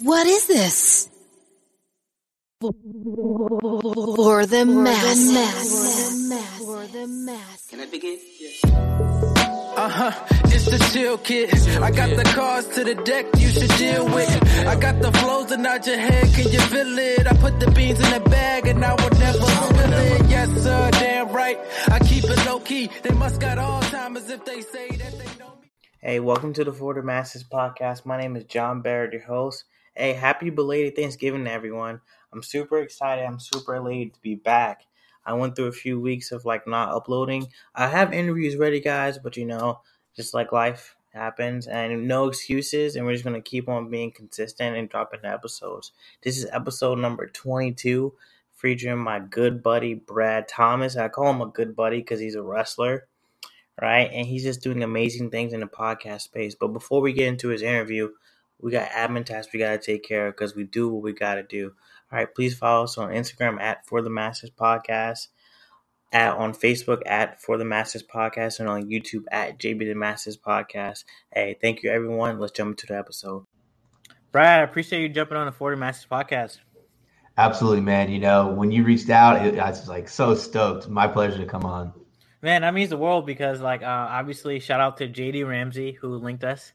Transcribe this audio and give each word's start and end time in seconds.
What 0.00 0.26
is 0.26 0.48
this? 0.48 1.08
For 2.60 2.72
the 2.72 4.64
mass. 4.66 5.30
For 6.58 6.86
the 6.88 7.06
mass. 7.06 7.66
Can 7.70 7.80
I 7.80 7.86
begin? 7.86 8.18
Uh 9.76 9.88
huh, 9.88 10.12
it's 10.46 10.64
the 10.64 10.78
chill 10.92 11.18
kid. 11.18 11.54
I 11.80 11.92
got 11.92 12.16
the 12.16 12.24
cards 12.24 12.66
to 12.74 12.82
the 12.82 12.96
deck 12.96 13.26
you 13.38 13.48
should 13.50 13.70
deal 13.78 14.04
with. 14.06 14.66
I 14.66 14.74
got 14.80 15.00
the 15.00 15.12
flows 15.12 15.52
and 15.52 15.64
out 15.64 15.86
your 15.86 15.98
head, 15.98 16.34
can 16.34 16.50
you 16.50 16.60
feel 16.60 16.98
it? 16.98 17.26
I 17.28 17.36
put 17.36 17.60
the 17.60 17.70
beans 17.70 18.00
in 18.00 18.10
the 18.10 18.28
bag 18.28 18.66
and 18.66 18.84
I 18.84 18.94
would 19.00 19.16
never 19.18 19.38
spill 19.38 19.92
it. 19.92 20.28
Yes, 20.28 20.50
sir, 20.60 20.90
damn 20.90 21.28
right. 21.30 21.58
I 21.86 22.00
keep 22.00 22.24
it 22.24 22.46
low 22.46 22.58
key. 22.58 22.90
They 23.04 23.14
must 23.14 23.40
got 23.40 23.58
all 23.58 23.80
time 23.82 24.16
as 24.16 24.28
if 24.28 24.44
they 24.44 24.60
say 24.62 24.88
that 24.88 25.12
they 25.12 25.38
know 25.38 25.54
me. 25.62 25.70
Hey, 26.00 26.18
welcome 26.18 26.52
to 26.54 26.64
the 26.64 26.72
For 26.72 26.94
the 26.94 27.02
Masses 27.02 27.44
podcast. 27.44 28.04
My 28.04 28.18
name 28.20 28.34
is 28.34 28.44
John 28.44 28.82
Barrett, 28.82 29.12
your 29.12 29.22
host. 29.22 29.64
Hey, 29.96 30.12
happy 30.12 30.50
belated 30.50 30.96
Thanksgiving 30.96 31.44
to 31.44 31.52
everyone. 31.52 32.00
I'm 32.32 32.42
super 32.42 32.78
excited. 32.78 33.24
I'm 33.24 33.38
super 33.38 33.76
elated 33.76 34.14
to 34.14 34.20
be 34.22 34.34
back. 34.34 34.86
I 35.24 35.34
went 35.34 35.54
through 35.54 35.68
a 35.68 35.72
few 35.72 36.00
weeks 36.00 36.32
of 36.32 36.44
like 36.44 36.66
not 36.66 36.92
uploading. 36.92 37.46
I 37.76 37.86
have 37.86 38.12
interviews 38.12 38.56
ready, 38.56 38.80
guys, 38.80 39.18
but 39.18 39.36
you 39.36 39.44
know, 39.44 39.82
just 40.16 40.34
like 40.34 40.50
life 40.50 40.96
happens 41.12 41.68
and 41.68 42.08
no 42.08 42.26
excuses, 42.26 42.96
and 42.96 43.06
we're 43.06 43.12
just 43.12 43.24
gonna 43.24 43.40
keep 43.40 43.68
on 43.68 43.88
being 43.88 44.10
consistent 44.10 44.76
and 44.76 44.88
dropping 44.88 45.24
episodes. 45.24 45.92
This 46.24 46.38
is 46.38 46.46
episode 46.50 46.98
number 46.98 47.28
22, 47.28 48.12
featuring 48.52 48.98
my 48.98 49.20
good 49.20 49.62
buddy 49.62 49.94
Brad 49.94 50.48
Thomas. 50.48 50.96
I 50.96 51.06
call 51.06 51.30
him 51.30 51.40
a 51.40 51.46
good 51.46 51.76
buddy 51.76 51.98
because 51.98 52.18
he's 52.18 52.34
a 52.34 52.42
wrestler 52.42 53.06
right? 53.80 54.10
And 54.12 54.26
he's 54.26 54.44
just 54.44 54.62
doing 54.62 54.82
amazing 54.82 55.30
things 55.30 55.52
in 55.52 55.60
the 55.60 55.66
podcast 55.66 56.22
space. 56.22 56.54
But 56.54 56.68
before 56.68 57.00
we 57.00 57.12
get 57.12 57.28
into 57.28 57.48
his 57.48 57.62
interview, 57.62 58.10
we 58.60 58.70
got 58.70 58.90
admin 58.90 59.24
tasks 59.24 59.52
we 59.52 59.58
got 59.58 59.72
to 59.72 59.78
take 59.78 60.02
care 60.02 60.28
of 60.28 60.34
because 60.34 60.54
we 60.54 60.64
do 60.64 60.88
what 60.88 61.02
we 61.02 61.12
got 61.12 61.34
to 61.34 61.42
do. 61.42 61.72
All 62.12 62.18
right, 62.18 62.34
please 62.34 62.56
follow 62.56 62.84
us 62.84 62.98
on 62.98 63.10
Instagram 63.10 63.60
at 63.60 63.86
For 63.86 64.02
the 64.02 64.10
Masses 64.10 64.50
Podcast, 64.50 65.28
at 66.12 66.36
on 66.36 66.52
Facebook 66.52 67.02
at 67.06 67.42
For 67.42 67.58
the 67.58 67.64
Masses 67.64 68.02
Podcast, 68.02 68.60
and 68.60 68.68
on 68.68 68.88
YouTube 68.88 69.24
at 69.30 69.58
JB 69.58 69.80
the 69.80 69.94
Masters 69.94 70.38
Podcast. 70.38 71.04
Hey, 71.32 71.56
thank 71.60 71.82
you 71.82 71.90
everyone. 71.90 72.38
Let's 72.38 72.52
jump 72.52 72.72
into 72.72 72.86
the 72.86 72.98
episode. 72.98 73.46
Brad, 74.30 74.60
I 74.60 74.62
appreciate 74.62 75.02
you 75.02 75.08
jumping 75.08 75.36
on 75.36 75.46
the 75.46 75.52
For 75.52 75.70
the 75.70 75.76
Masses 75.76 76.06
Podcast. 76.10 76.58
Absolutely, 77.36 77.80
man. 77.80 78.10
You 78.10 78.20
know, 78.20 78.52
when 78.52 78.70
you 78.70 78.84
reached 78.84 79.10
out, 79.10 79.44
it, 79.44 79.58
I 79.58 79.70
was 79.70 79.88
like 79.88 80.08
so 80.08 80.34
stoked. 80.34 80.88
My 80.88 81.08
pleasure 81.08 81.38
to 81.38 81.46
come 81.46 81.64
on. 81.64 81.92
Man, 82.42 82.62
that 82.62 82.74
means 82.74 82.90
the 82.90 82.96
world 82.96 83.26
because, 83.26 83.60
like, 83.60 83.82
uh, 83.82 83.86
obviously, 83.86 84.60
shout 84.60 84.80
out 84.80 84.98
to 84.98 85.08
JD 85.08 85.48
Ramsey 85.48 85.92
who 85.92 86.16
linked 86.16 86.44
us, 86.44 86.72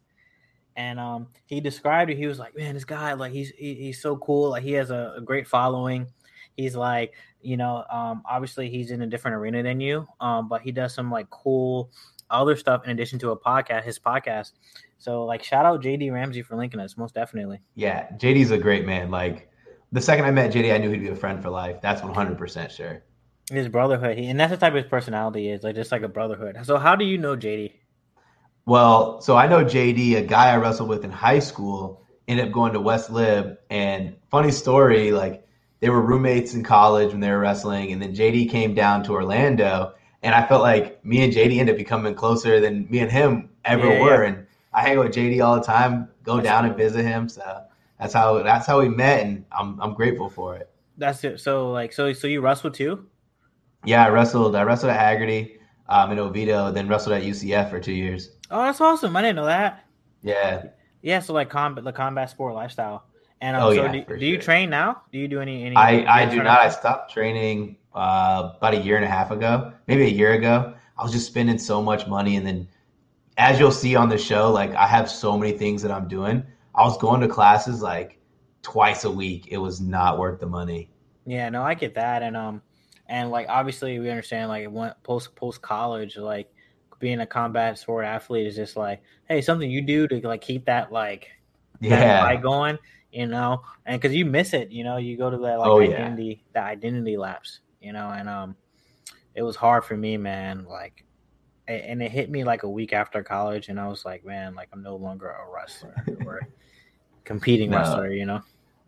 and 0.79 0.97
um, 0.97 1.27
he 1.45 1.59
described 1.59 2.09
it. 2.09 2.15
He 2.15 2.25
was 2.25 2.39
like, 2.39 2.55
"Man, 2.55 2.73
this 2.73 2.85
guy, 2.85 3.11
like, 3.11 3.33
he's 3.33 3.49
he, 3.49 3.75
he's 3.75 4.01
so 4.01 4.15
cool. 4.15 4.51
Like, 4.51 4.63
he 4.63 4.71
has 4.73 4.91
a, 4.91 5.15
a 5.17 5.21
great 5.21 5.45
following. 5.45 6.07
He's 6.55 6.73
like, 6.73 7.15
you 7.41 7.57
know, 7.57 7.83
um, 7.91 8.23
obviously, 8.25 8.69
he's 8.69 8.89
in 8.89 9.01
a 9.01 9.07
different 9.07 9.35
arena 9.35 9.61
than 9.61 9.81
you, 9.81 10.07
um, 10.21 10.47
but 10.47 10.61
he 10.61 10.71
does 10.71 10.93
some 10.93 11.11
like 11.11 11.29
cool 11.29 11.91
other 12.29 12.55
stuff 12.55 12.85
in 12.85 12.91
addition 12.91 13.19
to 13.19 13.31
a 13.31 13.37
podcast, 13.37 13.83
his 13.83 13.99
podcast. 13.99 14.53
So, 14.99 15.25
like, 15.25 15.43
shout 15.43 15.65
out 15.65 15.81
JD 15.83 16.13
Ramsey 16.13 16.41
for 16.41 16.55
linking 16.55 16.79
us, 16.79 16.95
most 16.97 17.13
definitely. 17.13 17.59
Yeah, 17.75 18.09
JD's 18.11 18.51
a 18.51 18.57
great 18.57 18.85
man. 18.85 19.11
Like, 19.11 19.49
the 19.91 20.01
second 20.01 20.25
I 20.25 20.31
met 20.31 20.53
JD, 20.53 20.73
I 20.73 20.77
knew 20.77 20.89
he'd 20.91 21.01
be 21.01 21.09
a 21.09 21.15
friend 21.15 21.43
for 21.43 21.49
life. 21.49 21.81
That's 21.81 21.99
100% 21.99 22.71
sure. 22.71 23.03
His 23.51 23.67
brotherhood, 23.67 24.17
he, 24.17 24.27
and 24.27 24.39
that's 24.39 24.51
the 24.51 24.57
type 24.57 24.73
of 24.73 24.83
his 24.83 24.89
personality 24.89 25.49
is, 25.49 25.63
like, 25.63 25.75
just 25.75 25.91
like 25.91 26.03
a 26.03 26.07
brotherhood. 26.07 26.57
So, 26.63 26.77
how 26.77 26.95
do 26.95 27.03
you 27.03 27.17
know 27.17 27.35
JD? 27.35 27.73
Well, 28.69 29.19
so 29.19 29.35
I 29.35 29.47
know 29.47 29.65
JD, 29.65 30.15
a 30.17 30.21
guy 30.21 30.51
I 30.51 30.57
wrestled 30.57 30.89
with 30.89 31.03
in 31.03 31.09
high 31.09 31.39
school, 31.39 32.05
ended 32.27 32.45
up 32.45 32.51
going 32.51 32.71
to 32.73 32.79
West 32.79 33.09
Lib. 33.09 33.57
And 33.71 34.15
funny 34.29 34.51
story, 34.51 35.11
like 35.11 35.43
they 35.79 35.89
were 35.89 35.99
roommates 36.03 36.53
in 36.53 36.63
college 36.63 37.09
when 37.11 37.19
they 37.19 37.31
were 37.31 37.39
wrestling, 37.39 37.91
and 37.91 37.99
then 37.99 38.13
JD 38.13 38.51
came 38.51 38.75
down 38.75 39.03
to 39.05 39.13
Orlando, 39.13 39.95
and 40.21 40.35
I 40.35 40.45
felt 40.45 40.61
like 40.61 41.03
me 41.03 41.23
and 41.23 41.33
JD 41.33 41.57
ended 41.57 41.73
up 41.73 41.77
becoming 41.79 42.13
closer 42.13 42.59
than 42.59 42.87
me 42.91 42.99
and 42.99 43.11
him 43.11 43.49
ever 43.65 43.87
Yeah, 43.87 44.03
were. 44.03 44.23
yeah. 44.23 44.29
And 44.29 44.47
I 44.71 44.81
hang 44.81 44.99
out 44.99 45.05
with 45.05 45.15
JD 45.15 45.43
all 45.43 45.55
the 45.55 45.63
time, 45.63 46.07
go 46.21 46.35
That's 46.35 46.45
down 46.47 46.61
cool. 46.61 46.69
and 46.69 46.77
visit 46.77 47.03
him. 47.03 47.27
So 47.27 47.63
that's 47.99 48.13
how 48.13 48.43
that's 48.43 48.67
how 48.67 48.81
we 48.81 48.89
met, 48.89 49.25
and 49.25 49.45
I'm 49.51 49.81
I'm 49.81 49.95
grateful 49.95 50.29
for 50.29 50.55
it. 50.55 50.69
That's 50.95 51.23
it. 51.23 51.39
So, 51.39 51.71
like, 51.71 51.91
so 51.91 52.13
so 52.13 52.27
you 52.27 52.41
wrestled 52.41 52.75
too? 52.75 53.07
Yeah, 53.83 54.05
I 54.05 54.09
wrestled. 54.09 54.55
I 54.55 54.61
wrestled 54.61 54.91
at 54.91 54.99
Hagerty 54.99 55.57
um, 55.87 56.11
in 56.11 56.19
Oviedo, 56.19 56.71
then 56.71 56.87
wrestled 56.87 57.15
at 57.15 57.23
UCF 57.23 57.71
for 57.71 57.79
two 57.79 57.93
years. 57.93 58.35
Oh, 58.51 58.61
that's 58.63 58.81
awesome. 58.81 59.15
I 59.15 59.21
didn't 59.21 59.35
know 59.37 59.45
that. 59.45 59.85
Yeah, 60.21 60.67
Yeah, 61.01 61.19
so 61.19 61.33
like 61.33 61.49
combat, 61.49 61.83
the 61.83 61.93
combat 61.93 62.29
sport 62.29 62.53
lifestyle. 62.53 63.05
And 63.41 63.55
um, 63.55 63.63
Oh, 63.63 63.73
so 63.73 63.83
yeah, 63.83 63.91
do, 63.91 64.17
do 64.17 64.25
you 64.25 64.35
sure. 64.35 64.41
train 64.41 64.69
now? 64.69 65.03
Do 65.11 65.17
you 65.19 65.27
do 65.27 65.39
any? 65.39 65.63
any 65.65 65.75
I, 65.75 66.23
I 66.23 66.25
do 66.25 66.43
not. 66.43 66.59
I 66.61 66.69
stopped 66.69 67.11
training 67.13 67.77
uh, 67.93 68.53
about 68.57 68.73
a 68.73 68.77
year 68.79 68.97
and 68.97 69.05
a 69.05 69.07
half 69.07 69.31
ago, 69.31 69.71
maybe 69.87 70.03
a 70.03 70.09
year 70.09 70.33
ago. 70.33 70.73
I 70.97 71.03
was 71.03 71.11
just 71.13 71.27
spending 71.27 71.57
so 71.57 71.81
much 71.81 72.07
money, 72.07 72.35
and 72.35 72.45
then 72.45 72.67
as 73.37 73.57
you'll 73.59 73.71
see 73.71 73.95
on 73.95 74.09
the 74.09 74.17
show, 74.17 74.51
like 74.51 74.73
I 74.75 74.85
have 74.87 75.09
so 75.09 75.37
many 75.37 75.57
things 75.57 75.81
that 75.83 75.91
I'm 75.91 76.07
doing. 76.07 76.43
I 76.75 76.83
was 76.83 76.97
going 76.97 77.21
to 77.21 77.27
classes 77.27 77.81
like 77.81 78.19
twice 78.61 79.05
a 79.05 79.11
week. 79.11 79.47
It 79.49 79.57
was 79.57 79.79
not 79.79 80.19
worth 80.19 80.39
the 80.41 80.45
money. 80.47 80.89
Yeah, 81.25 81.49
no, 81.49 81.63
I 81.63 81.75
get 81.75 81.95
that, 81.95 82.23
and 82.23 82.35
um, 82.35 82.61
and 83.07 83.31
like 83.31 83.47
obviously 83.47 83.99
we 83.99 84.09
understand 84.09 84.49
like 84.49 84.67
post 85.03 85.35
post 85.35 85.61
college, 85.61 86.17
like 86.17 86.51
being 86.99 87.21
a 87.21 87.25
combat 87.25 87.77
sport 87.79 88.05
athlete 88.05 88.47
is 88.47 88.55
just 88.55 88.75
like 88.75 89.01
hey 89.27 89.41
something 89.41 89.69
you 89.71 89.81
do 89.81 90.07
to 90.07 90.19
like 90.27 90.41
keep 90.41 90.65
that 90.65 90.91
like 90.91 91.27
Yeah, 91.81 92.35
going, 92.41 92.77
you 93.11 93.25
know, 93.27 93.61
and 93.85 93.99
because 94.01 94.15
you 94.15 94.25
miss 94.25 94.53
it, 94.53 94.69
you 94.71 94.83
know, 94.83 94.97
you 94.97 95.17
go 95.17 95.29
to 95.29 95.37
that 95.37 95.59
like 95.59 95.71
Oh, 95.71 95.79
yeah. 95.79 95.91
identity, 95.93 96.43
that 96.53 96.65
identity 96.65 97.17
lapse, 97.17 97.61
you 97.79 97.93
know, 97.93 98.09
and 98.09 98.27
um, 98.27 98.55
it 99.33 99.41
was 99.43 99.55
hard 99.55 99.85
for 99.85 99.95
me, 99.95 100.17
man. 100.17 100.65
Like, 100.65 101.05
and 101.67 102.01
it 102.01 102.11
hit 102.11 102.29
me 102.29 102.43
like 102.43 102.63
a 102.63 102.69
week 102.69 102.93
after 102.93 103.23
college, 103.23 103.69
and 103.69 103.79
I 103.79 103.87
was 103.87 104.03
like, 104.03 104.25
man, 104.25 104.55
like 104.55 104.69
I'm 104.73 104.83
no 104.83 104.95
longer 104.95 105.29
a 105.29 105.49
wrestler 105.53 105.95
or 106.25 106.41
competing 107.23 107.69
No. 107.69 107.77
wrestler, 107.77 108.11
you 108.11 108.25
know. 108.25 108.41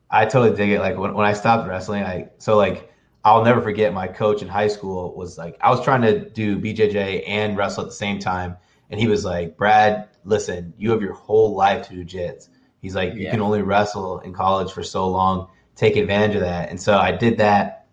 I 0.10 0.26
totally 0.26 0.56
dig 0.56 0.72
it. 0.72 0.80
Like 0.80 0.98
when, 0.98 1.14
when 1.14 1.26
I 1.26 1.34
stopped 1.34 1.68
wrestling, 1.68 2.04
I 2.04 2.30
so 2.38 2.58
like 2.58 2.92
I'll 3.24 3.44
never 3.44 3.62
forget 3.62 3.94
my 3.94 4.08
coach 4.08 4.42
in 4.42 4.48
high 4.48 4.68
school 4.68 5.14
was 5.16 5.38
like 5.38 5.58
I 5.62 5.70
was 5.70 5.84
trying 5.84 6.02
to 6.02 6.30
do 6.30 6.58
BJJ 6.58 7.24
and 7.28 7.56
wrestle 7.58 7.84
at 7.84 7.90
the 7.90 7.96
same 7.96 8.20
time, 8.20 8.58
and 8.90 9.00
he 9.00 9.08
was 9.08 9.24
like, 9.26 9.58
"Brad, 9.58 10.10
listen, 10.24 10.74
you 10.78 10.92
have 10.92 11.02
your 11.02 11.14
whole 11.14 11.56
life 11.56 11.88
to 11.88 11.94
do 11.94 12.04
jits." 12.06 12.50
He's 12.82 12.96
like, 12.96 13.14
"You 13.14 13.22
Yeah. 13.22 13.32
can 13.32 13.42
only 13.42 13.62
wrestle 13.62 14.20
in 14.20 14.34
college 14.34 14.72
for 14.72 14.84
so 14.84 15.08
long. 15.08 15.50
Take 15.76 15.96
advantage 15.98 16.36
of 16.36 16.42
that." 16.42 16.70
And 16.70 16.82
so 16.82 16.98
I 16.98 17.12
did 17.12 17.38
that. 17.38 17.88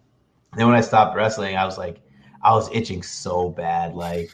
And 0.53 0.61
then 0.61 0.67
when 0.67 0.77
I 0.77 0.81
stopped 0.81 1.15
wrestling, 1.15 1.57
I 1.57 1.65
was 1.67 1.77
like, 1.77 2.01
I 2.43 2.53
was 2.53 2.71
itching 2.73 3.03
so 3.03 3.51
bad. 3.51 3.95
Like, 3.95 4.31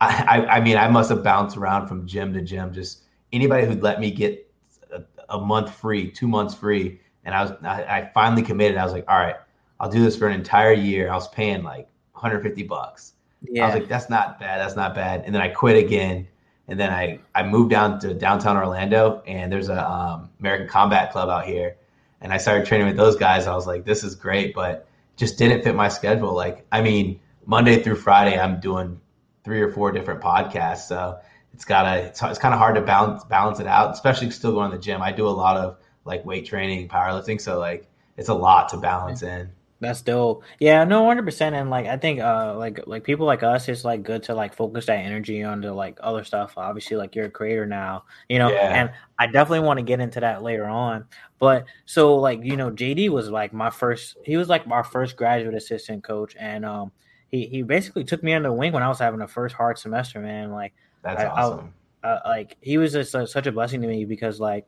I, 0.00 0.24
I, 0.28 0.56
I 0.56 0.60
mean, 0.60 0.76
I 0.76 0.88
must 0.88 1.10
have 1.10 1.22
bounced 1.22 1.56
around 1.56 1.86
from 1.86 2.06
gym 2.06 2.32
to 2.34 2.40
gym. 2.42 2.72
Just 2.72 3.04
anybody 3.32 3.66
who'd 3.66 3.82
let 3.82 4.00
me 4.00 4.10
get 4.10 4.50
a, 4.92 5.02
a 5.28 5.38
month 5.40 5.72
free, 5.74 6.10
two 6.10 6.26
months 6.26 6.54
free, 6.54 7.00
and 7.24 7.34
I 7.34 7.42
was, 7.42 7.52
I, 7.62 7.84
I 7.84 8.10
finally 8.12 8.42
committed. 8.42 8.76
I 8.76 8.84
was 8.84 8.92
like, 8.92 9.04
all 9.08 9.18
right, 9.18 9.36
I'll 9.82 9.90
do 9.90 10.02
this 10.02 10.16
for 10.16 10.28
an 10.28 10.34
entire 10.34 10.72
year. 10.72 11.10
I 11.10 11.14
was 11.14 11.26
paying 11.26 11.64
like 11.64 11.88
150 12.12 12.62
bucks. 12.62 13.14
Yeah. 13.42 13.64
I 13.64 13.66
was 13.66 13.74
like, 13.74 13.88
that's 13.88 14.08
not 14.08 14.38
bad. 14.38 14.60
That's 14.60 14.76
not 14.76 14.94
bad. 14.94 15.24
And 15.26 15.34
then 15.34 15.42
I 15.42 15.48
quit 15.48 15.76
again. 15.76 16.28
And 16.68 16.78
then 16.78 16.90
I, 16.90 17.18
I 17.34 17.42
moved 17.42 17.70
down 17.70 17.98
to 18.00 18.14
downtown 18.14 18.56
Orlando, 18.56 19.20
and 19.26 19.52
there's 19.52 19.68
a 19.68 19.90
um, 19.90 20.30
American 20.38 20.68
Combat 20.68 21.10
Club 21.10 21.28
out 21.28 21.44
here, 21.44 21.76
and 22.20 22.32
I 22.32 22.38
started 22.38 22.66
training 22.66 22.86
with 22.86 22.96
those 22.96 23.16
guys. 23.16 23.48
I 23.48 23.54
was 23.56 23.66
like, 23.66 23.84
this 23.84 24.04
is 24.04 24.14
great, 24.14 24.54
but 24.54 24.86
just 25.16 25.36
didn't 25.36 25.64
fit 25.64 25.74
my 25.74 25.88
schedule. 25.88 26.32
Like, 26.32 26.64
I 26.70 26.80
mean, 26.80 27.18
Monday 27.44 27.82
through 27.82 27.96
Friday, 27.96 28.38
I'm 28.38 28.60
doing 28.60 29.00
three 29.44 29.60
or 29.60 29.72
four 29.72 29.90
different 29.90 30.20
podcasts, 30.20 30.86
so 30.86 31.18
it's 31.52 31.64
gotta 31.64 32.04
it's, 32.04 32.22
it's 32.22 32.38
kind 32.38 32.54
of 32.54 32.60
hard 32.60 32.76
to 32.76 32.80
balance 32.80 33.24
balance 33.24 33.58
it 33.58 33.66
out, 33.66 33.92
especially 33.92 34.30
still 34.30 34.52
going 34.52 34.70
to 34.70 34.76
the 34.76 34.82
gym. 34.82 35.02
I 35.02 35.10
do 35.10 35.26
a 35.26 35.30
lot 35.30 35.56
of 35.56 35.78
like 36.04 36.24
weight 36.24 36.46
training, 36.46 36.88
powerlifting, 36.88 37.40
so 37.40 37.58
like 37.58 37.90
it's 38.16 38.28
a 38.28 38.34
lot 38.34 38.68
to 38.68 38.76
balance 38.76 39.22
in. 39.22 39.50
That's 39.82 40.00
dope. 40.00 40.44
Yeah, 40.60 40.84
no, 40.84 41.04
hundred 41.06 41.24
percent. 41.24 41.56
And 41.56 41.68
like, 41.68 41.86
I 41.86 41.96
think, 41.96 42.20
uh, 42.20 42.54
like, 42.56 42.86
like 42.86 43.02
people 43.02 43.26
like 43.26 43.42
us, 43.42 43.68
it's 43.68 43.84
like 43.84 44.04
good 44.04 44.22
to 44.24 44.34
like 44.34 44.54
focus 44.54 44.86
that 44.86 44.98
energy 44.98 45.42
onto 45.42 45.72
like 45.72 45.98
other 46.00 46.22
stuff. 46.22 46.54
Obviously, 46.56 46.96
like 46.96 47.16
you're 47.16 47.26
a 47.26 47.30
creator 47.30 47.66
now, 47.66 48.04
you 48.28 48.38
know. 48.38 48.48
Yeah. 48.48 48.60
And 48.80 48.90
I 49.18 49.26
definitely 49.26 49.66
want 49.66 49.78
to 49.80 49.82
get 49.82 49.98
into 49.98 50.20
that 50.20 50.40
later 50.44 50.66
on. 50.66 51.06
But 51.40 51.64
so, 51.84 52.14
like, 52.14 52.44
you 52.44 52.56
know, 52.56 52.70
JD 52.70 53.08
was 53.08 53.28
like 53.28 53.52
my 53.52 53.70
first. 53.70 54.16
He 54.24 54.36
was 54.36 54.48
like 54.48 54.62
our 54.70 54.84
first 54.84 55.16
graduate 55.16 55.56
assistant 55.56 56.04
coach, 56.04 56.36
and 56.38 56.64
um, 56.64 56.92
he 57.32 57.46
he 57.48 57.62
basically 57.62 58.04
took 58.04 58.22
me 58.22 58.34
under 58.34 58.50
the 58.50 58.54
wing 58.54 58.72
when 58.72 58.84
I 58.84 58.88
was 58.88 59.00
having 59.00 59.20
a 59.20 59.26
first 59.26 59.56
hard 59.56 59.78
semester. 59.78 60.20
Man, 60.20 60.52
like, 60.52 60.74
That's 61.02 61.20
I- 61.20 61.24
I- 61.24 61.42
awesome. 61.42 61.74
uh, 62.04 62.20
like 62.24 62.56
he 62.60 62.78
was 62.78 62.92
just 62.92 63.16
uh, 63.16 63.26
such 63.26 63.48
a 63.48 63.52
blessing 63.52 63.82
to 63.82 63.88
me 63.88 64.04
because 64.04 64.38
like 64.38 64.64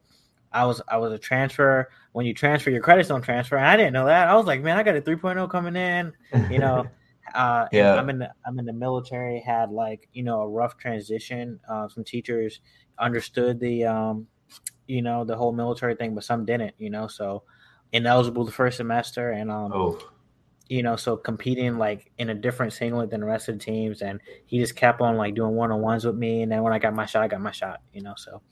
I 0.50 0.64
was 0.66 0.82
I 0.88 0.96
was 0.96 1.12
a 1.12 1.18
transfer. 1.18 1.88
When 2.14 2.24
you 2.26 2.32
transfer, 2.32 2.70
your 2.70 2.80
credits 2.80 3.08
don't 3.10 3.22
transfer, 3.22 3.58
I 3.58 3.76
didn't 3.76 3.92
know 3.92 4.06
that. 4.06 4.28
I 4.28 4.34
was 4.34 4.46
like, 4.46 4.62
man, 4.62 4.78
I 4.78 4.82
got 4.82 4.96
a 4.96 5.02
3.0 5.02 5.50
coming 5.50 5.76
in. 5.76 6.12
You 6.50 6.58
know, 6.58 6.86
uh, 7.34 7.66
Yeah. 7.72 7.94
I'm 7.94 8.08
in 8.08 8.18
the 8.20 8.30
I'm 8.46 8.58
in 8.58 8.64
the 8.64 8.72
military. 8.72 9.40
Had 9.40 9.70
like 9.70 10.08
you 10.12 10.22
know 10.22 10.40
a 10.40 10.48
rough 10.48 10.76
transition. 10.78 11.60
Uh, 11.68 11.88
some 11.88 12.04
teachers 12.04 12.60
understood 12.98 13.60
the 13.60 13.84
um 13.84 14.26
you 14.86 15.02
know, 15.02 15.24
the 15.24 15.36
whole 15.36 15.52
military 15.52 15.94
thing, 15.94 16.14
but 16.14 16.24
some 16.24 16.44
didn't, 16.44 16.74
you 16.78 16.90
know. 16.90 17.06
So 17.08 17.42
ineligible 17.92 18.44
the 18.44 18.52
first 18.52 18.76
semester, 18.76 19.30
and 19.30 19.50
um, 19.50 19.72
Oh, 19.72 19.98
you 20.68 20.82
know, 20.82 20.96
so 20.96 21.16
competing 21.16 21.78
like 21.78 22.10
in 22.18 22.30
a 22.30 22.34
different 22.34 22.72
singlet 22.72 23.10
than 23.10 23.20
the 23.20 23.26
rest 23.26 23.48
of 23.48 23.58
the 23.58 23.64
teams, 23.64 24.02
and 24.02 24.20
he 24.46 24.58
just 24.58 24.76
kept 24.76 25.00
on 25.00 25.16
like 25.16 25.34
doing 25.34 25.54
one 25.54 25.72
on 25.72 25.80
ones 25.80 26.04
with 26.04 26.16
me, 26.16 26.42
and 26.42 26.52
then 26.52 26.62
when 26.62 26.72
I 26.72 26.78
got 26.78 26.94
my 26.94 27.06
shot, 27.06 27.22
I 27.22 27.28
got 27.28 27.40
my 27.40 27.50
shot, 27.52 27.80
you 27.92 28.02
know. 28.02 28.14
So 28.16 28.42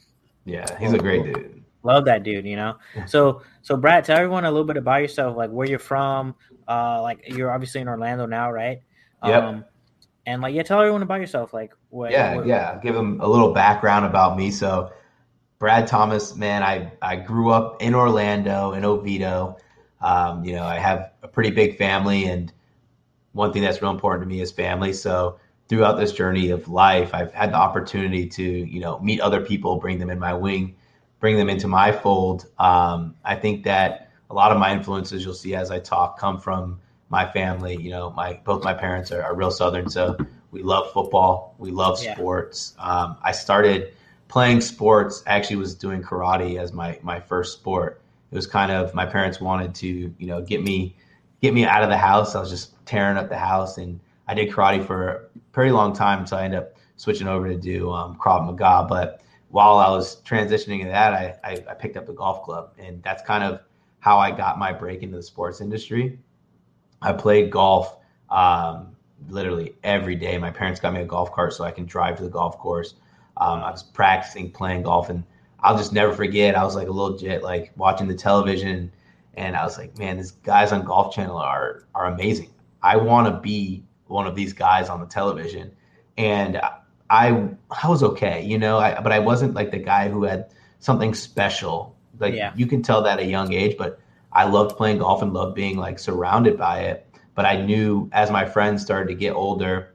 yeah, 0.44 0.78
he's 0.78 0.92
a 0.92 0.98
great 0.98 1.24
dude. 1.24 1.64
Love 1.82 2.05
that 2.06 2.23
dude, 2.23 2.46
you 2.46 2.56
know. 2.56 2.76
So 3.06 3.43
so 3.62 3.76
Brad, 3.76 4.05
tell 4.05 4.17
everyone 4.19 4.44
a 4.44 4.50
little 4.50 4.67
bit 4.67 4.76
about 4.76 5.02
yourself, 5.02 5.37
like 5.37 5.50
where 5.50 5.69
you're 5.69 5.79
from. 5.79 6.34
Uh, 6.69 7.02
like 7.02 7.25
you're 7.26 7.50
obviously 7.50 7.81
in 7.81 7.88
Orlando 7.88 8.26
now, 8.26 8.50
right? 8.50 8.81
Yep. 9.25 9.43
Um, 9.43 9.64
and 10.26 10.40
like 10.43 10.55
yeah, 10.55 10.62
tell 10.62 10.81
everyone 10.81 11.02
about 11.02 11.20
yourself, 11.20 11.52
like 11.52 11.73
what, 11.90 12.11
Yeah, 12.12 12.37
what- 12.37 12.46
yeah. 12.46 12.79
Give 12.82 12.94
them 12.94 13.20
a 13.20 13.29
little 13.29 13.52
background 13.52 14.06
about 14.06 14.37
me. 14.37 14.50
So, 14.50 14.93
Brad 15.58 15.87
Thomas, 15.87 16.34
man, 16.37 16.62
I 16.62 16.93
I 17.02 17.17
grew 17.17 17.50
up 17.50 17.82
in 17.82 17.94
Orlando 17.94 18.73
in 18.73 18.84
Oviedo. 18.84 19.56
Um, 20.00 20.44
you 20.44 20.55
know, 20.55 20.64
I 20.64 20.76
have 20.79 21.12
a 21.23 21.29
pretty 21.29 21.50
big 21.50 21.79
family, 21.79 22.25
and 22.25 22.52
one 23.32 23.52
thing 23.52 23.62
that's 23.62 23.81
real 23.81 23.93
important 23.93 24.29
to 24.29 24.29
me 24.34 24.40
is 24.40 24.50
family. 24.50 24.93
So, 24.93 25.38
throughout 25.69 25.94
this 25.94 26.12
journey 26.12 26.50
of 26.50 26.69
life, 26.69 27.11
I've 27.14 27.32
had 27.32 27.52
the 27.52 27.56
opportunity 27.56 28.26
to 28.29 28.43
you 28.43 28.81
know 28.81 28.99
meet 29.00 29.20
other 29.20 29.40
people, 29.40 29.76
bring 29.76 29.99
them 29.99 30.11
in 30.11 30.19
my 30.19 30.34
wing, 30.34 30.75
bring 31.22 31.36
them 31.36 31.48
into 31.48 31.69
my 31.69 31.92
fold. 31.92 32.46
Um, 32.58 33.14
I 33.24 33.36
think 33.36 33.62
that 33.62 34.10
a 34.28 34.34
lot 34.34 34.50
of 34.50 34.58
my 34.58 34.72
influences 34.72 35.24
you'll 35.24 35.34
see 35.34 35.54
as 35.54 35.70
I 35.70 35.78
talk 35.78 36.19
come 36.19 36.36
from 36.36 36.80
my 37.10 37.24
family. 37.24 37.76
You 37.80 37.90
know, 37.90 38.10
my 38.10 38.40
both 38.44 38.64
my 38.64 38.74
parents 38.74 39.12
are, 39.12 39.22
are 39.22 39.32
real 39.32 39.52
Southern, 39.52 39.88
so 39.88 40.16
we 40.50 40.62
love 40.64 40.92
football, 40.92 41.54
we 41.58 41.70
love 41.70 42.02
Yeah. 42.02 42.14
sports. 42.16 42.74
Um, 42.80 43.16
I 43.22 43.30
started 43.30 43.94
playing 44.26 44.62
sports. 44.62 45.22
Actually, 45.26 45.56
was 45.56 45.76
doing 45.76 46.02
karate 46.02 46.58
as 46.58 46.72
my 46.72 46.98
my 47.02 47.20
first 47.20 47.52
sport. 47.52 48.00
It 48.32 48.34
was 48.34 48.48
kind 48.48 48.72
of 48.72 48.92
my 48.92 49.06
parents 49.06 49.40
wanted 49.40 49.76
to 49.76 49.86
you 50.19 50.26
know 50.26 50.42
get 50.42 50.64
me 50.64 50.96
get 51.40 51.54
me 51.54 51.64
out 51.64 51.84
of 51.84 51.88
the 51.88 51.96
house. 51.96 52.34
I 52.34 52.40
was 52.40 52.50
just 52.50 52.84
tearing 52.84 53.16
up 53.16 53.28
the 53.28 53.38
house, 53.38 53.78
and 53.78 54.00
I 54.26 54.34
did 54.34 54.50
karate 54.50 54.84
for 54.84 55.08
a 55.08 55.20
pretty 55.52 55.70
long 55.70 55.92
time 55.92 56.20
until 56.20 56.38
I 56.38 56.46
ended 56.46 56.58
up 56.58 56.74
switching 56.96 57.28
over 57.28 57.46
to 57.48 57.56
do 57.56 57.92
um, 57.92 58.16
Krav 58.16 58.44
Maga. 58.44 58.86
But 58.88 59.20
while 59.52 59.76
I 59.76 59.90
was 59.90 60.22
transitioning 60.22 60.82
to 60.82 60.88
that, 60.88 61.12
I, 61.12 61.37
I, 61.44 61.52
I 61.70 61.75
picked 61.75 61.99
up 61.99 62.06
the 62.06 62.14
golf 62.14 62.43
club, 62.43 62.72
and 62.78 63.02
that's 63.02 63.22
kind 63.22 63.44
of 63.44 63.60
how 64.00 64.19
I 64.19 64.31
got 64.31 64.58
my 64.58 64.72
break 64.72 65.02
into 65.02 65.16
the 65.16 65.22
sports 65.22 65.60
industry. 65.60 66.19
I 67.02 67.12
played 67.12 67.50
golf 67.50 67.99
um, 68.31 68.96
literally 69.28 69.75
every 69.84 70.14
day. 70.14 70.38
My 70.38 70.50
parents 70.50 70.81
got 70.81 70.94
me 70.94 71.02
a 71.02 71.04
golf 71.04 71.32
cart 71.32 71.52
so 71.52 71.64
I 71.64 71.70
can 71.70 71.84
drive 71.84 72.16
to 72.16 72.22
the 72.22 72.31
golf 72.31 72.58
course. 72.58 72.94
Um, 73.37 73.62
I 73.62 73.70
was 73.70 73.82
practicing 73.82 74.50
playing 74.50 74.84
golf, 74.84 75.10
and 75.10 75.22
I'll 75.60 75.76
just 75.76 75.93
never 75.93 76.14
forget. 76.14 76.56
I 76.56 76.64
was 76.64 76.75
like 76.75 76.88
a 76.88 76.93
little 76.93 77.19
jet, 77.19 77.43
like 77.43 77.72
watching 77.76 78.08
the 78.08 78.14
television, 78.14 78.90
and 79.34 79.55
I 79.55 79.64
was 79.64 79.76
like, 79.76 79.98
man, 79.98 80.16
these 80.16 80.31
guys 80.31 80.72
on 80.72 80.82
Golf 80.87 81.14
Channel 81.14 81.37
are 81.37 81.84
are 81.94 82.06
amazing. 82.06 82.48
I 82.82 82.96
want 82.96 83.28
to 83.28 83.38
be 83.38 83.84
one 84.06 84.26
of 84.26 84.34
these 84.34 84.55
guys 84.55 84.88
on 84.88 85.00
the 85.00 85.06
television, 85.06 85.72
and 86.16 86.58
I 87.12 87.26
I 87.84 87.88
was 87.88 88.02
okay, 88.02 88.42
you 88.44 88.58
know, 88.58 88.78
I, 88.78 89.00
but 89.00 89.12
I 89.12 89.20
wasn't 89.20 89.54
like 89.54 89.70
the 89.70 89.78
guy 89.78 90.08
who 90.08 90.24
had 90.24 90.46
something 90.80 91.14
special. 91.14 91.96
Like 92.18 92.34
Yeah. 92.34 92.52
you 92.56 92.66
can 92.66 92.82
tell 92.82 93.02
that 93.02 93.20
at 93.20 93.26
a 93.26 93.28
young 93.28 93.52
age, 93.52 93.76
but 93.78 94.00
I 94.32 94.44
loved 94.46 94.76
playing 94.78 94.98
golf 94.98 95.22
and 95.22 95.32
loved 95.34 95.54
being 95.54 95.76
like 95.76 95.98
surrounded 95.98 96.56
by 96.58 96.80
it. 96.90 97.06
But 97.34 97.46
I 97.46 97.56
knew 97.68 98.08
as 98.12 98.30
my 98.30 98.46
friends 98.46 98.82
started 98.82 99.08
to 99.08 99.14
get 99.14 99.34
older, 99.34 99.94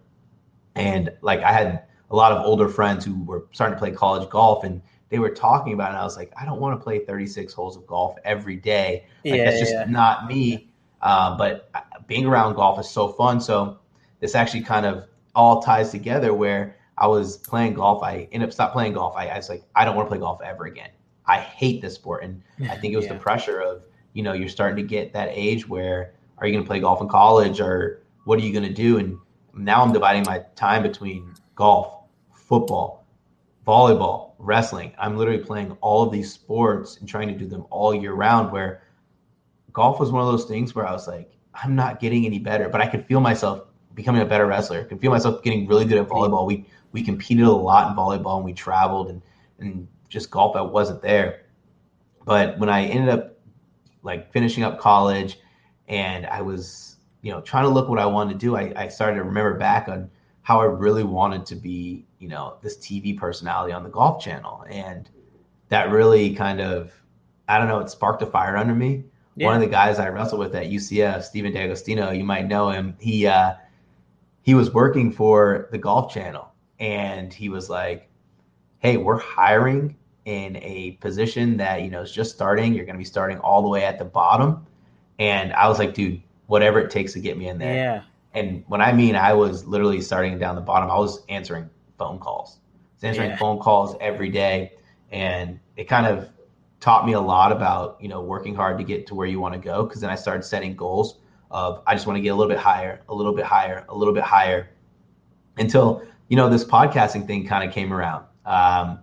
and 0.76 1.12
like 1.22 1.42
I 1.42 1.52
had 1.52 1.84
a 2.10 2.16
lot 2.16 2.32
of 2.32 2.46
older 2.46 2.70
friends 2.70 3.06
who 3.06 3.24
were 3.24 3.46
starting 3.52 3.76
to 3.76 3.80
play 3.80 3.92
college 3.92 4.30
golf, 4.30 4.64
and 4.64 4.82
they 5.10 5.20
were 5.20 5.30
talking 5.32 5.74
about 5.74 5.88
it. 5.88 5.94
And 5.96 5.98
I 6.00 6.04
was 6.04 6.18
like, 6.18 6.32
I 6.40 6.46
don't 6.46 6.60
want 6.60 6.80
to 6.80 6.84
play 6.84 7.00
36 7.00 7.54
holes 7.54 7.78
of 7.78 7.86
golf 7.88 8.16
every 8.24 8.56
day. 8.58 9.06
Like 9.30 9.40
Yeah, 9.40 9.46
that's 9.46 9.60
just 9.60 9.72
yeah. 9.74 9.86
not 9.90 10.28
me. 10.28 10.70
Uh, 11.02 11.38
but 11.38 11.70
being 12.08 12.26
around 12.26 12.56
golf 12.56 12.80
is 12.80 12.90
so 12.90 13.10
fun. 13.10 13.40
So 13.42 13.80
this 14.20 14.36
actually 14.36 14.64
kind 14.64 14.86
of 14.86 15.06
all 15.36 15.62
ties 15.62 15.92
together 15.92 16.34
where 16.34 16.76
I 16.98 17.08
was 17.08 17.38
playing 17.38 17.76
golf. 17.76 18.04
I 18.04 18.28
ended 18.32 18.50
up 18.50 18.54
stopped 18.54 18.74
playing 18.74 18.94
golf. 18.94 19.16
I, 19.16 19.28
I 19.28 19.38
was 19.38 19.50
like, 19.50 19.64
I 19.76 19.86
don't 19.86 19.96
want 19.96 20.08
to 20.08 20.10
play 20.10 20.20
golf 20.20 20.42
ever 20.42 20.66
again. 20.66 20.90
I 21.26 21.38
hate 21.40 21.82
this 21.82 21.96
sport. 21.96 22.24
And 22.24 22.42
I 22.70 22.76
think 22.78 22.94
it 22.94 22.98
was 22.98 23.06
Yeah. 23.08 23.14
the 23.14 23.20
pressure 23.20 23.60
of, 23.60 23.84
you 24.14 24.24
know, 24.24 24.34
you're 24.34 24.50
starting 24.50 24.78
to 24.78 24.84
get 24.84 25.14
that 25.14 25.30
age 25.32 25.68
where 25.68 26.14
are 26.40 26.48
you 26.48 26.54
going 26.54 26.64
to 26.64 26.68
play 26.68 26.80
golf 26.80 27.02
in 27.02 27.08
college 27.08 27.60
or 27.60 28.02
what 28.24 28.40
are 28.40 28.42
you 28.44 28.52
going 28.52 28.68
to 28.68 28.74
do? 28.74 28.98
And 28.98 29.18
now 29.54 29.84
I'm 29.84 29.92
dividing 29.94 30.24
my 30.26 30.40
time 30.56 30.84
between 30.84 31.34
golf, 31.56 32.04
football, 32.34 33.06
volleyball, 33.66 34.32
wrestling. 34.40 34.94
I'm 34.98 35.18
literally 35.18 35.44
playing 35.44 35.72
all 35.82 36.04
of 36.04 36.12
these 36.12 36.32
sports 36.32 36.98
and 36.98 37.08
trying 37.08 37.28
to 37.28 37.34
do 37.36 37.46
them 37.48 37.66
all 37.70 37.94
year 37.94 38.14
round 38.14 38.52
where 38.52 38.82
golf 39.74 40.00
was 40.00 40.12
one 40.12 40.22
of 40.22 40.28
those 40.32 40.46
things 40.46 40.74
where 40.74 40.88
I 40.88 40.92
was 40.92 41.08
like, 41.08 41.32
I'm 41.54 41.76
not 41.76 42.00
getting 42.00 42.26
any 42.26 42.40
better, 42.40 42.70
but 42.70 42.82
I 42.82 42.88
could 42.88 43.06
feel 43.06 43.20
myself 43.20 43.64
becoming 43.96 44.22
a 44.22 44.26
better 44.26 44.46
wrestler. 44.46 44.82
I 44.82 44.84
could 44.84 45.02
feel 45.02 45.12
myself 45.12 45.42
getting 45.44 45.68
really 45.68 45.86
good 45.86 45.98
at 45.98 46.08
volleyball. 46.08 46.46
We 46.46 46.66
we 46.92 47.04
competed 47.04 47.46
a 47.46 47.52
lot 47.52 47.90
in 47.90 47.98
volleyball 47.98 48.38
and 48.38 48.46
we 48.46 48.54
traveled 48.54 49.10
and 49.10 49.22
and 49.60 49.88
just 50.10 50.32
golf 50.32 50.56
I 50.56 50.62
wasn't 50.62 51.02
there. 51.02 51.42
But 52.26 52.58
when 52.60 52.70
I 52.70 52.86
ended 52.86 53.10
up 53.10 53.38
like 54.04 54.32
finishing 54.32 54.64
up 54.64 54.80
college 54.80 55.40
and 55.88 56.26
I 56.26 56.42
was, 56.42 56.98
you 57.22 57.32
know, 57.32 57.42
trying 57.42 57.64
to 57.64 57.70
look 57.70 57.90
what 57.90 58.00
I 58.00 58.06
wanted 58.06 58.34
to 58.34 58.40
do, 58.40 58.56
I, 58.56 58.74
I 58.76 58.88
started 58.88 59.16
to 59.16 59.24
remember 59.24 59.56
back 59.56 59.88
on 59.88 60.10
how 60.44 60.62
I 60.62 60.66
really 60.66 61.04
wanted 61.04 61.46
to 61.48 61.56
be, 61.56 62.06
you 62.20 62.28
know, 62.28 62.58
this 62.62 62.78
TV 62.78 63.18
personality 63.18 63.74
on 63.74 63.84
the 63.84 63.90
golf 63.90 64.24
channel. 64.24 64.66
And 64.70 65.10
that 65.70 65.90
really 65.90 66.34
kind 66.36 66.62
of, 66.62 66.94
I 67.50 67.58
don't 67.58 67.68
know, 67.68 67.80
it 67.80 67.90
sparked 67.90 68.22
a 68.22 68.26
fire 68.26 68.56
under 68.56 68.76
me. 68.76 69.04
One 69.36 69.54
of 69.54 69.62
the 69.62 69.68
guys 69.68 70.00
I 70.00 70.10
wrestled 70.10 70.40
with 70.40 70.56
at 70.56 70.66
UCF, 70.66 71.22
Stephen 71.24 71.54
D'Agostino, 71.54 72.12
you 72.12 72.24
might 72.24 72.48
know 72.48 72.70
him. 72.70 72.96
He 73.00 73.28
uh, 73.28 73.54
he 74.42 74.56
was 74.56 74.74
working 74.74 75.12
for 75.12 75.68
the 75.72 75.78
Golf 75.78 76.12
Channel, 76.12 76.47
and 76.80 77.34
he 77.34 77.50
was 77.50 77.70
like, 77.70 78.10
"Hey, 78.80 78.98
we're 78.98 79.20
hiring 79.20 79.96
in 80.26 80.58
a 80.58 80.92
position 81.02 81.58
that 81.58 81.82
you 81.84 81.90
know 81.90 82.02
is 82.02 82.12
just 82.12 82.34
starting. 82.36 82.74
You're 82.74 82.86
going 82.86 82.96
to 82.96 83.00
be 83.00 83.06
starting 83.06 83.40
all 83.40 83.62
the 83.62 83.70
way 83.70 83.84
at 83.86 83.98
the 84.00 84.06
bottom." 84.06 84.66
And 85.20 85.54
I 85.54 85.68
was 85.68 85.80
like, 85.80 85.94
"Dude, 85.94 86.22
whatever 86.48 86.80
it 86.80 86.90
takes 86.92 87.14
to 87.14 87.20
get 87.20 87.38
me 87.38 87.48
in 87.48 87.58
there." 87.58 87.76
Yeah. 87.76 88.02
And 88.34 88.64
when 88.68 88.82
I 88.82 88.94
mean 88.94 89.16
I 89.16 89.34
was 89.34 89.66
literally 89.66 90.02
starting 90.02 90.38
down 90.38 90.56
the 90.56 90.62
bottom, 90.62 90.92
I 90.92 90.98
was 91.00 91.24
answering 91.30 91.70
phone 91.98 92.20
calls. 92.20 92.60
I 92.60 92.96
was 92.98 93.04
answering 93.06 93.30
Yeah. 93.32 93.38
phone 93.38 93.58
calls 93.60 93.96
every 94.00 94.30
day. 94.30 94.74
And 95.12 95.60
it 95.76 95.86
kind 95.86 96.06
of 96.06 96.30
taught 96.80 97.06
me 97.06 97.14
a 97.14 97.20
lot 97.20 97.52
about, 97.52 97.98
you 98.00 98.10
know, 98.10 98.22
working 98.22 98.54
hard 98.54 98.78
to 98.78 98.84
get 98.84 99.08
to 99.08 99.16
where 99.16 99.26
you 99.26 99.40
want 99.40 99.54
to 99.54 99.60
go. 99.60 99.86
Cause 99.88 100.02
then 100.02 100.10
I 100.12 100.16
started 100.16 100.44
setting 100.44 100.76
goals 100.76 101.20
of 101.50 101.82
I 101.88 101.96
just 101.96 102.06
want 102.06 102.18
to 102.18 102.22
get 102.22 102.30
a 102.30 102.36
little 102.36 102.50
bit 102.50 102.60
higher, 102.60 103.02
a 103.10 103.16
little 103.16 103.34
bit 103.34 103.46
higher, 103.46 103.86
a 103.90 103.96
little 103.96 104.14
bit 104.14 104.24
higher 104.24 104.70
until, 105.58 106.04
you 106.28 106.38
know, 106.38 106.50
this 106.50 106.64
podcasting 106.64 107.28
thing 107.28 107.48
kind 107.48 107.68
of 107.68 107.74
came 107.74 107.94
around. 107.94 108.26
Um, 108.46 109.00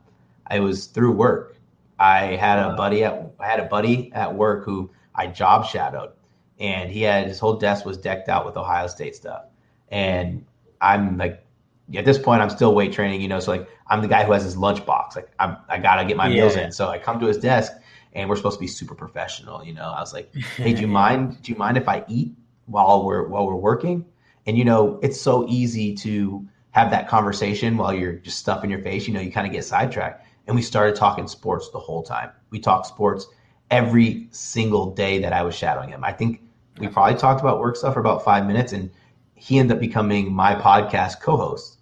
I 0.47 0.61
was 0.61 0.87
through 0.87 1.13
work. 1.13 1.57
I 1.99 2.37
had 2.37 2.59
a 2.59 2.75
buddy 2.77 3.05
at 3.05 3.33
I 3.39 3.47
had 3.47 3.61
a 3.61 3.65
buddy 3.65 4.13
at 4.13 4.35
work 4.35 4.65
who 4.65 4.91
I 5.15 5.29
job 5.29 5.67
shadowed 5.67 6.11
and 6.59 6.91
he 6.91 7.03
had 7.03 7.27
his 7.27 7.39
whole 7.39 7.57
desk 7.57 7.85
was 7.85 7.97
decked 7.97 8.29
out 8.29 8.47
with 8.47 8.57
Ohio 8.57 8.87
State 8.87 9.15
stuff. 9.15 9.45
And 9.89 10.45
I'm 10.81 11.19
like, 11.19 11.45
at 11.95 12.05
this 12.05 12.19
point, 12.19 12.41
I'm 12.41 12.51
still 12.51 12.75
weight 12.75 12.93
training, 12.93 13.21
you 13.21 13.29
know. 13.29 13.41
So 13.41 13.53
like, 13.53 13.69
I'm 13.89 14.01
the 14.01 14.09
guy 14.09 14.25
who 14.25 14.33
has 14.33 14.45
his 14.45 14.57
lunchbox. 14.57 15.17
Like, 15.17 15.31
I'm, 15.39 15.57
I 15.69 15.79
gotta 15.79 16.05
get 16.05 16.17
my 16.17 16.29
meals 16.29 16.57
in. 16.57 16.73
So 16.73 16.89
I 16.89 16.99
come 16.99 17.21
to 17.21 17.27
his 17.27 17.39
desk, 17.39 17.73
and 18.15 18.29
we're 18.29 18.37
supposed 18.37 18.57
to 18.57 18.61
be 18.61 18.67
super 18.67 18.95
professional, 18.95 19.65
you 19.65 19.75
know. 19.75 19.93
I 19.95 20.01
was 20.01 20.13
like, 20.13 20.35
hey, 20.57 20.73
do 20.73 20.81
you 20.81 20.87
mind? 21.03 21.43
Do 21.43 21.53
you 21.53 21.59
mind 21.59 21.77
if 21.77 21.89
I 21.89 22.05
eat 22.09 22.33
while 22.67 23.05
we're 23.05 23.27
while 23.29 23.47
we're 23.47 23.55
working? 23.57 24.05
And 24.47 24.57
you 24.57 24.65
know, 24.65 24.99
it's 25.03 25.21
so 25.21 25.47
easy 25.49 25.95
to 25.97 26.47
have 26.75 26.91
that 26.91 27.07
conversation 27.07 27.77
while 27.77 27.95
you're 27.95 28.15
just 28.15 28.41
stuffing 28.41 28.69
your 28.69 28.81
face. 28.81 29.07
You 29.07 29.15
know, 29.15 29.21
you 29.21 29.31
kind 29.31 29.47
of 29.47 29.53
get 29.53 29.65
sidetracked. 29.65 30.27
And 30.49 30.57
we 30.57 30.63
started 30.63 30.97
talking 30.97 31.29
sports 31.29 31.71
the 31.71 31.79
whole 31.79 32.03
time. 32.03 32.31
We 32.51 32.59
talked 32.59 32.87
sports 32.87 33.29
every 33.71 34.27
single 34.33 34.93
day 34.93 35.21
that 35.21 35.33
I 35.33 35.43
was 35.43 35.55
shadowing 35.55 35.91
him. 35.91 36.03
I 36.03 36.13
think 36.13 36.43
we 36.79 36.89
probably 36.89 37.17
talked 37.17 37.41
about 37.41 37.61
work 37.61 37.77
stuff 37.77 37.95
for 37.95 38.01
about 38.01 38.25
five 38.25 38.45
minutes, 38.45 38.73
and 38.73 38.91
he 39.37 39.61
ended 39.61 39.77
up 39.77 39.81
becoming 39.81 40.33
my 40.33 40.57
podcast 40.57 41.21
co-host. 41.21 41.79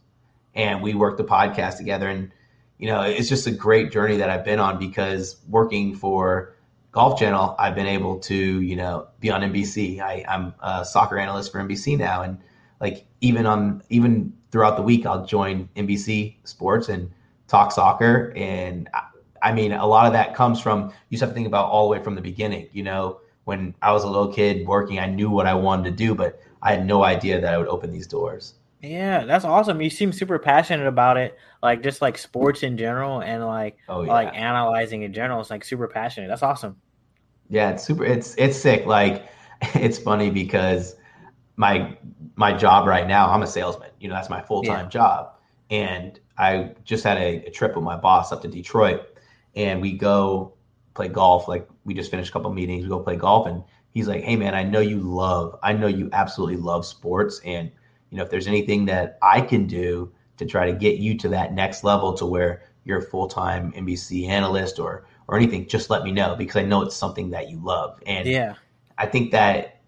And 0.55 0.83
we 0.83 0.93
worked 0.93 1.17
the 1.17 1.25
podcast 1.25 1.79
together, 1.79 2.11
and 2.11 2.31
you 2.77 2.89
know, 2.89 3.01
it's 3.01 3.31
just 3.31 3.47
a 3.47 3.51
great 3.51 3.93
journey 3.93 4.19
that 4.19 4.29
I've 4.29 4.45
been 4.45 4.59
on 4.59 4.79
because 4.79 5.37
working 5.49 5.95
for 5.95 6.55
Golf 6.91 7.19
Channel, 7.19 7.57
I've 7.59 7.75
been 7.75 7.87
able 7.87 8.19
to, 8.21 8.35
you 8.35 8.77
know, 8.77 9.09
be 9.21 9.31
on 9.31 9.41
NBC. 9.41 10.01
I, 10.01 10.23
I'm 10.29 10.55
a 10.61 10.85
soccer 10.85 11.19
analyst 11.19 11.51
for 11.51 11.61
NBC 11.61 11.97
now, 11.97 12.21
and 12.21 12.39
like 12.83 13.07
even 13.23 13.47
on 13.47 13.83
even 13.89 14.35
throughout 14.51 14.77
the 14.77 14.83
week, 14.83 15.07
I'll 15.07 15.25
join 15.25 15.69
NBC 15.77 16.37
Sports 16.45 16.91
and 16.91 17.11
talk 17.49 17.73
soccer. 17.73 18.35
And 18.37 18.91
I, 18.93 19.05
I 19.43 19.53
mean, 19.53 19.73
a 19.73 19.87
lot 19.87 20.07
of 20.07 20.13
that 20.13 20.35
comes 20.35 20.61
from 20.61 20.93
you 21.09 21.17
just 21.17 21.23
have 21.23 21.31
to 21.31 21.35
think 21.35 21.47
about 21.47 21.71
all 21.71 21.89
the 21.89 21.93
way 21.97 22.05
from 22.05 22.17
the 22.17 22.21
beginning. 22.21 22.69
You 22.73 22.83
know, 22.83 23.21
when 23.45 23.75
I 23.83 23.93
was 23.93 24.05
a 24.05 24.09
little 24.09 24.33
kid 24.33 24.67
working, 24.67 24.99
I 24.99 25.07
knew 25.07 25.31
what 25.31 25.47
I 25.47 25.55
wanted 25.55 25.85
to 25.85 25.97
do, 25.97 26.15
but 26.15 26.41
I 26.63 26.73
had 26.75 26.87
no 26.87 27.05
idea 27.05 27.41
that 27.41 27.55
I 27.55 27.59
would 27.59 27.69
open 27.69 27.93
these 27.93 28.07
doors. 28.07 28.55
Yeah, 28.83 29.25
that's 29.25 29.45
awesome. 29.45 29.81
You 29.81 29.91
seem 29.91 30.13
super 30.13 30.39
passionate 30.41 30.89
about 30.89 31.17
it, 31.17 31.39
like 31.63 31.83
just 31.85 32.03
like 32.03 32.19
sports 32.19 32.65
in 32.65 32.77
general, 32.77 33.21
and 33.23 33.47
like 33.47 33.79
Oh 33.89 34.03
yeah. 34.03 34.13
like 34.13 34.35
analyzing 34.35 35.03
in 35.03 35.13
general. 35.13 35.41
It's 35.41 35.51
like 35.51 35.65
super 35.65 35.87
passionate. 35.87 36.29
That's 36.29 36.43
awesome. 36.43 36.77
Yeah, 37.49 37.71
it's 37.71 37.85
super. 37.85 38.05
It's 38.05 38.35
it's 38.39 38.59
sick. 38.59 38.87
Like 38.87 39.27
it's 39.75 39.99
funny 39.99 40.31
because 40.31 40.97
my 41.57 41.97
my 42.37 42.53
job 42.53 42.87
right 42.87 43.07
now, 43.07 43.31
I'm 43.31 43.43
a 43.43 43.47
salesman. 43.47 43.91
You 44.01 44.09
know, 44.09 44.15
that's 44.15 44.31
my 44.31 44.41
full 44.43 44.65
time 44.65 44.87
Yeah. 44.87 44.89
job. 44.89 45.35
And 45.71 46.19
I 46.39 46.73
just 46.85 47.05
had 47.05 47.19
a, 47.19 47.47
a 47.47 47.51
trip 47.51 47.75
with 47.77 47.85
my 47.85 47.97
boss 47.97 48.33
up 48.33 48.43
to 48.43 48.49
Detroit, 48.49 49.03
and 49.55 49.81
we 49.81 49.93
go 49.93 50.55
play 50.95 51.09
golf. 51.09 51.49
Like 51.49 51.69
we 51.85 51.95
just 51.95 52.11
finished 52.11 52.31
a 52.31 52.33
couple 52.33 52.53
meetings. 52.53 52.85
We 52.85 52.89
go 52.91 53.01
play 53.01 53.17
golf, 53.17 53.47
and 53.47 53.63
he's 53.91 54.09
like, 54.09 54.23
"Hey, 54.23 54.37
man, 54.37 54.55
I 54.55 54.65
know 54.65 54.81
you 54.81 55.01
love. 55.01 55.59
I 55.63 55.73
know 55.73 55.87
you 55.87 56.09
absolutely 56.13 56.57
love 56.57 56.85
sports, 56.87 57.41
and 57.45 57.71
you 58.11 58.19
know 58.19 58.25
if 58.25 58.31
there's 58.31 58.49
anything 58.49 58.87
that 58.87 59.19
I 59.23 59.41
can 59.41 59.67
do 59.67 60.13
to 60.39 60.47
try 60.47 60.67
to 60.71 60.73
get 60.77 60.97
you 60.99 61.17
to 61.19 61.29
that 61.31 61.53
next 61.55 61.85
level 61.85 62.15
to 62.15 62.27
where 62.27 62.63
you're 62.85 62.99
a 62.99 63.03
full 63.03 63.29
time 63.29 63.73
NBC 63.77 64.27
analyst 64.29 64.79
or 64.79 65.07
or 65.29 65.37
anything, 65.37 65.69
just 65.69 65.91
let 65.91 66.03
me 66.05 66.13
know 66.13 66.35
because 66.37 66.57
I 66.57 66.65
know 66.65 66.83
it's 66.83 66.97
something 66.97 67.31
that 67.31 67.49
you 67.51 67.59
love. 67.63 68.01
And 68.07 68.29
Yeah, 68.29 68.55
I 68.99 69.07
think 69.07 69.33
that 69.33 69.82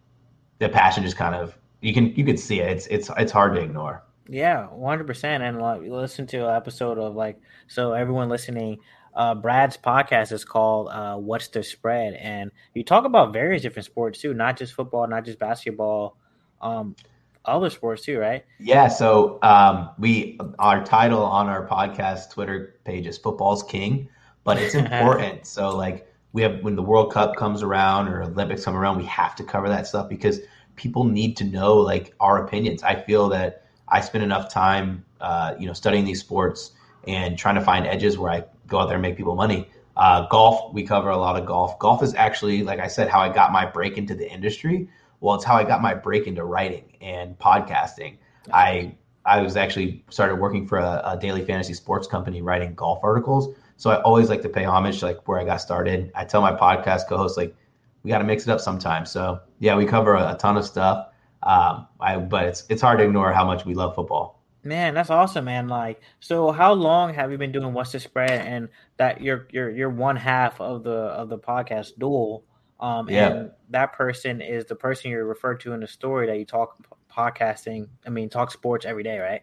the 0.58 0.68
passion 0.68 1.02
just 1.04 1.16
kind 1.16 1.34
of 1.34 1.56
you 1.80 1.92
can 1.92 2.14
you 2.14 2.24
can 2.24 2.36
see 2.36 2.60
it. 2.60 2.70
It's 2.70 2.86
it's 2.88 3.10
it's 3.16 3.32
hard 3.32 3.54
to 3.54 3.60
ignore. 3.60 4.02
yeah, 4.28 4.66
one 4.66 4.90
hundred 4.90 5.06
percent. 5.06 5.42
And 5.42 5.60
like, 5.60 5.82
listen 5.82 6.26
to 6.28 6.48
an 6.48 6.56
episode 6.56 6.98
of 6.98 7.14
like, 7.14 7.40
so 7.66 7.92
everyone 7.92 8.28
listening, 8.30 8.78
uh, 9.14 9.34
Brad's 9.34 9.76
podcast 9.76 10.32
is 10.32 10.44
called 10.44 10.88
uh, 10.88 11.16
"What's 11.16 11.48
the 11.48 11.62
Spread," 11.62 12.14
and 12.14 12.50
you 12.74 12.84
talk 12.84 13.04
about 13.04 13.32
various 13.32 13.62
different 13.62 13.86
sports 13.86 14.20
too, 14.20 14.32
not 14.32 14.56
just 14.56 14.72
football, 14.72 15.06
not 15.06 15.24
just 15.26 15.38
basketball, 15.38 16.16
um, 16.62 16.96
other 17.44 17.68
sports 17.68 18.02
too, 18.02 18.18
right? 18.18 18.44
Yeah, 18.58 18.88
so 18.88 19.38
um, 19.42 19.90
we 19.98 20.40
our 20.58 20.82
title 20.84 21.22
on 21.22 21.48
our 21.48 21.68
podcast 21.68 22.30
Twitter 22.30 22.76
page 22.84 23.06
is 23.06 23.18
"Football's 23.18 23.62
King," 23.62 24.08
but 24.42 24.56
it's 24.56 24.74
important. 24.84 25.46
so 25.46 25.76
like 25.76 26.08
we 26.34 26.42
have 26.42 26.62
when 26.62 26.74
the 26.74 26.82
World 26.82 27.12
Cup 27.12 27.36
comes 27.36 27.62
around 27.62 28.08
or 28.08 28.22
Olympics 28.22 28.64
come 28.64 28.76
around, 28.76 28.98
we 28.98 29.04
have 29.04 29.36
to 29.36 29.44
cover 29.44 29.68
that 29.68 29.86
stuff 29.86 30.08
because 30.08 30.40
people 30.74 31.04
need 31.04 31.36
to 31.36 31.44
know 31.44 31.76
like 31.76 32.12
our 32.18 32.44
opinions. 32.44 32.82
I 32.82 32.96
feel 33.00 33.28
that 33.28 33.64
I 33.88 34.00
spend 34.00 34.24
enough 34.24 34.52
time, 34.52 35.04
uh, 35.20 35.54
you 35.58 35.68
know, 35.68 35.72
studying 35.72 36.04
these 36.04 36.18
sports 36.18 36.72
and 37.06 37.38
trying 37.38 37.54
to 37.54 37.60
find 37.60 37.86
edges 37.86 38.18
where 38.18 38.32
I 38.32 38.44
go 38.66 38.80
out 38.80 38.86
there 38.86 38.96
and 38.96 39.02
make 39.02 39.16
people 39.16 39.36
money. 39.36 39.70
Uh, 39.96 40.26
golf, 40.26 40.74
we 40.74 40.82
cover 40.82 41.08
a 41.10 41.16
lot 41.16 41.40
of 41.40 41.46
golf. 41.46 41.78
Golf 41.78 42.02
is 42.02 42.14
actually, 42.16 42.64
like 42.64 42.80
I 42.80 42.88
said, 42.88 43.08
how 43.08 43.20
I 43.20 43.32
got 43.32 43.52
my 43.52 43.64
break 43.64 43.96
into 43.96 44.16
the 44.16 44.28
industry. 44.28 44.88
Well, 45.20 45.36
it's 45.36 45.44
how 45.44 45.54
I 45.54 45.62
got 45.62 45.82
my 45.82 45.94
break 45.94 46.26
into 46.26 46.42
writing 46.42 46.96
and 47.00 47.38
podcasting. 47.38 48.16
I 48.52 48.96
I 49.26 49.40
was 49.40 49.56
actually 49.56 50.04
started 50.10 50.36
working 50.36 50.66
for 50.66 50.78
a, 50.78 51.02
a 51.04 51.18
daily 51.20 51.44
fantasy 51.44 51.74
sports 51.74 52.06
company 52.06 52.42
writing 52.42 52.74
golf 52.74 53.00
articles. 53.02 53.54
So 53.76 53.90
I 53.90 54.00
always 54.02 54.28
like 54.28 54.42
to 54.42 54.48
pay 54.48 54.64
homage 54.64 55.00
to 55.00 55.06
like 55.06 55.26
where 55.26 55.38
I 55.38 55.44
got 55.44 55.56
started. 55.60 56.12
I 56.14 56.24
tell 56.24 56.40
my 56.42 56.52
podcast 56.52 57.08
co-hosts 57.08 57.36
like 57.36 57.54
we 58.02 58.10
got 58.10 58.18
to 58.18 58.24
mix 58.24 58.44
it 58.44 58.50
up 58.50 58.60
sometimes. 58.60 59.10
So 59.10 59.40
yeah, 59.58 59.76
we 59.76 59.86
cover 59.86 60.14
a, 60.14 60.34
a 60.34 60.36
ton 60.36 60.56
of 60.56 60.64
stuff. 60.64 61.08
Um, 61.42 61.86
I 62.00 62.16
but 62.16 62.44
it's 62.44 62.64
it's 62.68 62.80
hard 62.82 62.98
to 62.98 63.04
ignore 63.04 63.32
how 63.32 63.44
much 63.44 63.64
we 63.64 63.74
love 63.74 63.94
football. 63.94 64.40
Man, 64.62 64.94
that's 64.94 65.10
awesome, 65.10 65.44
man. 65.44 65.68
Like, 65.68 66.00
so 66.20 66.50
how 66.50 66.72
long 66.72 67.12
have 67.12 67.30
you 67.30 67.36
been 67.36 67.52
doing 67.52 67.74
What's 67.74 67.92
the 67.92 68.00
Spread? 68.00 68.30
And 68.30 68.68
that 68.96 69.20
you're 69.20 69.46
you're 69.50 69.70
you're 69.70 69.90
one 69.90 70.16
half 70.16 70.60
of 70.60 70.84
the 70.84 70.90
of 70.90 71.28
the 71.28 71.38
podcast 71.38 71.98
duel. 71.98 72.44
Um, 72.80 73.08
Yeah. 73.08 73.28
and 73.28 73.50
that 73.70 73.92
person 73.92 74.40
is 74.40 74.64
the 74.66 74.74
person 74.74 75.10
you're 75.10 75.24
referred 75.26 75.60
to 75.60 75.72
in 75.72 75.80
the 75.80 75.86
story 75.86 76.26
that 76.26 76.38
you 76.38 76.44
talk 76.44 76.76
podcasting. 77.14 77.88
I 78.06 78.10
mean, 78.10 78.28
talk 78.28 78.50
sports 78.50 78.84
every 78.84 79.02
day, 79.02 79.18
right? 79.18 79.42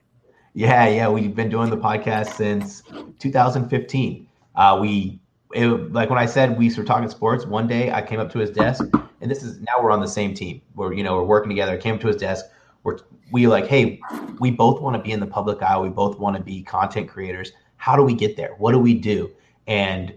Yeah, 0.54 0.88
yeah, 0.88 1.08
we've 1.08 1.36
been 1.36 1.50
doing 1.50 1.70
the 1.70 1.78
podcast 1.78 2.34
since 2.34 2.84
2015. 3.20 4.28
Uh, 4.56 4.78
we 4.82 5.20
it, 5.54 5.68
like 5.94 6.10
when 6.10 6.20
I 6.20 6.26
said 6.26 6.58
we 6.58 6.74
were 6.74 6.84
talking 6.84 7.10
sports. 7.10 7.46
One 7.46 7.68
day 7.68 7.92
I 7.92 8.02
came 8.02 8.20
up 8.20 8.32
to 8.34 8.40
his 8.40 8.52
desk, 8.52 8.84
and 9.22 9.32
this 9.32 9.44
is 9.44 9.60
now 9.60 9.82
we're 9.82 9.92
on 9.92 10.02
the 10.02 10.08
same 10.08 10.34
team. 10.34 10.62
We're 10.76 10.94
you 10.94 11.04
know 11.04 11.16
we're 11.16 11.24
working 11.24 11.50
together. 11.50 11.74
I 11.74 11.78
came 11.78 11.96
up 11.96 12.02
to 12.02 12.08
his 12.08 12.18
desk. 12.18 12.46
We're 12.84 13.00
we 13.32 13.48
like, 13.48 13.68
hey, 13.68 14.00
we 14.40 14.52
both 14.52 14.82
want 14.82 14.96
to 14.98 15.02
be 15.02 15.12
in 15.12 15.20
the 15.20 15.28
public 15.28 15.62
eye. 15.62 15.80
We 15.80 15.90
both 15.90 16.20
want 16.20 16.36
to 16.36 16.44
be 16.44 16.64
content 16.64 17.08
creators. 17.10 17.54
How 17.78 17.96
do 17.96 18.04
we 18.04 18.14
get 18.14 18.36
there? 18.36 18.56
What 18.58 18.74
do 18.74 18.80
we 18.80 18.94
do? 18.94 19.32
And 19.68 20.14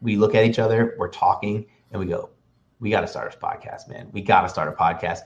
we 0.00 0.16
look 0.16 0.34
at 0.34 0.44
each 0.44 0.58
other. 0.58 0.94
We're 0.98 1.08
talking, 1.08 1.66
and 1.90 2.00
we 2.00 2.06
go, 2.06 2.30
we 2.78 2.90
got 2.90 3.00
to 3.02 3.08
start 3.08 3.34
a 3.34 3.36
podcast, 3.36 3.88
man. 3.88 4.08
We 4.12 4.22
got 4.22 4.42
to 4.42 4.48
start 4.48 4.68
a 4.68 4.72
podcast. 4.72 5.20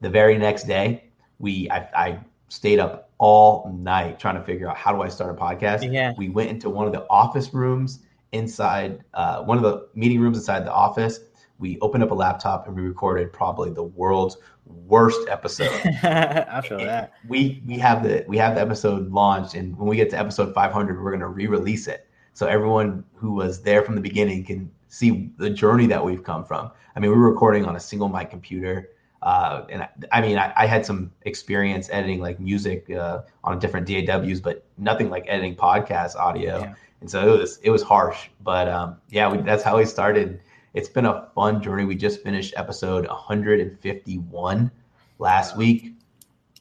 The 0.00 0.10
very 0.10 0.36
next 0.36 0.64
day, 0.64 1.10
we 1.38 1.68
I, 1.70 1.78
I 1.94 2.20
stayed 2.48 2.78
up 2.78 3.10
all 3.18 3.72
night 3.78 4.18
trying 4.18 4.36
to 4.36 4.42
figure 4.42 4.68
out 4.68 4.76
how 4.76 4.92
do 4.92 5.02
I 5.02 5.08
start 5.08 5.30
a 5.30 5.40
podcast. 5.40 5.90
Yeah. 5.90 6.12
We 6.16 6.28
went 6.28 6.50
into 6.50 6.70
one 6.70 6.86
of 6.86 6.92
the 6.92 7.06
office 7.08 7.52
rooms 7.52 8.00
inside 8.32 9.02
uh, 9.14 9.42
one 9.42 9.56
of 9.56 9.62
the 9.62 9.88
meeting 9.94 10.20
rooms 10.20 10.36
inside 10.36 10.64
the 10.64 10.72
office. 10.72 11.20
We 11.58 11.78
opened 11.80 12.02
up 12.02 12.10
a 12.10 12.14
laptop 12.14 12.66
and 12.66 12.76
we 12.76 12.82
recorded 12.82 13.32
probably 13.32 13.70
the 13.70 13.84
world's 13.84 14.36
worst 14.66 15.28
episode. 15.28 15.70
I 16.02 16.60
feel 16.66 16.78
that. 16.78 17.12
we 17.28 17.62
we 17.66 17.78
have 17.78 18.02
the 18.02 18.24
we 18.26 18.36
have 18.38 18.56
the 18.56 18.60
episode 18.60 19.10
launched, 19.10 19.54
and 19.54 19.76
when 19.78 19.88
we 19.88 19.96
get 19.96 20.10
to 20.10 20.18
episode 20.18 20.52
500, 20.52 21.02
we're 21.02 21.10
going 21.10 21.20
to 21.20 21.28
re-release 21.28 21.86
it 21.86 22.08
so 22.34 22.48
everyone 22.48 23.04
who 23.14 23.32
was 23.32 23.62
there 23.62 23.82
from 23.82 23.94
the 23.94 24.00
beginning 24.00 24.44
can 24.44 24.70
see 24.88 25.30
the 25.38 25.48
journey 25.48 25.86
that 25.86 26.04
we've 26.04 26.24
come 26.24 26.44
from. 26.44 26.70
I 26.94 27.00
mean, 27.00 27.12
we 27.12 27.16
were 27.16 27.30
recording 27.30 27.64
on 27.64 27.76
a 27.76 27.80
single 27.80 28.08
mic 28.08 28.28
computer. 28.28 28.90
Uh, 29.24 29.64
and 29.70 29.82
I, 29.82 29.88
I 30.12 30.20
mean, 30.20 30.36
I, 30.36 30.52
I 30.54 30.66
had 30.66 30.84
some 30.84 31.10
experience 31.22 31.88
editing 31.90 32.20
like 32.20 32.38
music 32.38 32.90
uh, 32.90 33.22
on 33.42 33.58
different 33.58 33.86
DAWs, 33.86 34.40
but 34.40 34.64
nothing 34.76 35.08
like 35.08 35.24
editing 35.26 35.56
podcast 35.56 36.14
audio. 36.14 36.60
Yeah. 36.60 36.74
And 37.00 37.10
so 37.10 37.34
it 37.34 37.40
was 37.40 37.58
it 37.62 37.70
was 37.70 37.82
harsh, 37.82 38.28
but 38.42 38.68
um, 38.68 38.96
yeah, 39.08 39.30
we, 39.30 39.38
that's 39.38 39.62
how 39.62 39.78
we 39.78 39.86
started. 39.86 40.40
It's 40.74 40.90
been 40.90 41.06
a 41.06 41.28
fun 41.34 41.62
journey. 41.62 41.86
We 41.86 41.94
just 41.94 42.22
finished 42.22 42.52
episode 42.56 43.06
151 43.06 44.70
last 45.18 45.56
week. 45.56 45.94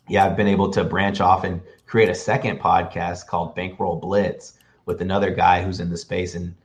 Yeah, 0.07 0.25
I've 0.25 0.37
been 0.37 0.47
able 0.47 0.71
to 0.71 0.85
branch 0.85 1.19
off 1.19 1.43
and 1.43 1.61
create 1.85 2.09
a 2.09 2.15
second 2.15 2.59
podcast 2.59 3.27
called 3.27 3.55
Bankroll 3.55 3.97
Blitz 3.97 4.53
with 4.85 5.01
another 5.01 5.31
guy 5.31 5.61
who's 5.61 5.81
in 5.81 5.89
the 5.89 5.97
space 5.97 6.35
and 6.35 6.55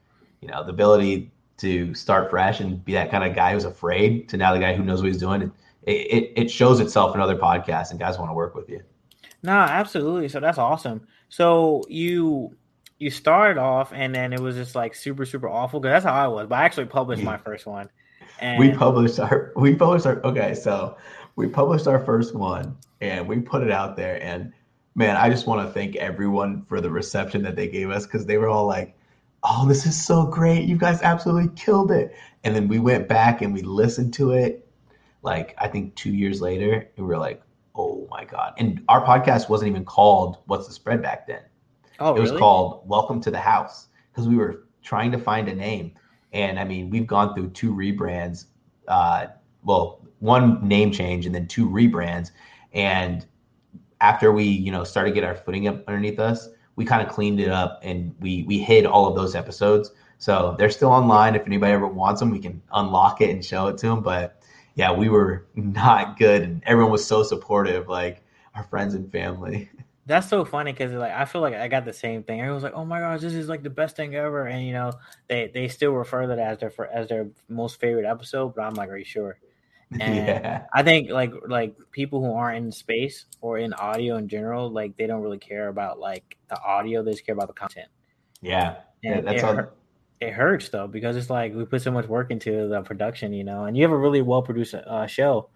you 0.40 0.48
know 0.48 0.62
the 0.62 0.70
ability 0.70 1.32
to 1.58 1.92
start 1.92 2.30
fresh 2.30 2.60
and 2.60 2.84
be 2.84 2.92
that 2.92 3.10
kind 3.10 3.24
of 3.24 3.34
guy 3.34 3.52
who's 3.52 3.64
afraid 3.64 4.28
to 4.28 4.36
now 4.36 4.52
the 4.52 4.60
guy 4.60 4.74
who 4.74 4.84
knows 4.84 5.02
what 5.02 5.08
he's 5.08 5.20
doing. 5.20 5.50
It, 5.90 6.32
it 6.36 6.50
shows 6.50 6.80
itself 6.80 7.14
in 7.14 7.20
other 7.20 7.36
podcasts 7.36 7.90
and 7.90 7.98
guys 7.98 8.18
want 8.18 8.30
to 8.30 8.34
work 8.34 8.54
with 8.54 8.68
you. 8.68 8.82
No, 9.42 9.52
absolutely. 9.52 10.28
So 10.28 10.40
that's 10.40 10.58
awesome. 10.58 11.06
So 11.28 11.84
you 11.88 12.56
you 12.98 13.10
started 13.10 13.60
off, 13.60 13.92
and 13.92 14.12
then 14.12 14.32
it 14.32 14.40
was 14.40 14.56
just 14.56 14.74
like 14.74 14.94
super 14.94 15.24
super 15.24 15.48
awful 15.48 15.80
because 15.80 16.02
that's 16.02 16.04
how 16.04 16.24
I 16.24 16.28
was. 16.28 16.48
But 16.48 16.56
I 16.56 16.64
actually 16.64 16.86
published 16.86 17.22
my 17.22 17.36
first 17.44 17.66
one, 17.66 17.88
and 18.40 18.58
we 18.58 18.72
published 18.72 19.18
our 19.18 19.52
we 19.56 19.74
published 19.74 20.06
our 20.06 20.24
okay 20.24 20.54
so 20.54 20.96
we 21.36 21.46
published 21.46 21.86
our 21.86 22.04
first 22.04 22.34
one 22.34 22.76
and 23.00 23.26
we 23.26 23.40
put 23.40 23.62
it 23.62 23.70
out 23.70 23.96
there 23.96 24.22
and 24.22 24.52
man 24.94 25.16
i 25.16 25.28
just 25.28 25.46
want 25.46 25.66
to 25.66 25.72
thank 25.72 25.96
everyone 25.96 26.64
for 26.66 26.80
the 26.80 26.90
reception 26.90 27.42
that 27.42 27.56
they 27.56 27.68
gave 27.68 27.90
us 27.90 28.06
because 28.06 28.26
they 28.26 28.38
were 28.38 28.48
all 28.48 28.66
like 28.66 28.96
oh 29.44 29.66
this 29.66 29.86
is 29.86 30.00
so 30.00 30.26
great 30.26 30.64
you 30.64 30.76
guys 30.76 31.00
absolutely 31.02 31.50
killed 31.56 31.90
it 31.90 32.14
and 32.44 32.54
then 32.54 32.68
we 32.68 32.78
went 32.78 33.08
back 33.08 33.42
and 33.42 33.52
we 33.52 33.62
listened 33.62 34.12
to 34.12 34.32
it 34.32 34.67
like 35.22 35.54
i 35.58 35.68
think 35.68 35.94
two 35.94 36.12
years 36.12 36.40
later 36.40 36.88
we 36.96 37.04
were 37.04 37.18
like 37.18 37.42
oh 37.74 38.06
my 38.10 38.24
god 38.24 38.52
and 38.58 38.82
our 38.88 39.04
podcast 39.04 39.48
wasn't 39.48 39.68
even 39.68 39.84
called 39.84 40.38
what's 40.46 40.66
the 40.66 40.72
spread 40.72 41.02
back 41.02 41.26
then 41.26 41.42
oh 42.00 42.14
it 42.14 42.20
was 42.20 42.30
really? 42.30 42.40
called 42.40 42.88
Welcome 42.88 43.20
to 43.22 43.30
the 43.30 43.38
House 43.38 43.88
because 44.12 44.28
we 44.28 44.36
were 44.36 44.64
trying 44.82 45.12
to 45.12 45.18
find 45.18 45.48
a 45.48 45.54
name. 45.54 45.92
And 46.32 46.58
I 46.58 46.64
mean, 46.64 46.90
we've 46.90 47.06
gone 47.06 47.34
through 47.34 47.50
two 47.50 47.72
rebrands. 47.72 48.46
Uh, 48.88 49.26
well, 49.62 50.00
one 50.18 50.66
name 50.66 50.90
change 50.90 51.26
and 51.26 51.34
then 51.34 51.46
two 51.46 51.68
rebrands. 51.68 52.30
And 52.72 53.26
after 54.00 54.32
we, 54.32 54.44
you 54.44 54.72
know, 54.72 54.82
started 54.82 55.10
to 55.10 55.14
get 55.14 55.24
our 55.24 55.34
footing 55.36 55.68
up 55.68 55.86
underneath 55.86 56.18
us, 56.18 56.48
we 56.76 56.84
kind 56.84 57.06
of 57.06 57.12
cleaned 57.12 57.38
it 57.38 57.48
up 57.48 57.80
and 57.82 58.14
we 58.20 58.44
we 58.44 58.58
hid 58.58 58.86
all 58.86 59.06
of 59.06 59.14
those 59.14 59.34
episodes. 59.34 59.92
So 60.18 60.56
they're 60.58 60.70
still 60.70 60.90
online. 60.90 61.34
If 61.34 61.46
anybody 61.46 61.72
ever 61.72 61.86
wants 61.86 62.20
them, 62.20 62.30
we 62.30 62.40
can 62.40 62.62
unlock 62.72 63.20
it 63.20 63.30
and 63.30 63.44
show 63.44 63.68
it 63.68 63.78
to 63.78 63.86
them. 63.88 64.02
But 64.02 64.37
yeah, 64.78 64.92
we 64.92 65.08
were 65.08 65.44
not 65.56 66.16
good, 66.16 66.42
and 66.42 66.62
everyone 66.64 66.92
was 66.92 67.04
so 67.04 67.24
supportive, 67.24 67.88
like 67.88 68.22
our 68.54 68.62
friends 68.62 68.94
and 68.94 69.10
family. 69.10 69.68
That's 70.06 70.28
so 70.28 70.44
funny 70.44 70.72
because 70.72 70.92
like 70.92 71.12
I 71.12 71.24
feel 71.24 71.40
like 71.42 71.52
I 71.52 71.66
got 71.66 71.84
the 71.84 71.92
same 71.92 72.22
thing. 72.22 72.40
Everyone's 72.40 72.62
like, 72.62 72.74
"Oh 72.74 72.84
my 72.84 73.00
gosh, 73.00 73.20
this 73.20 73.34
is 73.34 73.48
like 73.48 73.64
the 73.64 73.70
best 73.70 73.96
thing 73.96 74.14
ever," 74.14 74.46
and 74.46 74.64
you 74.64 74.72
know 74.72 74.92
they 75.28 75.50
they 75.52 75.66
still 75.66 75.90
refer 75.90 76.22
to 76.22 76.28
that 76.28 76.38
as 76.38 76.58
their 76.60 76.70
fir- 76.70 76.88
as 76.94 77.08
their 77.08 77.28
most 77.48 77.80
favorite 77.80 78.06
episode. 78.06 78.54
But 78.54 78.62
I'm 78.62 78.74
like, 78.74 78.88
"Are 78.88 78.96
you 78.96 79.04
sure?" 79.04 79.38
And 80.00 80.16
yeah, 80.16 80.66
I 80.72 80.82
think 80.84 81.10
like 81.10 81.32
like 81.46 81.74
people 81.90 82.20
who 82.20 82.32
aren't 82.32 82.58
in 82.58 82.72
space 82.72 83.26
or 83.40 83.58
in 83.58 83.74
audio 83.74 84.16
in 84.16 84.28
general, 84.28 84.70
like 84.70 84.96
they 84.96 85.06
don't 85.08 85.22
really 85.22 85.38
care 85.38 85.68
about 85.68 85.98
like 85.98 86.38
the 86.48 86.62
audio; 86.62 87.02
they 87.02 87.10
just 87.10 87.26
care 87.26 87.34
about 87.34 87.48
the 87.48 87.54
content. 87.54 87.88
yeah, 88.40 88.76
yeah. 89.02 89.22
That's 89.22 89.42
it, 89.42 89.44
all. 89.44 89.72
It 90.20 90.32
hurts 90.32 90.68
though 90.68 90.86
because 90.86 91.16
it's 91.16 91.30
like 91.30 91.54
we 91.54 91.64
put 91.64 91.82
so 91.82 91.90
much 91.90 92.06
work 92.06 92.30
into 92.30 92.68
the 92.68 92.82
production, 92.82 93.32
you 93.32 93.44
know, 93.44 93.64
and 93.64 93.76
you 93.76 93.82
have 93.84 93.92
a 93.92 93.96
really 93.96 94.22
well 94.22 94.42
produced 94.42 94.74
uh, 94.74 95.06
show, 95.06 95.48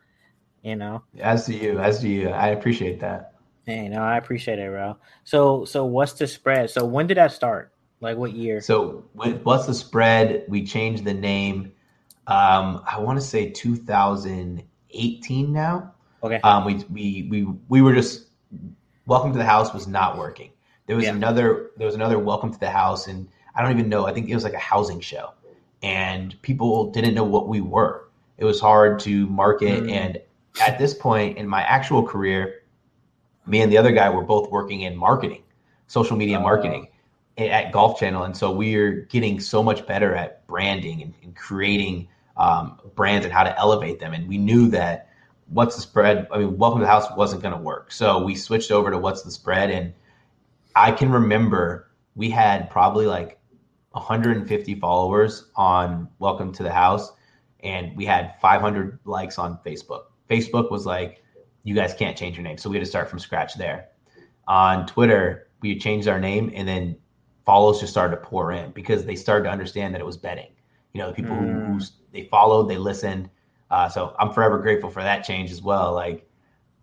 you 0.62 0.76
know. 0.76 1.02
As 1.20 1.46
do 1.46 1.54
you, 1.54 1.78
as 1.78 2.00
do 2.00 2.08
you. 2.08 2.28
I 2.28 2.48
appreciate 2.48 3.00
that. 3.00 3.34
Hey, 3.66 3.88
no, 3.88 4.02
I 4.02 4.16
appreciate 4.16 4.58
it, 4.58 4.68
bro. 4.70 4.96
So, 5.24 5.64
so 5.64 5.84
what's 5.84 6.14
the 6.14 6.26
spread? 6.26 6.70
So, 6.70 6.84
when 6.84 7.06
did 7.06 7.16
that 7.16 7.32
start? 7.32 7.72
Like, 8.00 8.16
what 8.16 8.32
year? 8.32 8.60
So, 8.60 9.04
what's 9.14 9.66
the 9.66 9.74
spread? 9.74 10.44
We 10.48 10.64
changed 10.64 11.04
the 11.04 11.14
name. 11.14 11.72
Um, 12.26 12.82
I 12.90 12.98
want 12.98 13.20
to 13.20 13.24
say 13.24 13.50
2018 13.50 15.52
now. 15.52 15.92
Okay. 16.24 16.40
Um, 16.42 16.64
we 16.64 16.84
we 16.90 17.28
we 17.30 17.44
we 17.68 17.82
were 17.82 17.94
just 17.94 18.28
Welcome 19.06 19.32
to 19.32 19.38
the 19.38 19.44
House 19.44 19.74
was 19.74 19.88
not 19.88 20.16
working. 20.16 20.50
There 20.86 20.94
was 20.96 21.04
Yeah. 21.04 21.14
another 21.14 21.70
there 21.76 21.86
was 21.86 21.94
another 21.96 22.18
Welcome 22.18 22.52
to 22.52 22.58
the 22.60 22.70
House, 22.70 23.06
and 23.08 23.28
I 23.54 23.62
don't 23.62 23.72
even 23.72 23.88
know. 23.88 24.06
I 24.06 24.12
think 24.12 24.28
it 24.28 24.34
was 24.34 24.44
like 24.44 24.54
a 24.54 24.58
housing 24.58 25.00
show, 25.00 25.32
and 25.82 26.40
people 26.42 26.90
didn't 26.90 27.14
know 27.14 27.24
what 27.24 27.48
we 27.48 27.60
were. 27.60 28.08
It 28.38 28.44
was 28.44 28.60
hard 28.60 28.98
to 29.00 29.26
market, 29.26 29.84
Mm. 29.84 29.90
and 29.92 30.18
at 30.60 30.78
this 30.78 30.94
point 30.94 31.38
in 31.38 31.46
my 31.48 31.62
actual 31.62 32.02
career, 32.02 32.62
me 33.46 33.60
and 33.60 33.70
the 33.72 33.78
other 33.78 33.92
guy 33.92 34.08
were 34.10 34.22
both 34.22 34.50
working 34.50 34.82
in 34.82 34.96
marketing, 34.96 35.42
social 35.86 36.16
media 36.16 36.38
Oh. 36.38 36.42
marketing 36.42 36.88
at 37.38 37.72
Golf 37.72 37.98
Channel, 37.98 38.24
and 38.24 38.36
so 38.36 38.52
we're 38.52 39.06
getting 39.10 39.40
so 39.40 39.62
much 39.62 39.86
better 39.86 40.14
at 40.14 40.46
branding 40.46 41.02
and, 41.02 41.14
and 41.22 41.34
creating 41.36 42.08
um, 42.36 42.78
brands 42.94 43.24
and 43.26 43.32
how 43.32 43.42
to 43.42 43.58
elevate 43.58 43.98
them. 44.00 44.12
And 44.14 44.26
we 44.28 44.38
knew 44.38 44.68
that 44.68 45.08
what's 45.48 45.76
the 45.76 45.82
spread? 45.82 46.26
I 46.32 46.38
mean, 46.38 46.56
Welcome 46.56 46.80
to 46.80 46.84
the 46.86 46.90
House 46.90 47.06
wasn't 47.16 47.42
going 47.42 47.54
to 47.54 47.60
work, 47.60 47.92
so 47.92 48.22
we 48.24 48.34
switched 48.34 48.70
over 48.70 48.90
to 48.90 48.98
what's 48.98 49.22
the 49.22 49.30
spread. 49.30 49.70
And 49.70 49.92
I 50.74 50.92
can 50.92 51.10
remember 51.10 51.88
we 52.16 52.30
had 52.30 52.70
probably 52.70 53.06
like 53.06 53.38
150 53.92 54.74
followers 54.76 55.50
on 55.56 56.08
Welcome 56.18 56.52
to 56.52 56.62
the 56.62 56.72
House, 56.72 57.12
and 57.60 57.96
we 57.96 58.04
had 58.04 58.34
500 58.40 58.98
likes 59.04 59.38
on 59.38 59.58
Facebook. 59.64 60.04
Facebook 60.30 60.70
was 60.70 60.86
like, 60.86 61.22
you 61.64 61.74
guys 61.74 61.94
can't 61.94 62.16
change 62.16 62.36
your 62.36 62.44
name, 62.44 62.58
so 62.58 62.70
we 62.70 62.76
had 62.76 62.84
to 62.84 62.90
start 62.90 63.08
from 63.08 63.18
scratch 63.18 63.54
there. 63.54 63.88
On 64.48 64.86
Twitter, 64.86 65.48
we 65.60 65.78
changed 65.78 66.08
our 66.08 66.18
name, 66.18 66.50
and 66.54 66.66
then 66.66 66.96
follows 67.44 67.80
just 67.80 67.92
started 67.92 68.16
to 68.16 68.22
pour 68.22 68.52
in 68.52 68.70
because 68.72 69.04
they 69.04 69.16
started 69.16 69.44
to 69.44 69.50
understand 69.50 69.94
that 69.94 70.00
it 70.00 70.06
was 70.06 70.16
betting. 70.16 70.50
You 70.92 71.00
know, 71.00 71.08
the 71.08 71.14
people 71.14 71.34
who, 71.34 71.50
who 71.50 71.80
they 72.12 72.24
followed, 72.24 72.68
they 72.68 72.78
listened. 72.78 73.30
Uh, 73.70 73.88
so 73.88 74.14
I'm 74.18 74.32
forever 74.32 74.58
grateful 74.58 74.90
for 74.90 75.02
that 75.02 75.24
change 75.24 75.50
as 75.50 75.62
well. 75.62 75.92
Like, 75.94 76.28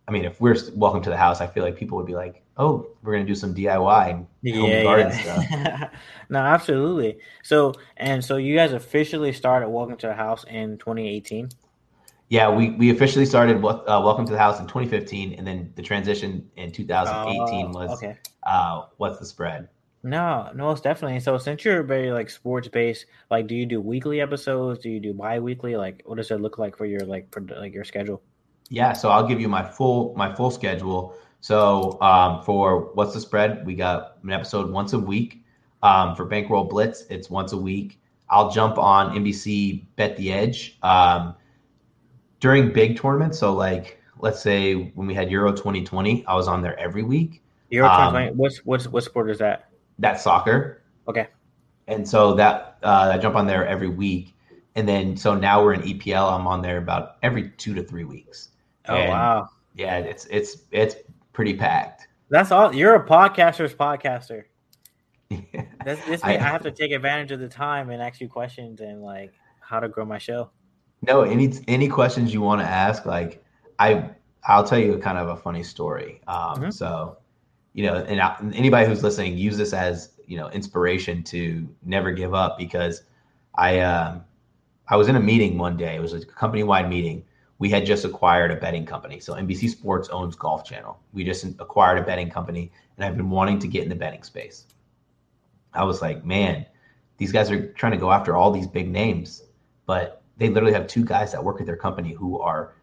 I 0.07 0.11
mean, 0.11 0.25
if 0.25 0.41
we're 0.41 0.57
welcome 0.73 1.01
to 1.03 1.09
the 1.09 1.17
house, 1.17 1.41
I 1.41 1.47
feel 1.47 1.63
like 1.63 1.75
people 1.75 1.97
would 1.97 2.07
be 2.07 2.15
like, 2.15 2.43
"Oh, 2.59 2.87
we're 3.01 3.13
gonna 3.13 3.25
do 3.25 3.33
some 3.33 3.55
DIY 3.55 4.09
and 4.43 4.55
home 4.55 4.83
garden 4.83 5.11
stuff." 5.11 5.91
no, 6.29 6.39
absolutely. 6.39 7.17
So, 7.41 7.73
and 7.97 8.23
so 8.23 8.37
you 8.37 8.55
guys 8.55 8.73
officially 8.73 9.33
started 9.33 9.69
Welcome 9.69 9.97
to 9.97 10.07
the 10.07 10.13
House 10.13 10.45
in 10.47 10.77
2018. 10.77 11.49
Yeah, 12.27 12.53
we, 12.55 12.69
we 12.71 12.91
officially 12.91 13.25
started 13.25 13.57
uh, 13.65 13.81
Welcome 13.87 14.25
to 14.27 14.31
the 14.31 14.37
House 14.37 14.59
in 14.59 14.67
2015, 14.67 15.33
and 15.33 15.47
then 15.47 15.73
the 15.75 15.81
transition 15.81 16.47
in 16.57 16.71
2018 16.71 17.65
Oh, 17.65 17.69
was 17.69 17.91
okay. 17.97 18.17
uh, 18.43 18.83
what's 18.97 19.17
the 19.17 19.25
spread? 19.25 19.69
No, 20.03 20.51
no, 20.53 20.69
it's 20.71 20.81
definitely. 20.81 21.19
So, 21.21 21.37
since 21.37 21.65
you're 21.65 21.81
very 21.81 22.11
like 22.11 22.29
sports 22.29 22.67
based, 22.67 23.05
like, 23.31 23.47
do 23.47 23.55
you 23.55 23.65
do 23.65 23.81
weekly 23.81 24.21
episodes? 24.21 24.79
Do 24.79 24.89
you 24.89 24.99
do 24.99 25.13
bi-weekly? 25.13 25.75
Like, 25.75 26.03
what 26.05 26.17
does 26.17 26.29
it 26.29 26.39
look 26.39 26.57
like 26.57 26.77
for 26.77 26.85
your 26.85 27.01
like 27.01 27.31
for 27.33 27.41
like 27.41 27.73
your 27.73 27.83
schedule? 27.83 28.21
Yeah, 28.69 28.93
so 28.93 29.09
I'll 29.09 29.27
give 29.27 29.41
you 29.41 29.49
my 29.49 29.63
full 29.63 30.13
my 30.15 30.33
full 30.33 30.51
schedule. 30.51 31.15
So 31.41 31.99
um, 32.01 32.43
for 32.43 32.91
what's 32.93 33.13
the 33.13 33.21
spread? 33.21 33.65
We 33.65 33.75
got 33.75 34.17
an 34.23 34.31
episode 34.31 34.69
once 34.69 34.93
a 34.93 34.99
week. 34.99 35.43
Um, 35.81 36.15
for 36.15 36.25
Bankroll 36.25 36.65
Blitz, 36.65 37.05
it's 37.09 37.29
once 37.29 37.53
a 37.53 37.57
week. 37.57 37.99
I'll 38.29 38.51
jump 38.51 38.77
on 38.77 39.15
NBC 39.15 39.85
Bet 39.95 40.17
the 40.17 40.31
Edge 40.31 40.77
um, 40.83 41.35
during 42.39 42.71
big 42.71 42.99
tournaments. 42.99 43.39
So 43.39 43.53
like 43.53 43.99
let's 44.19 44.41
say 44.41 44.91
when 44.95 45.07
we 45.07 45.13
had 45.13 45.31
Euro 45.31 45.51
2020, 45.51 46.25
I 46.25 46.35
was 46.35 46.47
on 46.47 46.61
there 46.61 46.77
every 46.77 47.03
week. 47.03 47.41
Euro 47.69 47.89
Um, 47.89 48.13
2020. 48.13 48.35
What's 48.35 48.65
what's 48.65 48.87
what 48.87 49.03
sport 49.03 49.29
is 49.29 49.39
that? 49.39 49.69
That's 49.97 50.23
soccer. 50.23 50.81
Okay. 51.07 51.27
And 51.87 52.07
so 52.07 52.33
that 52.35 52.77
uh, 52.83 53.11
I 53.13 53.17
jump 53.17 53.35
on 53.35 53.47
there 53.47 53.65
every 53.65 53.89
week. 53.89 54.35
And 54.75 54.87
then 54.87 55.17
so 55.17 55.33
now 55.33 55.63
we're 55.63 55.73
in 55.73 55.81
EPL. 55.81 56.31
I'm 56.31 56.45
on 56.45 56.61
there 56.61 56.77
about 56.77 57.17
every 57.23 57.49
two 57.57 57.73
to 57.73 57.83
three 57.83 58.03
weeks. 58.03 58.49
Oh 58.87 58.95
And, 58.95 59.11
wow, 59.11 59.49
Yeah, 59.75 59.97
it's 59.97 60.25
it's 60.25 60.57
it's 60.71 60.95
pretty 61.39 61.53
packed. 61.53 62.05
that's 62.29 62.51
all. 62.51 62.75
You're 62.75 62.95
a 62.95 63.05
podcaster's 63.07 63.73
podcaster. 63.73 64.43
This 65.85 66.21
I- 66.21 66.33
I, 66.33 66.37
have 66.37 66.61
to 66.63 66.71
take 66.81 66.91
advantage 66.91 67.31
of 67.31 67.39
the 67.39 67.47
time 67.47 67.91
and 67.91 68.01
ask 68.01 68.19
you 68.19 68.27
questions 68.27 68.81
and 68.81 69.01
like 69.01 69.31
how 69.61 69.79
to 69.79 69.87
grow 69.87 70.03
my 70.03 70.17
show. 70.17 70.49
No, 71.01 71.21
any 71.21 71.53
any 71.69 71.87
questions 71.87 72.33
you 72.33 72.41
want 72.41 72.59
to 72.59 72.67
ask, 72.67 73.05
like 73.05 73.41
I 73.79 74.09
I'll 74.45 74.65
tell 74.65 74.77
you 74.79 74.97
kind 74.97 75.17
of 75.17 75.29
a 75.29 75.37
funny 75.37 75.63
story. 75.63 76.19
Um, 76.27 76.55
Mhm. 76.63 76.73
So, 76.73 77.17
you 77.71 77.85
know, 77.85 77.95
and 77.95 78.19
I, 78.19 78.35
anybody 78.53 78.85
who's 78.85 79.01
listening, 79.01 79.37
use 79.37 79.57
this 79.57 79.71
as 79.71 80.09
you 80.27 80.35
know 80.35 80.49
inspiration 80.49 81.23
to 81.23 81.65
never 81.85 82.11
give 82.11 82.33
up 82.33 82.57
because 82.57 83.03
I 83.55 83.79
um, 83.79 84.25
I 84.89 84.97
was 84.97 85.07
in 85.07 85.15
a 85.15 85.21
meeting 85.21 85.57
one 85.57 85.77
day. 85.77 85.95
It 85.95 86.01
was 86.01 86.13
a 86.13 86.25
company 86.25 86.63
wide 86.63 86.89
meeting. 86.89 87.23
We 87.59 87.69
had 87.69 87.85
just 87.85 88.05
acquired 88.05 88.51
a 88.51 88.55
betting 88.55 88.85
company. 88.85 89.19
So 89.19 89.33
NBC 89.33 89.69
Sports 89.69 90.09
owns 90.09 90.35
Golf 90.35 90.63
Channel. 90.63 90.99
We 91.13 91.23
just 91.23 91.45
acquired 91.59 91.99
a 91.99 92.03
betting 92.03 92.29
company, 92.29 92.71
and 92.97 93.05
I've 93.05 93.17
been 93.17 93.29
wanting 93.29 93.59
to 93.59 93.67
get 93.67 93.83
in 93.83 93.89
the 93.89 93.95
betting 93.95 94.23
space. 94.23 94.65
I 95.73 95.83
was 95.83 96.01
like, 96.01 96.25
man, 96.25 96.65
these 97.17 97.31
guys 97.31 97.51
are 97.51 97.71
trying 97.73 97.91
to 97.91 97.97
go 97.97 98.11
after 98.11 98.35
all 98.35 98.49
these 98.49 98.65
big 98.65 98.89
names, 98.89 99.43
but 99.85 100.23
they 100.37 100.49
literally 100.49 100.73
have 100.73 100.87
two 100.87 101.03
guys 101.03 101.33
that 101.33 101.43
work 101.43 101.59
at 101.59 101.67
their 101.67 101.75
company 101.75 102.13
who 102.13 102.39
are 102.39 102.73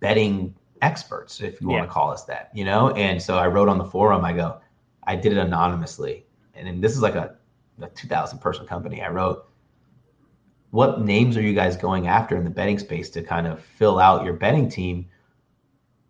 betting 0.00 0.54
experts, 0.82 1.40
if 1.40 1.60
you 1.60 1.68
want 1.68 1.84
to 1.84 1.90
call 1.90 2.10
us 2.10 2.24
that, 2.24 2.50
you 2.52 2.64
know? 2.64 2.90
And 2.90 3.20
so 3.20 3.38
I 3.38 3.46
wrote 3.46 3.68
on 3.68 3.78
the 3.78 3.84
forum, 3.84 4.24
I 4.24 4.32
go, 4.32 4.60
I 5.04 5.16
did 5.16 5.32
it 5.32 5.38
anonymously. 5.38 6.26
And 6.54 6.66
then 6.66 6.80
this 6.80 6.92
is 6.92 7.00
like 7.00 7.14
a, 7.14 7.36
a 7.80 7.88
2000 7.88 8.38
person 8.40 8.66
company. 8.66 9.02
I 9.02 9.08
wrote, 9.08 9.48
what 10.76 11.00
names 11.00 11.38
are 11.38 11.42
you 11.42 11.54
guys 11.54 11.74
going 11.74 12.06
after 12.06 12.36
in 12.36 12.44
the 12.44 12.50
betting 12.50 12.78
space 12.78 13.08
to 13.08 13.22
kind 13.22 13.46
of 13.46 13.62
fill 13.62 13.98
out 13.98 14.26
your 14.26 14.34
betting 14.34 14.68
team? 14.68 15.08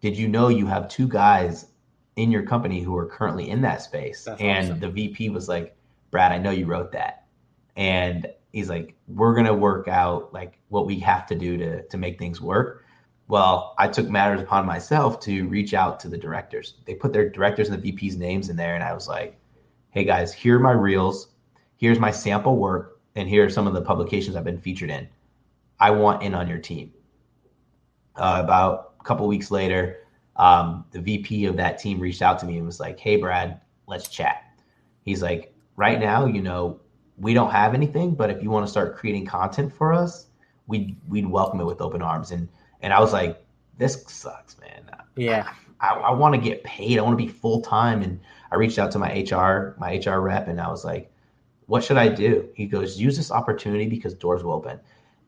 Did 0.00 0.18
you 0.18 0.26
know 0.26 0.48
you 0.48 0.66
have 0.66 0.88
two 0.88 1.06
guys 1.06 1.66
in 2.16 2.32
your 2.32 2.42
company 2.42 2.80
who 2.80 2.96
are 2.96 3.06
currently 3.06 3.48
in 3.48 3.60
that 3.60 3.80
space? 3.80 4.24
That's 4.24 4.40
and 4.40 4.66
awesome. 4.66 4.80
the 4.80 4.90
VP 4.90 5.30
was 5.30 5.48
like, 5.48 5.76
Brad, 6.10 6.32
I 6.32 6.38
know 6.38 6.50
you 6.50 6.66
wrote 6.66 6.90
that. 6.90 7.26
And 7.76 8.26
he's 8.50 8.68
like, 8.68 8.96
we're 9.06 9.34
going 9.34 9.46
to 9.46 9.54
work 9.54 9.86
out 9.86 10.34
like 10.34 10.58
what 10.68 10.84
we 10.84 10.98
have 10.98 11.26
to 11.28 11.36
do 11.36 11.56
to, 11.58 11.86
to 11.86 11.96
make 11.96 12.18
things 12.18 12.40
work. 12.40 12.84
Well, 13.28 13.72
I 13.78 13.86
took 13.86 14.08
matters 14.08 14.40
upon 14.40 14.66
myself 14.66 15.20
to 15.20 15.46
reach 15.46 15.74
out 15.74 16.00
to 16.00 16.08
the 16.08 16.18
directors. 16.18 16.74
They 16.86 16.94
put 16.94 17.12
their 17.12 17.30
directors 17.30 17.68
and 17.68 17.80
the 17.80 17.92
VP's 17.92 18.16
names 18.16 18.48
in 18.48 18.56
there. 18.56 18.74
And 18.74 18.82
I 18.82 18.94
was 18.94 19.06
like, 19.06 19.38
hey 19.90 20.02
guys, 20.02 20.32
here 20.32 20.56
are 20.56 20.60
my 20.60 20.72
reels. 20.72 21.28
Here's 21.76 22.00
my 22.00 22.10
sample 22.10 22.56
work. 22.56 22.95
And 23.16 23.28
here 23.28 23.44
are 23.44 23.50
some 23.50 23.66
of 23.66 23.72
the 23.72 23.80
publications 23.80 24.36
I've 24.36 24.44
been 24.44 24.60
featured 24.60 24.90
in. 24.90 25.08
I 25.80 25.90
want 25.90 26.22
in 26.22 26.34
on 26.34 26.48
your 26.48 26.58
team. 26.58 26.92
Uh, 28.14 28.40
about 28.44 28.94
a 29.00 29.04
couple 29.04 29.26
weeks 29.26 29.50
later, 29.50 29.98
um, 30.36 30.84
the 30.90 31.00
VP 31.00 31.46
of 31.46 31.56
that 31.56 31.78
team 31.78 31.98
reached 31.98 32.22
out 32.22 32.38
to 32.40 32.46
me 32.46 32.58
and 32.58 32.66
was 32.66 32.78
like, 32.78 33.00
hey, 33.00 33.16
Brad, 33.16 33.60
let's 33.86 34.08
chat. 34.08 34.44
He's 35.02 35.22
like, 35.22 35.54
right 35.76 35.98
now, 35.98 36.26
you 36.26 36.42
know, 36.42 36.80
we 37.18 37.32
don't 37.32 37.50
have 37.50 37.74
anything, 37.74 38.14
but 38.14 38.30
if 38.30 38.42
you 38.42 38.50
want 38.50 38.66
to 38.66 38.70
start 38.70 38.96
creating 38.96 39.26
content 39.26 39.72
for 39.72 39.92
us, 39.92 40.26
we'd, 40.66 40.96
we'd 41.08 41.26
welcome 41.26 41.60
it 41.60 41.64
with 41.64 41.80
open 41.80 42.02
arms. 42.02 42.30
And, 42.30 42.48
and 42.82 42.92
I 42.92 43.00
was 43.00 43.12
like, 43.12 43.42
this 43.78 44.04
sucks, 44.06 44.58
man. 44.60 44.90
Yeah, 45.16 45.50
I, 45.80 45.94
I 45.94 46.10
want 46.12 46.34
to 46.34 46.40
get 46.40 46.62
paid. 46.64 46.98
I 46.98 47.02
want 47.02 47.18
to 47.18 47.24
be 47.24 47.30
full 47.30 47.62
time. 47.62 48.02
And 48.02 48.20
I 48.50 48.56
reached 48.56 48.78
out 48.78 48.90
to 48.92 48.98
my 48.98 49.08
HR, 49.08 49.74
my 49.78 49.96
HR 49.96 50.20
rep, 50.20 50.48
and 50.48 50.60
I 50.60 50.68
was 50.68 50.84
like, 50.84 51.10
what 51.66 51.84
should 51.84 51.96
I 51.96 52.08
do? 52.08 52.48
He 52.54 52.66
goes, 52.66 52.98
use 52.98 53.16
this 53.16 53.30
opportunity 53.30 53.86
because 53.86 54.14
doors 54.14 54.42
will 54.42 54.52
open. 54.52 54.80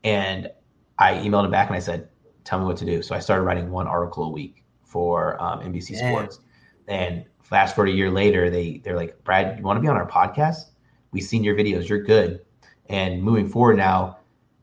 And 0.04 0.50
I 0.98 1.14
emailed 1.14 1.44
him 1.44 1.50
back 1.50 1.68
and 1.68 1.76
I 1.76 1.80
said, 1.80 2.08
tell 2.44 2.58
me 2.58 2.64
what 2.64 2.76
to 2.78 2.84
do. 2.84 3.02
So 3.02 3.14
I 3.14 3.18
started 3.18 3.42
writing 3.42 3.70
one 3.70 3.86
article 3.86 4.24
a 4.24 4.30
week 4.30 4.64
for 4.82 5.40
um, 5.42 5.60
NBC. 5.60 5.96
Sports. 5.96 6.40
And 6.86 7.24
fast 7.42 7.74
forward 7.74 7.90
a 7.90 7.92
year 7.92 8.10
later, 8.10 8.50
they 8.50 8.80
they're 8.84 8.96
like, 8.96 9.22
Brad, 9.24 9.58
you 9.58 9.64
want 9.64 9.76
to 9.76 9.80
be 9.80 9.88
on 9.88 9.96
our 9.96 10.08
podcast? 10.08 10.70
We've 11.12 11.22
seen 11.22 11.44
your 11.44 11.54
videos. 11.54 11.88
You're 11.88 12.02
good. 12.02 12.40
And 12.88 13.22
moving 13.22 13.48
forward 13.48 13.76
now, 13.76 14.18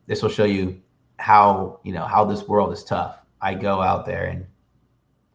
this 0.08 0.22
will 0.22 0.30
show 0.30 0.46
you 0.46 0.82
how 1.18 1.80
you 1.84 1.94
know 1.94 2.06
how 2.06 2.26
this 2.26 2.48
world 2.48 2.74
is 2.74 2.84
tough. 2.84 3.20
I 3.42 3.54
go 3.54 3.82
out 3.82 4.06
there 4.06 4.26
and 4.26 4.46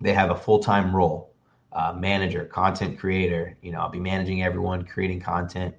they 0.01 0.13
have 0.13 0.31
a 0.31 0.37
full 0.37 0.59
time 0.59 0.95
role, 0.95 1.33
uh, 1.73 1.93
manager, 1.93 2.45
content 2.45 2.99
creator. 2.99 3.57
You 3.63 3.73
know, 3.73 3.81
I'll 3.81 3.91
be 3.91 4.01
managing 4.01 4.43
everyone, 4.43 4.85
creating 4.85 5.21
content. 5.21 5.75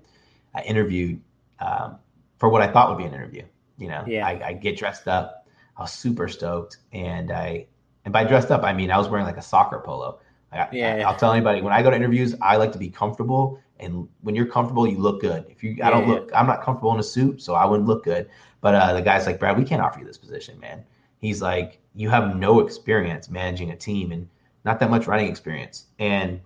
I 0.53 0.61
interviewed 0.61 1.21
um, 1.59 1.97
for 2.37 2.49
what 2.49 2.61
I 2.61 2.71
thought 2.71 2.89
would 2.89 2.97
be 2.97 3.05
an 3.05 3.13
interview. 3.13 3.43
You 3.77 3.87
know, 3.87 4.03
Yeah. 4.07 4.27
I, 4.27 4.49
I 4.49 4.53
get 4.53 4.77
dressed 4.77 5.07
up. 5.07 5.47
I 5.77 5.83
was 5.83 5.93
super 5.93 6.27
stoked, 6.27 6.77
and 6.91 7.31
I 7.31 7.67
and 8.05 8.11
by 8.13 8.23
dressed 8.23 8.51
up, 8.51 8.63
I 8.63 8.73
mean 8.73 8.91
I 8.91 8.97
was 8.97 9.07
wearing 9.07 9.25
like 9.25 9.37
a 9.37 9.41
soccer 9.41 9.79
polo. 9.79 10.19
I, 10.51 10.67
yeah. 10.71 10.95
I, 10.95 10.99
I'll 11.01 11.15
tell 11.15 11.31
anybody 11.31 11.61
when 11.61 11.73
I 11.73 11.81
go 11.81 11.89
to 11.89 11.95
interviews, 11.95 12.35
I 12.41 12.57
like 12.57 12.71
to 12.73 12.77
be 12.77 12.89
comfortable, 12.89 13.59
and 13.79 14.07
when 14.21 14.35
you're 14.35 14.45
comfortable, 14.47 14.85
you 14.85 14.97
look 14.97 15.21
good. 15.21 15.45
If 15.49 15.63
you, 15.63 15.77
I 15.83 15.89
don't 15.89 16.07
Yeah, 16.07 16.15
look, 16.15 16.31
I'm 16.35 16.45
not 16.45 16.61
comfortable 16.61 16.93
in 16.93 16.99
a 16.99 17.03
suit, 17.03 17.41
so 17.41 17.55
I 17.55 17.65
wouldn't 17.65 17.87
look 17.87 18.03
good. 18.03 18.29
But 18.59 18.75
uh, 18.75 18.93
the 18.93 19.01
guy's 19.01 19.25
like, 19.25 19.39
Brad, 19.39 19.57
we 19.57 19.63
can't 19.63 19.81
offer 19.81 19.99
you 19.99 20.05
this 20.05 20.17
position, 20.17 20.59
man. 20.59 20.83
He's 21.17 21.41
like, 21.41 21.79
you 21.95 22.09
have 22.09 22.35
no 22.35 22.59
experience 22.59 23.29
managing 23.29 23.71
a 23.71 23.75
team, 23.75 24.11
and 24.11 24.29
not 24.65 24.79
that 24.79 24.89
much 24.89 25.07
riding 25.07 25.27
experience. 25.27 25.85
And, 25.97 26.41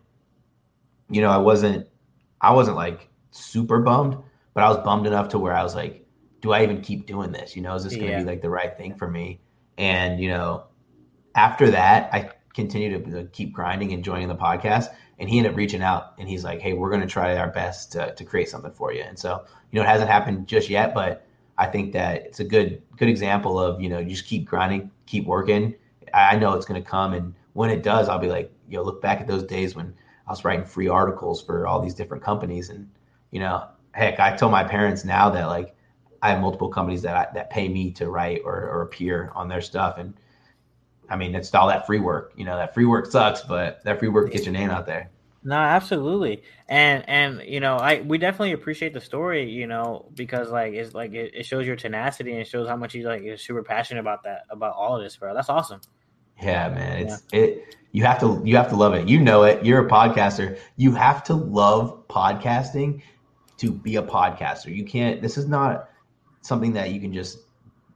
you 1.09 1.21
know, 1.21 1.29
I 1.29 1.37
wasn't, 1.37 1.87
I 2.39 2.53
wasn't 2.53 2.77
like 2.77 3.09
super 3.37 3.79
bummed, 3.79 4.17
but 4.53 4.63
I 4.63 4.69
was 4.69 4.77
bummed 4.79 5.07
enough 5.07 5.29
to 5.29 5.39
where 5.39 5.53
I 5.53 5.63
was 5.63 5.75
like, 5.75 6.05
do 6.41 6.51
I 6.53 6.63
even 6.63 6.81
keep 6.81 7.07
doing 7.07 7.31
this? 7.31 7.55
You 7.55 7.61
know, 7.61 7.75
is 7.75 7.83
this 7.83 7.97
going 7.97 8.11
to 8.11 8.13
Yeah. 8.13 8.19
be 8.19 8.23
like 8.23 8.41
the 8.41 8.49
right 8.49 8.75
thing 8.77 8.95
for 8.95 9.09
me? 9.09 9.41
And, 9.77 10.19
you 10.19 10.29
know, 10.29 10.65
after 11.35 11.71
that, 11.71 12.13
I 12.13 12.31
continued 12.53 13.05
to 13.11 13.25
keep 13.25 13.53
grinding 13.53 13.93
and 13.93 14.03
joining 14.03 14.27
the 14.27 14.35
podcast. 14.35 14.87
And 15.19 15.29
he 15.29 15.37
ended 15.37 15.53
up 15.53 15.57
reaching 15.57 15.81
out 15.81 16.13
and 16.19 16.27
he's 16.27 16.43
like, 16.43 16.59
hey, 16.61 16.73
we're 16.73 16.89
going 16.89 17.01
to 17.01 17.07
try 17.07 17.35
our 17.37 17.49
best 17.49 17.91
to, 17.93 18.13
to 18.15 18.23
create 18.25 18.49
something 18.49 18.71
for 18.71 18.93
you. 18.93 19.01
And 19.03 19.17
so, 19.17 19.45
you 19.71 19.79
know, 19.79 19.85
it 19.85 19.89
hasn't 19.89 20.09
happened 20.09 20.47
just 20.47 20.69
yet, 20.69 20.93
but 20.93 21.25
I 21.57 21.67
think 21.67 21.93
that 21.93 22.23
it's 22.25 22.39
a 22.39 22.43
good, 22.43 22.81
good 22.97 23.09
example 23.09 23.59
of, 23.59 23.81
you 23.81 23.89
know, 23.89 23.99
you 23.99 24.09
just 24.09 24.25
keep 24.25 24.45
grinding, 24.45 24.91
keep 25.05 25.25
working. 25.25 25.75
I 26.13 26.35
I 26.35 26.39
know 26.39 26.53
it's 26.53 26.65
going 26.65 26.81
to 26.81 26.89
come. 26.89 27.13
And 27.13 27.33
when 27.53 27.69
it 27.69 27.81
does, 27.83 28.09
I'll 28.09 28.19
be 28.19 28.27
like, 28.27 28.51
you 28.69 28.77
know, 28.77 28.83
look 28.83 29.01
back 29.01 29.21
at 29.21 29.27
those 29.27 29.43
days 29.43 29.75
when 29.75 29.93
I 30.27 30.31
was 30.31 30.43
writing 30.43 30.65
free 30.65 30.87
articles 30.89 31.41
for 31.41 31.67
all 31.67 31.81
these 31.81 31.93
different 31.95 32.23
companies. 32.23 32.69
And, 32.69 32.89
you 33.35 33.41
know, 33.41 33.67
heck, 33.91 34.17
I 34.21 34.33
tell 34.37 34.49
my 34.49 34.63
parents 34.63 35.03
now 35.03 35.29
that 35.31 35.47
like 35.47 35.75
I 36.21 36.29
have 36.29 36.39
multiple 36.39 36.69
companies 36.69 37.01
that 37.01 37.17
I, 37.17 37.33
that 37.33 37.49
pay 37.49 37.67
me 37.67 37.91
to 37.95 38.09
write 38.09 38.43
or, 38.45 38.53
or 38.53 38.83
appear 38.83 39.29
on 39.35 39.49
their 39.49 39.59
stuff. 39.59 39.97
And 39.97 40.13
I 41.09 41.17
mean, 41.17 41.35
it's 41.35 41.53
all 41.53 41.67
that 41.67 41.85
free 41.85 41.99
work, 41.99 42.31
you 42.37 42.45
know, 42.45 42.55
that 42.55 42.73
free 42.73 42.85
work 42.85 43.11
sucks, 43.11 43.41
but 43.41 43.83
that 43.83 43.99
free 43.99 44.07
work 44.07 44.31
gets 44.31 44.45
your 44.45 44.53
name 44.53 44.69
out 44.69 44.85
there. 44.85 45.09
No, 45.43 45.57
absolutely, 45.57 46.43
and 46.69 47.03
and 47.09 47.41
you 47.45 47.59
know, 47.59 47.75
I 47.75 47.99
we 47.99 48.17
definitely 48.17 48.53
appreciate 48.53 48.93
the 48.93 49.01
story, 49.01 49.51
you 49.51 49.67
know, 49.67 50.09
because 50.15 50.49
like 50.49 50.71
it's 50.71 50.93
like 50.93 51.13
it, 51.13 51.35
it 51.35 51.45
shows 51.45 51.67
your 51.67 51.75
tenacity 51.75 52.37
and 52.37 52.47
shows 52.47 52.69
how 52.69 52.77
much 52.77 52.95
you 52.95 53.03
like 53.03 53.21
you're 53.21 53.35
super 53.35 53.63
passionate 53.63 53.99
about 53.99 54.23
that 54.23 54.43
about 54.49 54.75
all 54.77 54.95
of 54.95 55.03
this, 55.03 55.17
bro. 55.17 55.33
That's 55.35 55.49
awesome. 55.49 55.81
Yeah, 56.41 56.69
man. 56.69 57.05
It's 57.05 57.23
it 57.33 57.75
you 57.91 58.03
have 58.05 58.19
to 58.21 58.41
you 58.43 58.55
have 58.55 58.69
to 58.69 58.75
love 58.75 58.93
it. 58.93 59.09
You 59.09 59.19
know 59.19 59.43
it. 59.43 59.65
You're 59.65 59.85
a 59.85 59.89
podcaster. 59.89 60.57
You 60.77 60.93
have 60.93 61.23
to 61.25 61.33
love 61.33 62.07
podcasting 62.07 63.01
to 63.57 63.71
be 63.71 63.95
a 63.95 64.03
podcaster. 64.03 64.75
You 64.75 64.85
can't 64.85 65.21
this 65.21 65.37
is 65.37 65.47
not 65.47 65.89
something 66.41 66.73
that 66.73 66.91
you 66.91 66.99
can 66.99 67.13
just 67.13 67.39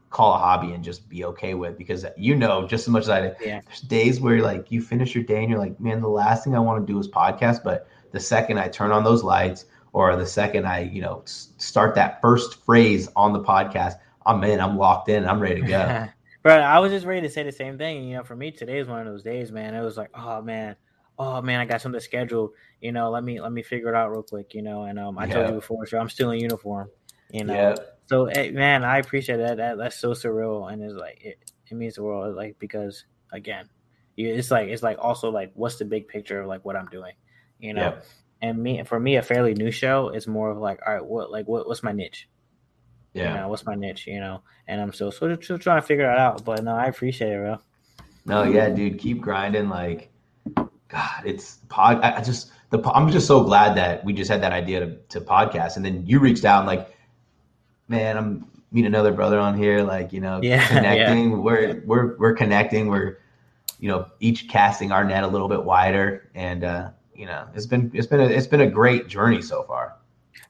call 0.10 0.34
a 0.34 0.38
hobby 0.38 0.72
and 0.72 0.84
just 0.84 1.08
be 1.08 1.24
okay 1.24 1.54
with 1.54 1.78
because 1.78 2.06
you 2.18 2.36
know 2.36 2.68
just 2.68 2.88
as 2.88 2.90
much 2.90 3.04
as 3.04 3.10
I 3.10 3.22
do. 3.22 3.36
Yeah. 3.44 3.62
There's 3.66 3.82
days 3.82 4.20
where 4.20 4.42
like 4.42 4.72
you 4.72 4.82
finish 4.82 5.14
your 5.14 5.24
day 5.24 5.42
and 5.42 5.50
you're 5.50 5.60
like, 5.60 5.80
man, 5.80 6.02
the 6.02 6.10
last 6.10 6.44
thing 6.44 6.56
I 6.56 6.60
want 6.60 6.86
to 6.86 6.92
do 6.92 7.00
is 7.00 7.08
podcast, 7.08 7.64
but 7.64 7.88
the 8.12 8.20
second 8.20 8.60
I 8.60 8.68
turn 8.68 8.92
on 8.92 9.04
those 9.04 9.24
lights 9.24 9.66
or 9.94 10.16
the 10.16 10.26
second 10.26 10.66
I, 10.66 10.82
you 10.82 11.02
know, 11.02 11.24
start 11.26 11.96
that 11.96 12.22
first 12.22 12.64
phrase 12.66 13.10
on 13.16 13.34
the 13.34 13.42
podcast, 13.42 13.96
I'm 14.26 14.44
in, 14.44 14.60
I'm 14.60 14.78
locked 14.78 15.10
in, 15.10 15.28
I'm 15.28 15.40
ready 15.40 15.62
to 15.62 15.68
go. 15.68 16.08
Bro, 16.44 16.56
I 16.56 16.80
was 16.80 16.92
just 16.92 17.06
ready 17.06 17.22
to 17.22 17.30
say 17.30 17.44
the 17.44 17.52
same 17.52 17.78
thing. 17.78 18.06
You 18.06 18.18
know, 18.18 18.24
for 18.24 18.36
me, 18.36 18.52
today 18.52 18.80
is 18.80 18.88
one 18.88 19.00
of 19.00 19.06
those 19.06 19.24
days, 19.24 19.52
man. 19.52 19.76
It 19.76 19.82
was 19.82 19.98
like, 19.98 20.10
oh 20.16 20.42
man, 20.42 20.76
oh 21.20 21.42
man, 21.42 21.60
I 21.60 21.66
got 21.66 21.82
something 21.82 22.02
scheduled. 22.02 22.52
You 22.82 22.94
know, 22.94 23.12
let 23.12 23.24
me 23.24 23.42
let 23.42 23.52
me 23.52 23.62
figure 23.62 23.90
it 23.90 23.96
out 23.96 24.10
real 24.10 24.24
quick. 24.24 24.54
You 24.56 24.64
know, 24.64 24.84
and 24.84 24.98
um, 24.98 25.20
I 25.20 25.28
told 25.28 25.50
you 25.50 25.56
before, 25.56 25.86
so 25.86 26.00
I'm 26.00 26.10
still 26.10 26.32
in 26.32 26.40
uniform. 26.40 26.90
You 27.32 27.44
know, 27.44 27.54
yeah. 27.54 27.76
so 28.08 28.26
eh, 28.26 28.52
man, 28.52 28.84
I 28.84 28.98
appreciate 28.98 29.38
that. 29.38 29.58
That 29.58 29.78
that's 29.78 30.00
so 30.00 30.12
surreal, 30.12 30.72
and 30.72 30.82
it's 30.82 30.96
like 30.96 31.22
it, 31.24 31.38
it 31.70 31.76
means 31.76 31.96
the 31.96 32.04
world. 32.04 32.36
Like 32.36 32.58
because 32.58 33.06
again, 33.32 33.70
it's 34.18 34.50
like 34.50 34.70
it's 34.70 34.82
like 34.82 34.98
also 35.00 35.30
like 35.30 35.52
what's 35.54 35.76
the 35.76 35.86
big 35.86 36.08
picture 36.08 36.42
of 36.42 36.48
like 36.48 36.66
what 36.66 36.76
I'm 36.76 36.88
doing, 36.88 37.14
you 37.60 37.74
know. 37.74 37.82
Yep. 37.82 38.06
And 38.42 38.58
me, 38.58 38.82
for 38.86 38.98
me, 38.98 39.18
a 39.18 39.22
fairly 39.22 39.54
new 39.54 39.70
show 39.70 40.10
is 40.10 40.26
more 40.26 40.50
of 40.50 40.58
like, 40.58 40.80
all 40.88 40.94
right, 40.94 41.06
what 41.06 41.30
like 41.30 41.46
what 41.48 41.68
what's 41.68 41.84
my 41.84 41.92
niche? 41.92 42.30
Yeah. 43.14 43.34
You 43.34 43.40
know, 43.42 43.50
what's 43.50 43.66
my 43.66 43.76
niche? 43.76 44.08
You 44.08 44.22
know, 44.22 44.44
and 44.66 44.80
I'm 44.80 44.94
still 44.94 45.12
still, 45.12 45.36
still 45.42 45.60
trying 45.60 45.82
to 45.82 45.86
figure 45.86 46.10
it 46.10 46.18
out. 46.18 46.46
But 46.46 46.64
no, 46.64 46.74
I 46.74 46.86
appreciate 46.86 47.34
it, 47.34 47.38
bro. 47.38 47.58
No, 48.26 48.44
yeah, 48.44 48.70
dude, 48.70 49.00
keep 49.00 49.22
grinding. 49.22 49.70
Like, 49.70 50.12
God, 50.90 51.24
it's 51.26 51.60
pod. 51.70 52.02
I 52.02 52.22
just 52.22 52.52
the 52.70 52.82
I'm 52.94 53.10
just 53.12 53.28
so 53.28 53.44
glad 53.44 53.76
that 53.78 54.04
we 54.04 54.14
just 54.14 54.30
had 54.30 54.42
that 54.42 54.52
idea 54.52 54.80
to, 54.82 54.96
to 55.10 55.22
podcast, 55.22 55.76
and 55.76 55.86
then 55.86 56.06
you 56.06 56.20
reached 56.20 56.46
out 56.46 56.60
and 56.60 56.68
like, 56.68 56.96
man, 57.88 58.18
I'm 58.18 58.48
meeting 58.72 58.88
another 58.88 59.12
brother 59.12 59.40
on 59.40 59.58
here. 59.58 59.84
Like, 59.84 60.14
you 60.14 60.20
know, 60.20 60.40
Yeah, 60.44 60.68
connecting. 60.68 61.42
We're 61.42 61.82
we're 61.86 62.18
we're 62.18 62.34
connecting. 62.34 62.88
We're 62.88 63.18
you 63.80 63.88
know 63.88 64.08
each 64.20 64.50
casting 64.50 64.92
our 64.92 65.04
net 65.04 65.24
a 65.24 65.28
little 65.28 65.48
bit 65.48 65.64
wider, 65.64 66.30
and 66.36 66.64
uh, 66.64 66.90
you 67.16 67.26
know, 67.26 67.48
it's 67.54 67.66
been 67.66 67.92
it's 67.94 68.08
been 68.08 68.20
a, 68.20 68.26
it's 68.26 68.48
been 68.48 68.62
a 68.62 68.70
great 68.70 69.08
journey 69.08 69.42
so 69.42 69.64
far. 69.64 69.96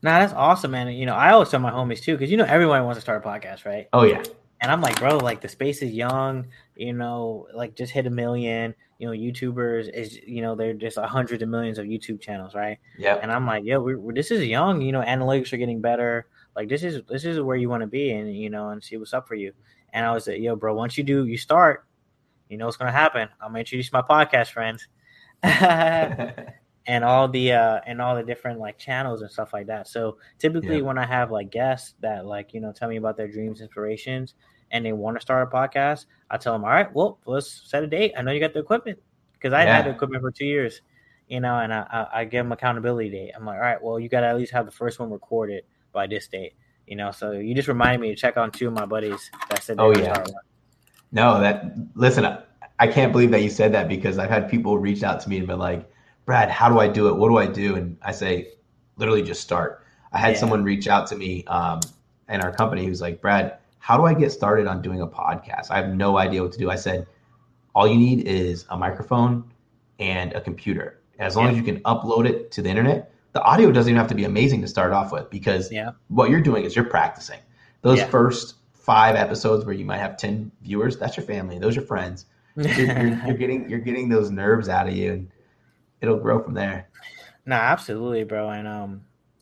Nah, 0.01 0.19
that's 0.19 0.33
awesome, 0.33 0.71
man. 0.71 0.87
You 0.89 1.05
know, 1.05 1.15
I 1.15 1.31
always 1.31 1.49
tell 1.49 1.59
my 1.59 1.71
homies 1.71 2.01
too, 2.01 2.13
because 2.13 2.31
you 2.31 2.37
know 2.37 2.45
everyone 2.45 2.83
wants 2.85 2.97
to 2.97 3.01
start 3.01 3.23
a 3.23 3.27
podcast, 3.27 3.65
right? 3.65 3.87
Oh 3.91 4.03
yeah, 4.03 4.23
And 4.61 4.71
I'm 4.71 4.81
like, 4.81 4.99
bro, 4.99 5.17
like 5.17 5.41
the 5.41 5.49
space 5.49 5.81
is 5.81 5.91
young, 5.91 6.47
you 6.75 6.93
know, 6.93 7.47
like 7.53 7.75
just 7.75 7.91
hit 7.91 8.05
a 8.05 8.09
million. 8.09 8.75
You 8.99 9.07
know, 9.07 9.13
YouTubers 9.13 9.89
is, 9.93 10.19
you 10.27 10.41
know, 10.41 10.55
they're 10.55 10.73
just 10.73 10.97
hundreds 10.97 11.41
of 11.41 11.49
millions 11.49 11.77
of 11.79 11.85
YouTube 11.87 12.21
channels, 12.21 12.53
right? 12.53 12.77
yeah, 12.97 13.15
And 13.21 13.31
I'm 13.31 13.47
like, 13.47 13.63
yo, 13.63 13.79
we're, 13.81 13.97
we're- 13.97 14.13
this 14.15 14.29
is 14.29 14.43
young. 14.45 14.81
You 14.81 14.91
know, 14.91 15.01
analytics 15.01 15.51
are 15.53 15.57
getting 15.57 15.81
better. 15.81 16.27
Like 16.55 16.67
this 16.69 16.83
is 16.83 17.01
this 17.09 17.23
is 17.25 17.39
where 17.39 17.55
you 17.57 17.69
want 17.69 17.81
to 17.81 17.87
be, 17.87 18.11
and 18.11 18.35
you 18.35 18.49
know, 18.49 18.69
and 18.69 18.83
see 18.83 18.97
what's 18.97 19.13
up 19.13 19.27
for 19.27 19.35
you. 19.35 19.53
And 19.93 20.05
I 20.05 20.11
was 20.13 20.27
like, 20.27 20.39
yo, 20.41 20.55
bro, 20.55 20.75
once 20.75 20.97
you 20.97 21.03
do, 21.03 21.25
you 21.25 21.37
start. 21.37 21.85
You 22.49 22.57
know 22.57 22.65
what's 22.65 22.77
gonna 22.77 22.91
happen. 22.91 23.29
I'm 23.41 23.49
gonna 23.49 23.59
introduce 23.59 23.91
my 23.93 24.01
podcast 24.01 24.51
friends. 24.51 24.87
and 26.85 27.03
all 27.03 27.27
the 27.27 27.51
uh 27.53 27.79
and 27.85 28.01
all 28.01 28.15
the 28.15 28.23
different 28.23 28.59
like 28.59 28.77
channels 28.77 29.21
and 29.21 29.29
stuff 29.31 29.53
like 29.53 29.67
that. 29.67 29.87
So 29.87 30.17
typically 30.39 30.77
Yeah. 30.77 30.81
when 30.83 30.97
I 30.97 31.05
have 31.05 31.31
like 31.31 31.51
guests 31.51 31.93
that 32.01 32.25
like 32.25 32.53
you 32.53 32.59
know 32.61 32.71
tell 32.73 32.89
me 32.89 32.97
about 32.97 33.15
their 33.17 33.27
dreams, 33.27 33.61
inspirations, 33.61 34.33
and 34.71 34.85
they 34.85 34.93
want 34.93 35.17
to 35.17 35.21
start 35.21 35.47
a 35.47 35.51
podcast, 35.55 36.05
I 36.29 36.37
tell 36.37 36.53
them, 36.53 36.63
all 36.63 36.69
right, 36.69 36.93
well 36.93 37.19
let's 37.25 37.69
set 37.69 37.83
a 37.83 37.87
date. 37.87 38.13
I 38.17 38.21
know 38.21 38.31
you 38.31 38.39
got 38.39 38.53
the 38.53 38.59
equipment 38.59 38.99
because 39.33 39.53
I 39.53 39.61
had 39.61 39.85
the 39.85 39.89
equipment 39.91 40.21
for 40.21 40.31
two 40.31 40.45
years, 40.45 40.81
you 41.27 41.39
know, 41.39 41.57
and 41.59 41.73
I, 41.73 41.85
I 41.91 42.19
I 42.21 42.25
give 42.25 42.43
them 42.45 42.51
accountability 42.51 43.09
date. 43.09 43.31
I'm 43.35 43.45
like, 43.45 43.55
all 43.55 43.61
right, 43.61 43.81
well 43.81 43.99
you 43.99 44.09
got 44.09 44.21
to 44.21 44.27
at 44.27 44.37
least 44.37 44.51
have 44.53 44.65
the 44.65 44.71
first 44.71 44.99
one 44.99 45.09
recorded 45.11 45.63
by 45.91 46.07
this 46.07 46.27
date. 46.27 46.53
You 46.87 46.95
know, 46.95 47.11
so 47.11 47.31
you 47.31 47.53
just 47.53 47.67
reminded 47.67 48.01
me 48.01 48.09
to 48.09 48.15
check 48.15 48.35
on 48.37 48.51
two 48.51 48.67
of 48.67 48.73
my 48.73 48.85
buddies 48.85 49.29
that 49.49 49.61
said 49.63 49.77
Oh, 49.79 49.91
yeah. 49.95 50.23
No, 51.11 51.39
that 51.39 51.73
listen, 51.95 52.25
I- 52.25 52.43
I 52.81 52.87
can't 52.87 53.11
believe 53.11 53.31
that 53.31 53.43
you 53.43 53.49
said 53.49 53.73
that 53.73 53.89
because 53.89 54.17
I've 54.17 54.29
had 54.29 54.49
people 54.49 54.77
reach 54.77 55.03
out 55.03 55.19
to 55.21 55.29
me 55.29 55.37
and 55.37 55.45
been 55.45 55.59
like, 55.59 55.85
Brad, 56.25 56.49
how 56.49 56.69
do 56.69 56.79
I 56.79 56.87
do 56.87 57.09
it? 57.09 57.15
What 57.17 57.27
do 57.27 57.37
I 57.37 57.45
do? 57.45 57.75
And 57.75 57.97
I 58.01 58.13
say, 58.13 58.53
literally 58.95 59.21
just 59.21 59.41
start. 59.41 59.83
I 60.13 60.17
had 60.17 60.33
Yeah. 60.33 60.39
someone 60.39 60.63
reach 60.63 60.87
out 60.87 61.05
to 61.07 61.17
me 61.17 61.43
um, 61.45 61.81
in 62.29 62.39
our 62.39 62.53
company 62.53 62.85
who's 62.85 63.01
like, 63.01 63.19
Brad, 63.19 63.57
how 63.79 63.97
do 63.97 64.05
I 64.05 64.13
get 64.13 64.31
started 64.31 64.67
on 64.67 64.81
doing 64.81 65.01
a 65.01 65.07
podcast? 65.07 65.71
I 65.71 65.77
have 65.81 65.89
no 65.89 66.17
idea 66.17 66.43
what 66.43 66.51
to 66.53 66.59
do. 66.59 66.69
I 66.69 66.75
said, 66.75 67.07
all 67.73 67.87
you 67.87 67.97
need 67.97 68.27
is 68.27 68.65
a 68.69 68.77
microphone 68.77 69.43
and 69.99 70.33
a 70.33 70.41
computer. 70.41 70.99
As 71.17 71.35
long 71.35 71.45
Yeah. 71.45 71.51
as 71.51 71.57
you 71.57 71.63
can 71.63 71.79
upload 71.81 72.27
it 72.29 72.51
to 72.51 72.61
the 72.61 72.69
internet, 72.69 73.11
the 73.33 73.41
audio 73.41 73.71
doesn't 73.71 73.89
even 73.89 73.97
have 73.99 74.07
to 74.09 74.15
be 74.15 74.25
amazing 74.25 74.61
to 74.61 74.67
start 74.67 74.91
off 74.91 75.11
with 75.11 75.29
because 75.29 75.71
Yeah. 75.71 75.91
what 76.07 76.29
you're 76.29 76.41
doing 76.41 76.63
is 76.65 76.75
you're 76.75 76.85
practicing. 76.85 77.39
Those 77.81 77.99
Yeah. 77.99 78.07
first 78.07 78.55
five 78.73 79.15
episodes 79.15 79.65
where 79.65 79.75
you 79.75 79.85
might 79.85 79.97
have 79.99 80.17
10 80.17 80.51
viewers, 80.61 80.97
that's 80.97 81.15
your 81.17 81.25
family, 81.25 81.59
those 81.59 81.77
are 81.77 81.81
friends. 81.81 82.25
You're, 82.55 82.75
you're, 82.75 83.25
you're 83.27 83.37
getting 83.37 83.69
you're 83.69 83.79
getting 83.79 84.09
those 84.09 84.31
nerves 84.31 84.67
out 84.67 84.87
of 84.89 84.93
you 84.93 85.13
and 85.13 85.31
it'll 86.01 86.17
grow 86.19 86.41
from 86.43 86.55
there. 86.55 86.89
No, 87.45 87.55
absolutely, 87.55 88.25
bro. 88.25 88.49
And 88.49 88.67
um, 88.67 89.01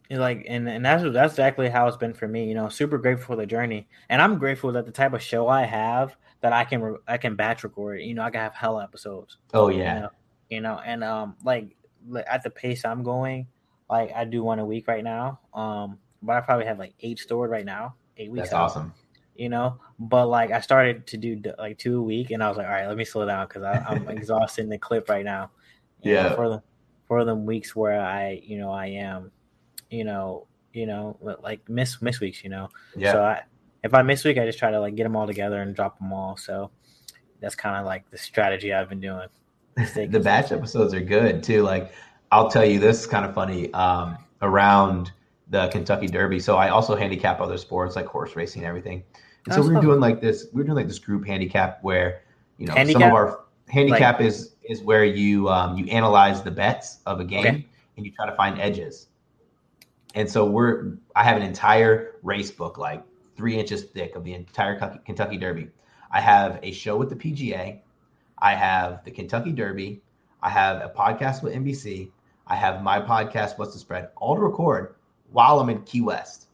like, 0.09 0.45
and 0.47 0.67
and 0.69 0.85
that's 0.85 1.03
that's 1.11 1.33
exactly 1.33 1.69
how 1.69 1.87
it's 1.87 1.97
been 1.97 2.13
for 2.13 2.27
me. 2.27 2.47
You 2.47 2.55
know, 2.55 2.69
super 2.69 2.97
grateful 2.97 3.25
for 3.25 3.35
the 3.35 3.45
journey, 3.45 3.87
and 4.09 4.21
I'm 4.21 4.37
grateful 4.37 4.71
that 4.73 4.85
the 4.85 4.91
type 4.91 5.13
of 5.13 5.21
show 5.21 5.47
I 5.47 5.63
have 5.63 6.15
that 6.41 6.53
I 6.53 6.63
can 6.63 6.81
re- 6.81 6.99
I 7.07 7.17
can 7.17 7.35
batch 7.35 7.63
record. 7.63 8.01
You 8.01 8.13
know, 8.13 8.21
I 8.23 8.29
can 8.29 8.39
have 8.41 8.53
hell 8.53 8.79
episodes. 8.79 9.37
Oh 9.53 9.69
You 9.69 9.79
yeah. 9.79 9.99
know, 9.99 10.09
you 10.49 10.61
know, 10.61 10.79
and 10.85 11.03
um, 11.03 11.35
like 11.43 11.75
at 12.27 12.43
the 12.43 12.49
pace 12.49 12.85
I'm 12.85 13.03
going, 13.03 13.47
like 13.89 14.11
I 14.15 14.23
do 14.25 14.43
one 14.43 14.59
a 14.59 14.65
week 14.65 14.87
right 14.87 15.03
now. 15.03 15.39
Um, 15.53 15.97
but 16.21 16.35
I 16.35 16.41
probably 16.41 16.65
have 16.65 16.79
like 16.79 16.93
eight 17.01 17.19
stored 17.19 17.49
right 17.49 17.65
now. 17.65 17.95
Eight 18.17 18.31
weeks. 18.31 18.49
That's 18.49 18.53
out, 18.53 18.63
awesome. 18.65 18.93
You 19.35 19.49
know, 19.49 19.77
but 19.99 20.27
like 20.27 20.51
I 20.51 20.61
started 20.61 21.05
to 21.07 21.17
do 21.17 21.39
like 21.59 21.77
two 21.77 21.99
a 21.99 22.01
week, 22.01 22.31
and 22.31 22.41
I 22.43 22.47
was 22.49 22.57
like, 22.57 22.65
all 22.65 22.73
right, 22.73 22.87
let 22.87 22.97
me 22.97 23.05
slow 23.05 23.25
down 23.25 23.47
because 23.47 23.63
I'm 23.63 24.07
exhausting 24.09 24.69
the 24.69 24.77
clip 24.79 25.09
right 25.09 25.25
now. 25.25 25.51
You 26.01 26.13
know, 26.13 26.21
Yeah. 26.21 26.35
for 26.35 26.49
the 26.49 26.63
for 27.07 27.23
the 27.23 27.35
weeks 27.35 27.75
where 27.75 28.01
I, 28.01 28.41
you 28.43 28.57
know, 28.57 28.69
I 28.71 28.87
am, 28.87 29.31
you 29.89 30.03
know, 30.03 30.47
you 30.73 30.85
know, 30.85 31.17
like 31.41 31.67
miss 31.69 32.01
miss 32.01 32.19
weeks, 32.19 32.43
you 32.43 32.49
know. 32.49 32.69
Yeah. 32.95 33.11
So 33.13 33.23
I, 33.23 33.43
if 33.83 33.93
I 33.93 34.01
miss 34.01 34.23
week, 34.23 34.37
I 34.37 34.45
just 34.45 34.59
try 34.59 34.71
to 34.71 34.79
like 34.79 34.95
get 34.95 35.03
them 35.03 35.15
all 35.15 35.27
together 35.27 35.61
and 35.61 35.75
drop 35.75 35.97
them 35.99 36.13
all. 36.13 36.37
So 36.37 36.71
that's 37.39 37.55
kind 37.55 37.77
of 37.77 37.85
like 37.85 38.09
the 38.09 38.17
strategy 38.17 38.73
I've 38.73 38.89
been 38.89 39.01
doing. 39.01 39.27
The 39.95 40.19
batch 40.19 40.51
episodes 40.51 40.93
are 40.95 41.01
good 41.01 41.43
too. 41.43 41.61
Like 41.61 41.91
I'll 42.31 42.49
tell 42.49 42.65
you, 42.65 42.79
this 42.79 43.01
is 43.01 43.07
kind 43.07 43.25
of 43.25 43.35
funny. 43.35 43.71
Um, 43.73 44.17
around 44.41 45.11
the 45.49 45.67
Kentucky 45.69 46.07
Derby, 46.07 46.39
so 46.39 46.57
I 46.57 46.69
also 46.69 46.95
handicap 46.95 47.39
other 47.39 47.57
sports 47.57 47.95
like 47.95 48.05
horse 48.05 48.35
racing 48.35 48.63
and 48.63 48.69
everything. 48.69 49.03
And 49.45 49.55
so 49.55 49.61
we 49.61 49.73
were 49.73 49.81
doing 49.81 49.99
like 49.99 50.19
this. 50.19 50.47
We 50.51 50.61
were 50.61 50.65
doing 50.65 50.75
like 50.75 50.87
this 50.87 50.99
group 50.99 51.25
handicap 51.25 51.79
where 51.83 52.21
you 52.57 52.67
know 52.67 52.73
some 52.75 53.01
of 53.01 53.13
our 53.13 53.45
handicap 53.69 54.19
is 54.19 54.55
is 54.63 54.81
where 54.81 55.05
you 55.05 55.49
um, 55.49 55.77
you 55.77 55.85
analyze 55.87 56.43
the 56.43 56.51
bets 56.51 56.99
of 57.05 57.19
a 57.19 57.25
game 57.25 57.45
Okay. 57.45 57.67
and 57.95 58.05
you 58.05 58.11
try 58.11 58.25
to 58.25 58.35
find 58.35 58.59
edges. 58.59 59.07
And 60.15 60.29
so 60.29 60.45
we're 60.45 60.93
I 61.15 61.23
have 61.23 61.37
an 61.37 61.43
entire 61.43 62.15
race 62.23 62.51
book 62.51 62.77
like 62.77 63.03
three 63.35 63.57
inches 63.57 63.83
thick 63.83 64.15
of 64.15 64.23
the 64.23 64.33
entire 64.33 64.75
Kentucky- 65.05 65.37
Derby. 65.37 65.69
I 66.11 66.21
have 66.21 66.59
a 66.63 66.71
show 66.71 66.97
with 66.97 67.09
the 67.09 67.15
PGA. 67.15 67.79
I 68.39 68.53
have 68.53 69.03
the 69.03 69.11
Kentucky 69.11 69.51
Derby. 69.51 70.01
I 70.41 70.49
have 70.49 70.77
a 70.77 70.89
podcast 70.89 71.43
with 71.43 71.53
NBC. 71.53 72.09
I 72.47 72.55
have 72.55 72.81
my 72.81 72.99
podcast, 73.01 73.57
What's 73.57 73.73
the 73.73 73.79
Spread, 73.79 74.09
all 74.15 74.35
to 74.35 74.41
record 74.41 74.95
while 75.31 75.59
I'm 75.59 75.69
in 75.69 75.81
Key 75.83 76.01
West. 76.01 76.47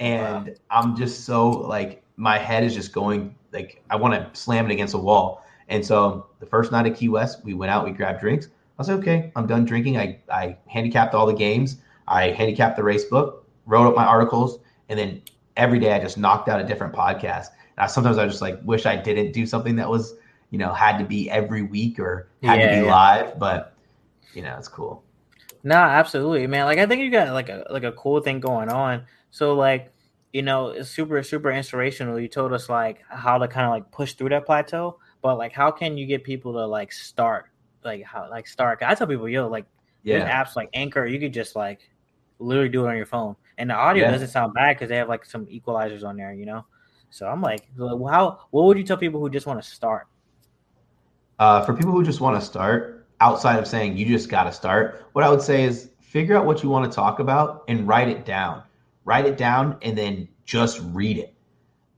And 0.00 0.48
wow. 0.48 0.54
I'm 0.70 0.96
just 0.96 1.24
so 1.24 1.48
like, 1.50 2.02
my 2.16 2.38
head 2.38 2.64
is 2.64 2.74
just 2.74 2.92
going, 2.92 3.34
like, 3.52 3.82
I 3.90 3.96
want 3.96 4.14
to 4.14 4.38
slam 4.38 4.66
it 4.66 4.72
against 4.72 4.94
a 4.94 4.98
wall. 4.98 5.44
And 5.68 5.84
so 5.84 6.26
the 6.40 6.46
first 6.46 6.72
night 6.72 6.86
at 6.86 6.96
Key 6.96 7.08
West, 7.08 7.44
we 7.44 7.54
went 7.54 7.70
out, 7.70 7.84
we 7.84 7.92
grabbed 7.92 8.20
drinks. 8.20 8.46
I 8.46 8.50
was 8.78 8.88
like, 8.88 8.98
okay, 8.98 9.32
I'm 9.36 9.46
done 9.46 9.64
drinking. 9.64 9.98
I, 9.98 10.18
I 10.30 10.56
handicapped 10.66 11.14
all 11.14 11.26
the 11.26 11.34
games. 11.34 11.78
I 12.08 12.30
handicapped 12.30 12.76
the 12.76 12.82
race 12.82 13.04
book, 13.04 13.46
wrote 13.66 13.86
up 13.86 13.94
my 13.94 14.04
articles, 14.04 14.58
and 14.88 14.98
then 14.98 15.22
every 15.56 15.78
day 15.78 15.92
I 15.92 15.98
just 15.98 16.16
knocked 16.16 16.48
out 16.48 16.60
a 16.60 16.64
different 16.64 16.94
podcast. 16.94 17.48
And 17.76 17.84
I, 17.84 17.86
sometimes 17.86 18.18
I 18.18 18.26
just 18.26 18.40
like 18.40 18.58
wish 18.64 18.86
I 18.86 18.96
didn't 18.96 19.32
do 19.32 19.46
something 19.46 19.76
that 19.76 19.88
was, 19.88 20.14
you 20.50 20.58
know, 20.58 20.72
had 20.72 20.98
to 20.98 21.04
be 21.04 21.30
every 21.30 21.62
week 21.62 21.98
or 21.98 22.28
had 22.42 22.60
yeah, 22.60 22.66
to 22.66 22.80
be 22.80 22.86
yeah. 22.86 22.94
live, 22.94 23.38
but 23.38 23.74
you 24.34 24.42
know, 24.42 24.56
it's 24.58 24.68
cool. 24.68 25.02
No, 25.62 25.76
absolutely, 25.76 26.46
man. 26.46 26.64
Like 26.64 26.78
I 26.78 26.86
think 26.86 27.02
you 27.02 27.10
got 27.10 27.32
like 27.32 27.48
a 27.48 27.66
like 27.70 27.84
a 27.84 27.92
cool 27.92 28.20
thing 28.20 28.40
going 28.40 28.68
on. 28.68 29.04
So 29.30 29.54
like, 29.54 29.92
you 30.32 30.42
know, 30.42 30.68
it's 30.68 30.88
super 30.88 31.22
super 31.22 31.50
inspirational. 31.50 32.18
You 32.18 32.28
told 32.28 32.52
us 32.52 32.68
like 32.68 33.02
how 33.08 33.38
to 33.38 33.48
kind 33.48 33.66
of 33.66 33.72
like 33.72 33.90
push 33.90 34.14
through 34.14 34.30
that 34.30 34.46
plateau, 34.46 34.98
but 35.20 35.36
like 35.36 35.52
how 35.52 35.70
can 35.70 35.98
you 35.98 36.06
get 36.06 36.24
people 36.24 36.52
to 36.54 36.66
like 36.66 36.92
start 36.92 37.46
like 37.84 38.04
how 38.04 38.30
like 38.30 38.46
start? 38.46 38.82
I 38.82 38.94
tell 38.94 39.06
people, 39.06 39.28
yo, 39.28 39.48
like 39.48 39.66
yeah, 40.04 40.42
apps 40.42 40.56
like 40.56 40.70
Anchor, 40.72 41.04
you 41.06 41.18
could 41.18 41.34
just 41.34 41.56
like 41.56 41.80
literally 42.38 42.68
do 42.68 42.86
it 42.86 42.88
on 42.88 42.96
your 42.96 43.06
phone, 43.06 43.36
and 43.56 43.70
the 43.70 43.74
audio 43.74 44.04
yeah. 44.04 44.10
doesn't 44.10 44.28
sound 44.28 44.54
bad 44.54 44.76
because 44.76 44.88
they 44.88 44.96
have 44.96 45.08
like 45.08 45.24
some 45.24 45.46
equalizers 45.46 46.04
on 46.04 46.16
there, 46.16 46.32
you 46.32 46.46
know. 46.46 46.64
So 47.10 47.26
I'm 47.26 47.40
like, 47.40 47.68
how? 47.78 48.40
What 48.50 48.66
would 48.66 48.78
you 48.78 48.84
tell 48.84 48.96
people 48.96 49.20
who 49.20 49.30
just 49.30 49.46
want 49.46 49.62
to 49.62 49.68
start? 49.68 50.06
Uh, 51.38 51.64
for 51.64 51.74
people 51.74 51.92
who 51.92 52.02
just 52.02 52.20
want 52.20 52.38
to 52.38 52.44
start, 52.44 53.06
outside 53.20 53.58
of 53.58 53.66
saying 53.66 53.96
you 53.96 54.06
just 54.06 54.28
got 54.28 54.44
to 54.44 54.52
start, 54.52 55.06
what 55.12 55.24
I 55.24 55.30
would 55.30 55.42
say 55.42 55.64
is 55.64 55.90
figure 56.00 56.36
out 56.36 56.46
what 56.46 56.62
you 56.62 56.68
want 56.68 56.90
to 56.90 56.94
talk 56.94 57.18
about 57.20 57.64
and 57.68 57.86
write 57.86 58.08
it 58.08 58.24
down. 58.24 58.62
Write 59.04 59.26
it 59.26 59.36
down 59.36 59.78
and 59.82 59.96
then 59.96 60.28
just 60.44 60.80
read 60.92 61.18
it. 61.18 61.34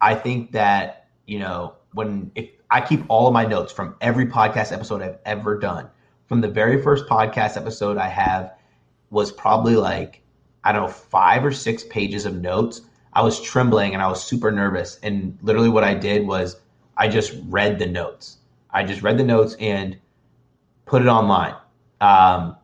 I 0.01 0.15
think 0.15 0.53
that 0.53 1.09
you 1.27 1.39
know 1.39 1.75
when 1.93 2.31
if 2.35 2.51
I 2.71 2.81
keep 2.81 3.05
all 3.09 3.27
of 3.27 3.33
my 3.33 3.45
notes 3.45 3.73
from 3.73 3.97
every 4.01 4.27
podcast 4.27 4.73
episode 4.73 5.03
I've 5.03 5.19
ever 5.25 5.59
done. 5.59 5.89
From 6.27 6.41
the 6.41 6.49
very 6.49 6.81
first 6.81 7.07
podcast 7.07 7.57
episode 7.57 7.99
I 7.99 8.07
have 8.07 8.55
was 9.11 9.33
probably 9.33 9.75
like 9.75 10.23
I 10.65 10.73
don't 10.73 10.83
know, 10.83 10.89
five 10.89 11.45
or 11.45 11.53
six 11.53 11.85
pages 11.85 12.27
of 12.27 12.41
notes. 12.41 12.83
I 13.13 13.23
was 13.23 13.41
trembling 13.41 13.95
and 13.95 14.03
I 14.03 14.09
was 14.09 14.23
super 14.23 14.51
nervous. 14.53 14.99
And 15.03 15.39
literally, 15.43 15.69
what 15.69 15.85
I 15.85 15.95
did 15.95 16.27
was 16.27 16.57
I 16.97 17.09
just 17.09 17.35
read 17.49 17.79
the 17.79 17.87
notes. 17.87 18.39
I 18.71 18.85
just 18.85 19.03
read 19.03 19.19
the 19.19 19.25
notes 19.25 19.57
and 19.59 19.99
put 20.85 21.03
it 21.03 21.09
online. 21.09 21.55
Um, 22.01 22.57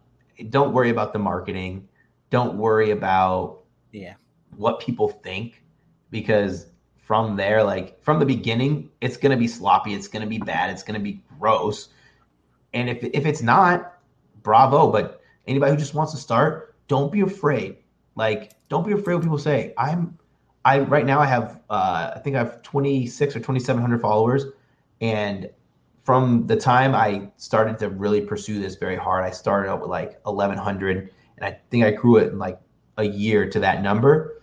don't 0.51 0.73
worry 0.73 0.91
about 0.91 1.13
the 1.13 1.19
marketing. 1.19 1.89
Don't 2.31 2.59
worry 2.59 2.91
about 2.91 3.61
yeah 3.93 4.15
what 4.57 4.81
people 4.81 5.09
think 5.09 5.63
because 6.11 6.67
from 6.99 7.37
there, 7.37 7.63
like 7.63 8.03
from 8.03 8.19
the 8.19 8.27
beginning, 8.27 8.91
it's 9.01 9.17
gonna 9.17 9.37
be 9.37 9.49
sloppy. 9.49 9.95
It's 9.95 10.09
gonna 10.09 10.27
be 10.27 10.39
bad. 10.39 10.71
It's 10.71 10.83
gonna 10.83 11.01
be 11.01 11.23
gross. 11.39 11.89
And 12.75 12.91
if 12.91 13.03
if 13.03 13.27
it's 13.27 13.43
not, 13.43 13.99
bravo. 14.43 14.91
But 14.91 15.21
anybody 15.47 15.73
who 15.73 15.79
just 15.79 15.95
wants 15.95 16.13
to 16.13 16.19
start, 16.19 16.75
don't 16.89 17.13
be 17.13 17.21
afraid. 17.21 17.79
Like, 18.17 18.53
don't 18.69 18.87
be 18.87 18.93
afraid 18.93 19.15
what 19.15 19.23
people 19.23 19.39
say. 19.39 19.75
I'm, 19.79 20.19
I 20.65 20.81
right 20.81 21.07
now 21.07 21.21
I 21.21 21.27
have, 21.27 21.61
uh, 21.71 22.13
I 22.17 22.19
think 22.19 22.35
I 22.35 22.41
have 22.41 22.63
26 22.63 23.37
or 23.37 23.39
2,700 23.39 24.01
followers, 24.01 24.47
and 25.01 25.49
from 26.03 26.47
the 26.47 26.57
time 26.57 26.95
I 26.95 27.31
started 27.37 27.79
to 27.81 27.91
really 27.91 28.21
pursue 28.21 28.59
this 28.61 28.77
very 28.77 28.97
hard, 28.97 29.25
I 29.25 29.31
started 29.31 29.69
out 29.69 29.81
with 29.81 29.91
like 29.91 30.21
1,100, 30.25 31.11
and 31.37 31.47
I 31.47 31.59
think 31.71 31.85
I 31.85 31.91
grew 31.91 32.17
it 32.17 32.33
in 32.33 32.39
like 32.39 32.59
a 32.97 33.05
year 33.05 33.49
to 33.51 33.61
that 33.61 33.83
number. 33.83 34.43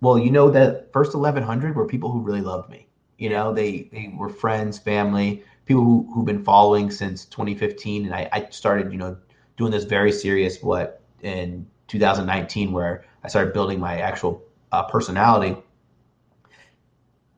Well, 0.00 0.18
you 0.18 0.30
know 0.30 0.50
that 0.50 0.92
first 0.92 1.14
1,100 1.14 1.76
were 1.76 1.86
people 1.86 2.10
who 2.10 2.20
really 2.20 2.40
loved 2.40 2.70
me. 2.70 2.88
You 3.18 3.28
know, 3.28 3.52
they 3.52 3.90
they 3.92 4.14
were 4.16 4.30
friends, 4.30 4.78
family, 4.78 5.44
people 5.66 5.84
who 5.84 6.10
who've 6.14 6.24
been 6.24 6.42
following 6.42 6.90
since 6.90 7.26
2015, 7.26 8.06
and 8.06 8.14
I, 8.14 8.28
I 8.32 8.48
started, 8.50 8.90
you 8.90 8.98
know, 8.98 9.16
doing 9.56 9.70
this 9.70 9.84
very 9.84 10.10
serious 10.10 10.62
what 10.62 11.02
in 11.22 11.66
2019 11.88 12.72
where 12.72 13.04
I 13.24 13.28
started 13.28 13.52
building 13.52 13.80
my 13.80 13.98
actual 13.98 14.42
uh, 14.72 14.84
personality. 14.84 15.56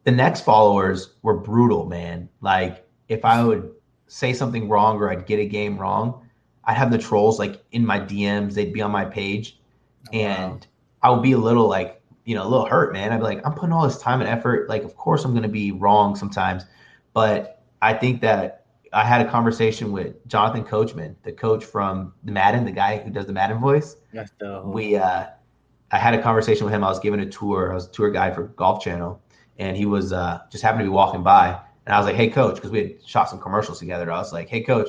The 0.04 0.10
next 0.10 0.42
followers 0.42 1.14
were 1.22 1.36
brutal, 1.36 1.86
man. 1.86 2.28
Like 2.40 2.86
if 3.08 3.24
I 3.24 3.44
would 3.44 3.72
say 4.06 4.32
something 4.32 4.68
wrong 4.68 4.98
or 4.98 5.10
I'd 5.10 5.26
get 5.26 5.38
a 5.38 5.46
game 5.46 5.78
wrong, 5.78 6.28
I'd 6.64 6.76
have 6.76 6.90
the 6.90 6.98
trolls 6.98 7.38
like 7.38 7.62
in 7.72 7.84
my 7.86 8.00
DMs. 8.00 8.54
They'd 8.54 8.72
be 8.72 8.82
on 8.82 8.90
my 8.90 9.04
page, 9.04 9.60
oh, 10.08 10.16
and 10.16 10.54
wow. 10.54 10.60
I 11.02 11.10
would 11.10 11.22
be 11.22 11.32
a 11.32 11.38
little 11.38 11.68
like 11.68 12.00
you 12.24 12.34
know 12.34 12.46
a 12.46 12.48
little 12.48 12.66
hurt, 12.66 12.92
man. 12.92 13.12
I'd 13.12 13.18
be 13.18 13.24
like, 13.24 13.44
I'm 13.44 13.54
putting 13.54 13.72
all 13.72 13.84
this 13.84 13.98
time 13.98 14.20
and 14.20 14.28
effort. 14.28 14.68
Like, 14.68 14.84
of 14.84 14.96
course 14.96 15.24
I'm 15.24 15.32
going 15.32 15.42
to 15.42 15.48
be 15.48 15.72
wrong 15.72 16.14
sometimes, 16.14 16.64
but 17.14 17.62
I 17.80 17.94
think 17.94 18.20
that 18.20 18.66
I 18.92 19.04
had 19.04 19.26
a 19.26 19.30
conversation 19.30 19.90
with 19.90 20.26
Jonathan 20.28 20.64
Coachman, 20.64 21.16
the 21.22 21.32
coach 21.32 21.64
from 21.64 22.12
the 22.24 22.32
Madden, 22.32 22.64
the 22.64 22.72
guy 22.72 22.98
who 22.98 23.10
does 23.10 23.26
the 23.26 23.32
Madden 23.32 23.58
voice. 23.58 23.96
The 24.38 24.62
we 24.64 24.96
uh, 24.96 25.26
I 25.92 25.98
had 25.98 26.14
a 26.14 26.22
conversation 26.22 26.64
with 26.64 26.74
him. 26.74 26.82
I 26.82 26.88
was 26.88 26.98
giving 26.98 27.20
a 27.20 27.26
tour. 27.26 27.70
I 27.70 27.74
was 27.74 27.86
a 27.86 27.90
tour 27.90 28.10
guide 28.10 28.34
for 28.34 28.44
Golf 28.44 28.82
Channel, 28.82 29.20
and 29.58 29.76
he 29.76 29.84
was 29.84 30.12
uh, 30.12 30.40
just 30.50 30.64
happened 30.64 30.80
to 30.80 30.84
be 30.84 30.90
walking 30.90 31.22
by, 31.22 31.58
and 31.86 31.94
I 31.94 31.98
was 31.98 32.06
like, 32.06 32.16
"Hey, 32.16 32.28
coach," 32.28 32.56
because 32.56 32.70
we 32.70 32.78
had 32.78 33.06
shot 33.06 33.28
some 33.28 33.38
commercials 33.38 33.78
together. 33.78 34.10
I 34.10 34.16
was 34.16 34.32
like, 34.32 34.48
"Hey, 34.48 34.62
coach, 34.62 34.88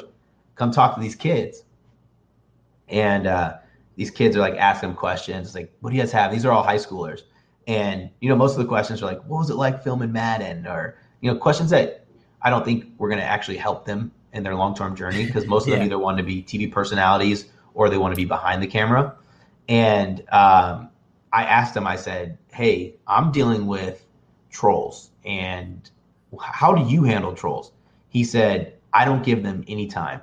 come 0.56 0.72
talk 0.72 0.96
to 0.96 1.02
these 1.02 1.16
kids," 1.16 1.64
and 2.88 3.28
uh, 3.28 3.58
these 3.98 4.12
kids 4.12 4.38
are 4.38 4.40
like 4.40 4.56
asking 4.56 4.90
him 4.90 4.96
questions, 4.96 5.54
like, 5.54 5.74
"What 5.82 5.90
do 5.90 5.96
you 5.98 6.02
guys 6.02 6.12
have?" 6.14 6.32
These 6.32 6.46
are 6.46 6.52
all 6.52 6.64
high 6.64 6.78
schoolers, 6.78 7.24
and 7.68 8.10
you 8.22 8.30
know, 8.30 8.36
most 8.36 8.54
of 8.54 8.60
the 8.60 8.68
questions 8.68 9.04
are 9.04 9.06
like, 9.06 9.22
"What 9.26 9.40
was 9.40 9.50
it 9.50 9.56
like 9.56 9.84
filming 9.84 10.14
Madden?" 10.14 10.66
or 10.66 10.98
you 11.20 11.32
know, 11.32 11.38
questions 11.38 11.70
that 11.72 12.06
I 12.42 12.50
don't 12.50 12.64
think 12.64 12.86
we're 12.98 13.10
going 13.10 13.22
to 13.22 13.26
actually 13.26 13.58
help 13.58 13.86
them 13.86 14.12
in 14.34 14.44
their 14.44 14.56
long 14.56 14.76
term 14.76 14.96
journey 14.96 15.26
because 15.26 15.46
most 15.48 15.64
of 15.64 15.70
yeah. 15.70 15.76
them 15.76 15.86
either 15.86 16.00
want 16.00 16.18
to 16.18 16.24
be 16.24 16.44
TV 16.44 16.72
personalities 16.72 17.46
or 17.74 17.90
they 17.90 17.98
want 17.98 18.14
to 18.14 18.16
be 18.16 18.26
behind 18.26 18.62
the 18.62 18.68
camera. 18.68 19.16
And 19.70 20.24
um, 20.32 20.90
I 21.34 21.44
asked 21.44 21.76
him, 21.76 21.86
I 21.86 21.98
said, 21.98 22.38
Hey, 22.54 22.96
I'm 23.08 23.32
dealing 23.32 23.68
with 23.68 24.06
trolls. 24.50 25.10
And 25.26 25.90
how 26.40 26.74
do 26.74 26.90
you 26.90 27.04
handle 27.04 27.34
trolls? 27.34 27.72
He 28.10 28.24
said, 28.24 28.76
I 28.94 29.04
don't 29.04 29.24
give 29.24 29.44
them 29.44 29.66
any 29.68 29.88
time. 29.88 30.22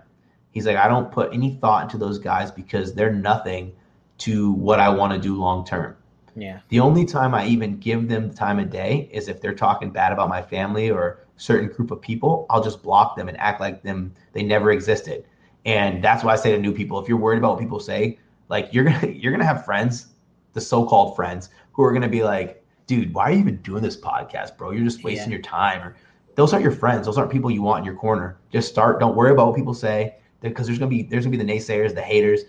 He's 0.53 0.67
like, 0.67 0.77
I 0.77 0.89
don't 0.89 1.13
put 1.13 1.33
any 1.35 1.55
thought 1.55 1.85
into 1.85 1.99
those 1.99 2.19
guys 2.19 2.51
because 2.51 2.95
they're 2.95 3.13
nothing 3.13 3.75
to 4.19 4.53
what 4.53 4.81
I 4.81 4.89
want 4.89 5.13
to 5.13 5.19
do 5.19 5.35
long 5.35 5.65
term. 5.65 5.97
Yeah. 6.37 6.61
The 6.69 6.81
only 6.81 7.05
time 7.05 7.35
I 7.35 7.47
even 7.47 7.79
give 7.79 8.09
them 8.09 8.29
the 8.29 8.35
time 8.35 8.59
of 8.59 8.71
day 8.71 9.09
is 9.13 9.29
if 9.29 9.41
they're 9.41 9.55
talking 9.55 9.91
bad 9.91 10.13
about 10.13 10.29
my 10.29 10.43
family 10.43 10.91
or 10.91 11.27
certain 11.37 11.69
group 11.69 11.91
of 11.91 12.01
people, 12.01 12.47
I'll 12.51 12.63
just 12.63 12.83
block 12.83 13.17
them 13.17 13.29
and 13.29 13.37
act 13.39 13.61
like 13.61 13.83
them 13.83 14.15
they 14.33 14.43
never 14.43 14.71
existed. 14.71 15.25
And 15.65 16.03
that's 16.03 16.23
why 16.23 16.33
I 16.33 16.37
say 16.37 16.53
to 16.53 16.59
new 16.59 16.73
people, 16.73 17.01
if 17.01 17.09
you're 17.09 17.19
worried 17.19 17.39
about 17.39 17.53
what 17.53 17.61
people 17.61 17.81
say, 17.81 18.19
like 18.49 18.73
you're 18.73 18.85
gonna 18.85 19.07
you're 19.15 19.33
gonna 19.33 19.45
have 19.45 19.65
friends, 19.65 20.09
the 20.53 20.61
so-called 20.61 21.17
friends, 21.17 21.51
who 21.73 21.83
are 21.85 21.93
gonna 21.93 22.09
be 22.09 22.23
like, 22.23 22.65
dude, 22.87 23.15
why 23.15 23.25
are 23.25 23.33
you 23.33 23.39
even 23.39 23.57
doing 23.59 23.83
this 23.83 23.97
podcast, 23.97 24.57
bro? 24.57 24.71
You're 24.71 24.85
just 24.85 25.05
wasting 25.05 25.31
yeah. 25.31 25.37
your 25.37 25.43
time. 25.43 25.83
Or 25.83 25.97
those 26.35 26.53
aren't 26.53 26.63
your 26.63 26.73
friends. 26.73 27.07
Those 27.07 27.19
aren't 27.19 27.31
people 27.31 27.51
you 27.51 27.63
want 27.63 27.81
in 27.81 27.85
your 27.85 27.97
corner. 27.97 28.39
Just 28.53 28.69
start. 28.69 29.01
Don't 29.01 29.17
worry 29.17 29.31
about 29.31 29.49
what 29.49 29.57
people 29.57 29.75
say 29.75 30.17
because 30.41 30.67
there's 30.67 30.79
gonna 30.79 30.91
be 30.91 31.03
there's 31.03 31.25
gonna 31.25 31.37
be 31.37 31.43
the 31.43 31.53
naysayers, 31.53 31.95
the 31.95 32.03
haters. 32.03 32.43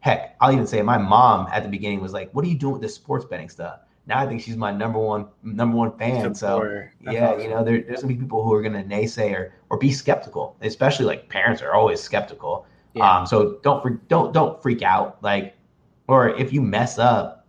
Heck, 0.00 0.36
I'll 0.40 0.52
even 0.52 0.66
say 0.66 0.80
my 0.82 0.98
mom 0.98 1.48
at 1.52 1.62
the 1.62 1.68
beginning 1.68 2.00
was 2.00 2.12
like, 2.12 2.30
"What 2.32 2.44
are 2.44 2.48
you 2.48 2.56
doing 2.56 2.72
with 2.72 2.82
this 2.82 2.94
sports 2.94 3.24
betting 3.24 3.48
stuff?" 3.48 3.80
now 4.10 4.18
I 4.18 4.26
think 4.26 4.42
she's 4.42 4.56
my 4.56 4.72
number 4.72 4.98
one 4.98 5.28
number 5.42 5.76
one 5.76 5.96
fan. 5.96 6.34
So 6.34 6.82
yeah, 7.00 7.38
you 7.38 7.48
know, 7.48 7.62
there, 7.64 7.80
there's 7.82 8.02
gonna 8.02 8.12
be 8.12 8.20
people 8.20 8.42
who 8.42 8.52
are 8.52 8.62
gonna 8.62 8.84
naysay 8.84 9.32
or, 9.32 9.54
or 9.70 9.78
be 9.78 9.92
skeptical, 9.92 10.56
especially 10.62 11.06
like 11.06 11.28
parents 11.28 11.62
are 11.62 11.74
always 11.74 12.00
skeptical. 12.00 12.66
Yeah. 12.94 13.18
Um, 13.18 13.26
so 13.26 13.58
don't 13.62 14.08
don't 14.08 14.32
don't 14.32 14.60
freak 14.60 14.82
out. 14.82 15.22
Like, 15.22 15.54
or 16.08 16.30
if 16.30 16.52
you 16.52 16.60
mess 16.60 16.98
up, 16.98 17.39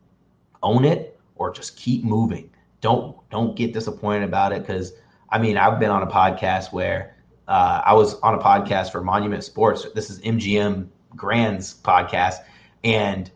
own 0.64 0.86
it 0.86 1.20
or 1.36 1.52
just 1.52 1.78
keep 1.78 2.04
moving. 2.04 2.50
Don't 2.82 3.18
don't 3.30 3.56
get 3.56 3.74
disappointed 3.74 4.24
about 4.24 4.54
it 4.54 4.62
because 4.62 4.94
I 5.30 5.40
mean 5.40 5.58
I've 5.58 5.80
been 5.80 5.92
on 5.92 6.04
a 6.04 6.08
podcast 6.08 6.72
where 6.72 7.16
uh, 7.48 7.82
I 7.86 7.94
was 7.94 8.16
on 8.22 8.34
a 8.34 8.40
podcast 8.40 8.92
for 8.92 9.02
Monument 9.02 9.44
Sports. 9.44 9.86
This 9.94 10.10
is 10.10 10.20
MGM 10.22 10.88
Grand's 11.16 11.74
podcast, 11.74 12.38
and 12.84 13.30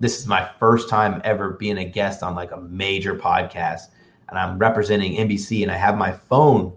this 0.00 0.18
is 0.18 0.26
my 0.26 0.48
first 0.58 0.88
time 0.88 1.20
ever 1.24 1.50
being 1.50 1.78
a 1.78 1.84
guest 1.84 2.22
on 2.22 2.34
like 2.34 2.52
a 2.52 2.60
major 2.60 3.14
podcast 3.14 3.88
and 4.30 4.38
I'm 4.38 4.58
representing 4.58 5.16
NBC 5.16 5.62
and 5.62 5.70
I 5.70 5.76
have 5.76 5.98
my 5.98 6.12
phone, 6.12 6.72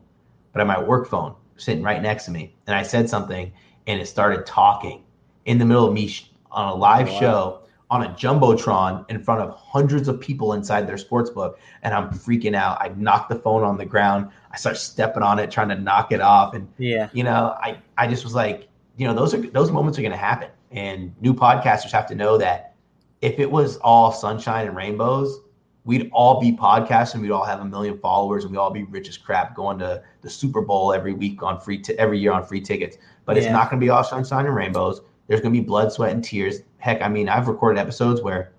but 0.51 0.59
I 0.59 0.65
have 0.65 0.67
my 0.67 0.83
work 0.83 1.07
phone 1.07 1.35
sitting 1.55 1.83
right 1.83 2.01
next 2.01 2.25
to 2.25 2.31
me. 2.31 2.53
And 2.67 2.75
I 2.75 2.83
said 2.83 3.09
something 3.09 3.51
and 3.87 4.01
it 4.01 4.07
started 4.07 4.45
talking 4.45 5.03
in 5.45 5.59
the 5.59 5.65
middle 5.65 5.87
of 5.87 5.93
me 5.93 6.13
on 6.51 6.67
a 6.67 6.75
live 6.75 7.07
oh, 7.09 7.13
wow. 7.13 7.19
show 7.19 7.62
on 7.93 8.03
a 8.03 8.09
jumbotron 8.09 9.09
in 9.09 9.23
front 9.23 9.41
of 9.41 9.55
hundreds 9.55 10.07
of 10.07 10.19
people 10.19 10.53
inside 10.53 10.87
their 10.87 10.97
sports 10.97 11.29
book 11.29 11.59
and 11.83 11.93
i'm 11.93 12.09
freaking 12.09 12.55
out 12.55 12.77
i 12.81 12.89
knock 12.97 13.29
the 13.29 13.35
phone 13.35 13.63
on 13.63 13.77
the 13.77 13.85
ground 13.85 14.29
i 14.51 14.57
start 14.57 14.77
stepping 14.77 15.23
on 15.23 15.39
it 15.39 15.51
trying 15.51 15.69
to 15.69 15.75
knock 15.75 16.11
it 16.11 16.21
off 16.21 16.53
and 16.53 16.67
yeah 16.77 17.09
you 17.13 17.23
know 17.23 17.55
i 17.61 17.77
i 17.97 18.07
just 18.07 18.23
was 18.23 18.33
like 18.33 18.69
you 18.97 19.07
know, 19.07 19.13
those 19.13 19.33
are 19.33 19.41
those 19.41 19.71
moments 19.71 19.97
are 19.97 20.01
going 20.01 20.11
to 20.11 20.17
happen, 20.17 20.49
and 20.71 21.13
new 21.21 21.33
podcasters 21.33 21.91
have 21.91 22.07
to 22.07 22.15
know 22.15 22.37
that 22.37 22.75
if 23.21 23.39
it 23.39 23.49
was 23.49 23.77
all 23.77 24.11
sunshine 24.11 24.67
and 24.67 24.75
rainbows, 24.75 25.39
we'd 25.85 26.09
all 26.13 26.39
be 26.39 26.51
podcasting, 26.51 27.21
we'd 27.21 27.31
all 27.31 27.45
have 27.45 27.59
a 27.59 27.65
million 27.65 27.97
followers, 27.97 28.43
and 28.43 28.51
we'd 28.51 28.59
all 28.59 28.69
be 28.69 28.83
rich 28.83 29.09
as 29.09 29.17
crap, 29.17 29.55
going 29.55 29.79
to 29.79 30.03
the 30.21 30.29
Super 30.29 30.61
Bowl 30.61 30.93
every 30.93 31.13
week 31.13 31.41
on 31.41 31.59
free 31.59 31.79
t- 31.79 31.97
every 31.97 32.19
year 32.19 32.31
on 32.31 32.45
free 32.45 32.61
tickets. 32.61 32.97
But 33.25 33.37
it's 33.37 33.47
not 33.47 33.69
going 33.69 33.79
to 33.79 33.85
be 33.85 33.89
all 33.89 34.03
sunshine 34.03 34.45
and 34.45 34.55
rainbows. 34.55 35.01
There's 35.27 35.41
going 35.41 35.53
to 35.53 35.59
be 35.59 35.65
blood, 35.65 35.91
sweat, 35.91 36.11
and 36.11 36.23
tears. 36.23 36.59
Heck, 36.83 37.01
I 37.01 37.07
mean, 37.07 37.29
I've 37.29 37.47
recorded 37.47 37.79
episodes 37.79 38.21
where 38.21 38.51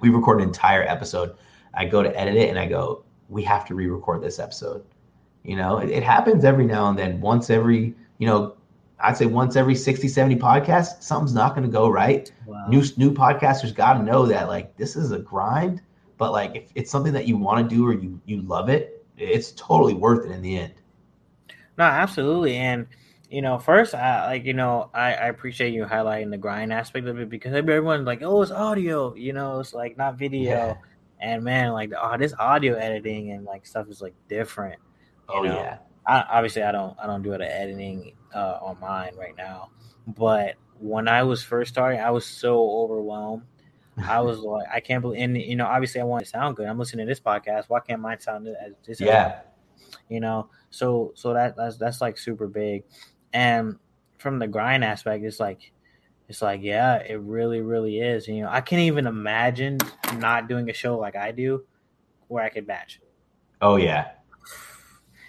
we 0.00 0.08
record 0.08 0.40
an 0.40 0.48
entire 0.48 0.82
episode. 0.84 1.36
I 1.74 1.84
go 1.84 2.02
to 2.02 2.18
edit 2.18 2.34
it, 2.34 2.48
and 2.48 2.58
I 2.58 2.66
go, 2.66 3.04
we 3.28 3.42
have 3.42 3.66
to 3.66 3.74
re-record 3.74 4.22
this 4.22 4.38
episode. 4.38 4.82
You 5.42 5.56
know, 5.56 5.76
it, 5.76 5.90
it 5.90 6.02
happens 6.02 6.46
every 6.46 6.64
now 6.64 6.88
and 6.88 6.98
then. 6.98 7.20
Once 7.20 7.50
every, 7.50 7.94
you 8.16 8.26
know, 8.26 8.54
I'd 9.00 9.18
say 9.18 9.26
once 9.26 9.54
every 9.54 9.74
60, 9.74 10.08
70 10.08 10.36
podcasts, 10.36 11.02
something's 11.02 11.34
not 11.34 11.54
going 11.54 11.66
to 11.66 11.70
go 11.70 11.88
right 11.90 12.32
Wow. 12.46 12.68
new 12.68 12.82
new 12.96 13.12
podcasters 13.12 13.74
got 13.74 13.94
to 13.98 14.02
know 14.02 14.24
that 14.26 14.48
like 14.48 14.74
this 14.78 14.96
is 14.96 15.12
a 15.12 15.18
grind 15.18 15.82
but 16.16 16.32
like 16.32 16.54
if 16.56 16.70
it's 16.74 16.90
something 16.90 17.12
that 17.12 17.26
you 17.26 17.36
want 17.36 17.68
to 17.68 17.74
do 17.74 17.84
or 17.86 17.92
you 17.92 18.20
you 18.26 18.40
love 18.42 18.68
it 18.70 19.04
it's 19.18 19.52
totally 19.52 19.92
worth 19.92 20.24
it 20.24 20.30
in 20.30 20.40
the 20.40 20.56
end 20.56 20.72
No, 21.76 21.84
absolutely. 21.84 22.56
And 22.56 22.86
you 23.32 23.40
know, 23.40 23.58
first, 23.58 23.94
I 23.94 24.26
like 24.26 24.44
you 24.44 24.52
know, 24.52 24.90
I, 24.92 25.14
I 25.14 25.26
appreciate 25.28 25.72
you 25.72 25.84
highlighting 25.84 26.30
the 26.30 26.36
grind 26.36 26.70
aspect 26.70 27.06
of 27.06 27.18
it 27.18 27.30
because 27.30 27.54
everyone's 27.54 28.06
like, 28.06 28.20
oh, 28.22 28.42
it's 28.42 28.50
audio. 28.50 29.14
You 29.14 29.32
know, 29.32 29.60
it's 29.60 29.72
like 29.72 29.96
not 29.96 30.18
video. 30.18 30.50
Yeah. 30.50 30.74
And 31.18 31.42
man, 31.42 31.72
like 31.72 31.92
oh, 31.98 32.18
this 32.18 32.34
audio 32.38 32.74
editing 32.74 33.30
and 33.32 33.46
like 33.46 33.64
stuff 33.66 33.88
is 33.88 34.02
like 34.02 34.14
different. 34.28 34.78
oh 35.30 35.42
know? 35.42 35.54
yeah 35.54 35.78
I, 36.06 36.24
obviously, 36.30 36.62
I 36.62 36.72
don't 36.72 36.94
I 37.02 37.06
don't 37.06 37.22
do 37.22 37.30
the 37.30 37.50
editing 37.50 38.12
uh, 38.34 38.58
on 38.60 38.78
mine 38.80 39.12
right 39.16 39.36
now. 39.36 39.70
But 40.06 40.56
when 40.78 41.08
I 41.08 41.22
was 41.22 41.42
first 41.42 41.72
starting, 41.72 42.00
I 42.00 42.10
was 42.10 42.26
so 42.26 42.60
overwhelmed. 42.82 43.44
I 43.96 44.20
was 44.20 44.40
like, 44.40 44.66
I 44.70 44.80
can't 44.80 45.00
believe, 45.00 45.22
and 45.22 45.40
you 45.40 45.56
know, 45.56 45.66
obviously, 45.66 46.02
I 46.02 46.04
want 46.04 46.22
to 46.22 46.28
sound 46.28 46.56
good. 46.56 46.66
I'm 46.66 46.78
listening 46.78 47.06
to 47.06 47.10
this 47.10 47.20
podcast. 47.20 47.64
Why 47.68 47.80
can't 47.80 48.02
mine 48.02 48.20
sound 48.20 48.46
as 48.48 48.74
this? 48.84 49.00
yeah 49.00 49.40
you 50.08 50.20
know 50.20 50.48
so 50.70 51.12
so 51.14 51.34
that 51.34 51.56
that's 51.56 51.76
that's 51.76 52.00
like 52.00 52.16
super 52.16 52.46
big 52.46 52.84
and 53.32 53.76
from 54.18 54.38
the 54.38 54.46
grind 54.46 54.84
aspect 54.84 55.24
it's 55.24 55.40
like 55.40 55.72
it's 56.28 56.40
like 56.42 56.60
yeah 56.62 56.96
it 56.98 57.20
really 57.20 57.60
really 57.60 57.98
is 58.00 58.28
you 58.28 58.42
know 58.42 58.48
i 58.50 58.60
can't 58.60 58.80
even 58.82 59.06
imagine 59.06 59.78
not 60.18 60.48
doing 60.48 60.68
a 60.70 60.72
show 60.72 60.96
like 60.98 61.16
i 61.16 61.30
do 61.32 61.64
where 62.28 62.44
i 62.44 62.48
could 62.48 62.66
batch. 62.66 63.00
Oh 63.60 63.76
yeah. 63.76 64.12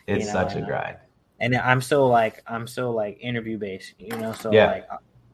It's 0.08 0.26
You 0.28 0.34
know, 0.34 0.48
such 0.48 0.56
a 0.56 0.62
grind. 0.62 0.98
and 1.40 1.56
i'm 1.56 1.82
still 1.82 2.08
like 2.10 2.42
i'm 2.48 2.68
still 2.68 2.94
like 2.94 3.18
interview 3.22 3.58
based 3.58 3.94
you 3.98 4.16
know 4.18 4.34
so 4.34 4.52
Yeah. 4.52 4.68
like 4.68 4.88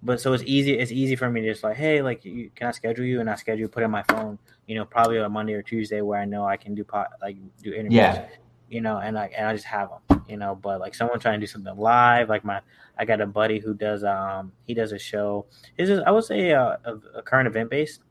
but 0.03 0.21
so 0.21 0.31
it's 0.33 0.43
easy 0.45 0.77
it's 0.77 0.91
easy 0.91 1.15
for 1.15 1.29
me 1.29 1.41
to 1.41 1.47
just 1.51 1.63
like 1.63 1.75
hey 1.75 2.01
like 2.01 2.23
you, 2.23 2.49
can 2.55 2.67
i 2.67 2.71
schedule 2.71 3.05
you? 3.05 3.19
And 3.19 3.29
i 3.29 3.35
schedule 3.35 3.67
put 3.67 3.83
in 3.83 3.91
my 3.91 4.03
phone 4.03 4.37
you 4.67 4.75
know 4.75 4.85
probably 4.85 5.19
on 5.19 5.31
monday 5.31 5.53
or 5.53 5.61
tuesday 5.61 6.01
where 6.01 6.19
i 6.19 6.25
know 6.25 6.45
i 6.45 6.55
can 6.57 6.73
do 6.75 6.83
pot 6.83 7.09
like 7.21 7.35
do 7.61 7.71
interviews 7.73 7.93
Yeah. 7.95 8.27
you 8.69 8.81
know 8.81 8.97
and 8.97 9.15
like 9.15 9.33
and 9.35 9.45
i 9.47 9.53
just 9.53 9.65
have 9.65 9.89
them 9.89 10.08
you 10.29 10.37
know 10.37 10.55
but 10.55 10.79
like 10.79 10.93
someone 10.93 11.19
trying 11.19 11.39
to 11.39 11.45
do 11.45 11.49
something 11.49 11.75
live 11.75 12.29
like 12.29 12.45
my 12.45 12.61
i 12.97 13.05
got 13.05 13.19
a 13.19 13.25
buddy 13.25 13.59
who 13.59 13.73
does 13.73 14.03
um 14.03 14.51
he 14.67 14.73
does 14.73 14.91
a 14.91 14.99
show 14.99 15.45
is 15.77 15.89
i 16.05 16.11
would 16.11 16.23
say 16.23 16.53
uh, 16.53 16.77
a, 16.85 16.95
a 17.15 17.21
current 17.21 17.47
event 17.47 17.69
based 17.69 18.01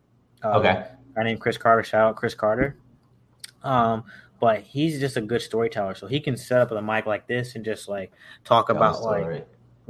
uh, 0.44 0.59
okay 0.59 0.85
guy 1.18 1.24
named 1.24 1.40
Chris 1.40 1.59
Carter. 1.59 1.83
Shout 1.83 2.09
out 2.09 2.16
Chris 2.16 2.35
Carter. 2.35 2.76
Um, 3.62 4.04
but 4.40 4.61
he's 4.61 5.00
just 5.00 5.16
a 5.16 5.20
good 5.20 5.42
storyteller, 5.42 5.94
so 5.96 6.07
he 6.07 6.20
can 6.20 6.37
set 6.37 6.61
up 6.61 6.70
a 6.70 6.81
mic 6.81 7.07
like 7.07 7.26
this 7.26 7.57
and 7.57 7.64
just 7.64 7.88
like 7.88 8.12
talk 8.44 8.68
Tell 8.68 8.76
about 8.76 9.02
like 9.02 9.46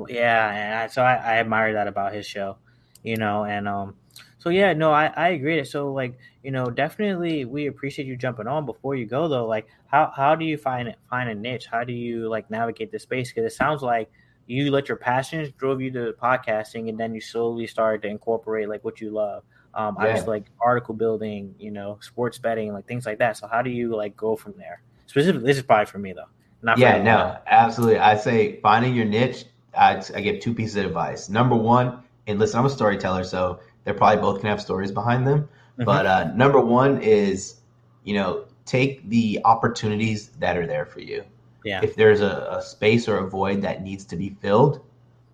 yeah, 0.08 0.50
and 0.50 0.74
I, 0.74 0.86
so 0.86 1.02
I, 1.02 1.14
I 1.14 1.38
admire 1.38 1.74
that 1.74 1.86
about 1.86 2.14
his 2.14 2.24
show, 2.24 2.56
you 3.02 3.16
know, 3.16 3.44
and 3.44 3.68
um, 3.68 3.96
so 4.38 4.50
yeah, 4.50 4.72
no, 4.72 4.92
I 4.92 5.06
I 5.06 5.28
agree. 5.30 5.64
So 5.64 5.92
like 5.92 6.18
you 6.42 6.50
know, 6.50 6.66
definitely 6.66 7.44
we 7.44 7.66
appreciate 7.66 8.06
you 8.06 8.16
jumping 8.16 8.46
on. 8.46 8.66
Before 8.66 8.94
you 8.94 9.06
go 9.06 9.28
though, 9.28 9.46
like 9.46 9.66
how 9.86 10.12
how 10.14 10.34
do 10.34 10.44
you 10.44 10.56
find 10.56 10.94
find 11.10 11.28
a 11.30 11.34
niche? 11.34 11.66
How 11.70 11.84
do 11.84 11.92
you 11.92 12.28
like 12.28 12.50
navigate 12.50 12.92
the 12.92 12.98
space? 12.98 13.32
Because 13.32 13.52
it 13.52 13.56
sounds 13.56 13.82
like 13.82 14.10
you 14.46 14.70
let 14.70 14.88
your 14.88 14.96
passions 14.96 15.50
drove 15.58 15.80
you 15.80 15.90
to 15.92 16.14
podcasting, 16.22 16.88
and 16.88 16.98
then 16.98 17.14
you 17.14 17.20
slowly 17.20 17.66
started 17.66 18.02
to 18.02 18.08
incorporate 18.08 18.68
like 18.68 18.84
what 18.84 19.00
you 19.00 19.10
love. 19.10 19.42
Um, 19.74 19.96
Yeah. 19.98 20.04
obviously 20.04 20.30
like 20.30 20.46
article 20.60 20.94
building, 20.94 21.54
you 21.58 21.70
know, 21.70 21.98
sports 22.00 22.38
betting, 22.38 22.72
like 22.72 22.86
things 22.86 23.06
like 23.06 23.18
that. 23.18 23.36
So 23.36 23.46
how 23.48 23.62
do 23.62 23.70
you 23.70 23.94
like 23.94 24.16
go 24.16 24.36
from 24.36 24.54
there? 24.56 24.82
Specifically, 25.06 25.46
this 25.46 25.56
is 25.58 25.62
probably 25.62 25.86
for 25.86 25.98
me 25.98 26.12
though. 26.12 26.30
Not 26.62 26.78
yeah 26.78 27.02
no 27.02 27.36
absolutely 27.46 27.98
i 27.98 28.16
say 28.16 28.60
finding 28.60 28.94
your 28.94 29.04
niche 29.04 29.44
I, 29.74 30.02
I 30.14 30.20
give 30.20 30.40
two 30.40 30.54
pieces 30.54 30.76
of 30.76 30.86
advice 30.86 31.28
number 31.28 31.56
one 31.56 32.02
and 32.26 32.38
listen 32.38 32.58
i'm 32.58 32.66
a 32.66 32.70
storyteller 32.70 33.24
so 33.24 33.60
they're 33.88 33.96
probably 33.96 34.20
both 34.20 34.36
gonna 34.36 34.50
have 34.50 34.60
stories 34.60 34.92
behind 34.92 35.26
them 35.26 35.48
Mhm. 35.78 35.84
But 35.84 36.06
uh, 36.06 36.24
number 36.34 36.60
one 36.60 37.00
is, 37.00 37.60
you 38.04 38.14
know, 38.14 38.44
take 38.64 39.08
the 39.08 39.40
opportunities 39.44 40.28
that 40.40 40.56
are 40.56 40.66
there 40.66 40.84
for 40.84 41.00
you. 41.00 41.24
Yeah. 41.64 41.80
If 41.82 41.94
there's 41.94 42.20
a, 42.20 42.48
a 42.58 42.62
space 42.62 43.08
or 43.08 43.18
a 43.18 43.26
void 43.28 43.62
that 43.62 43.82
needs 43.82 44.04
to 44.06 44.16
be 44.16 44.30
filled, 44.40 44.84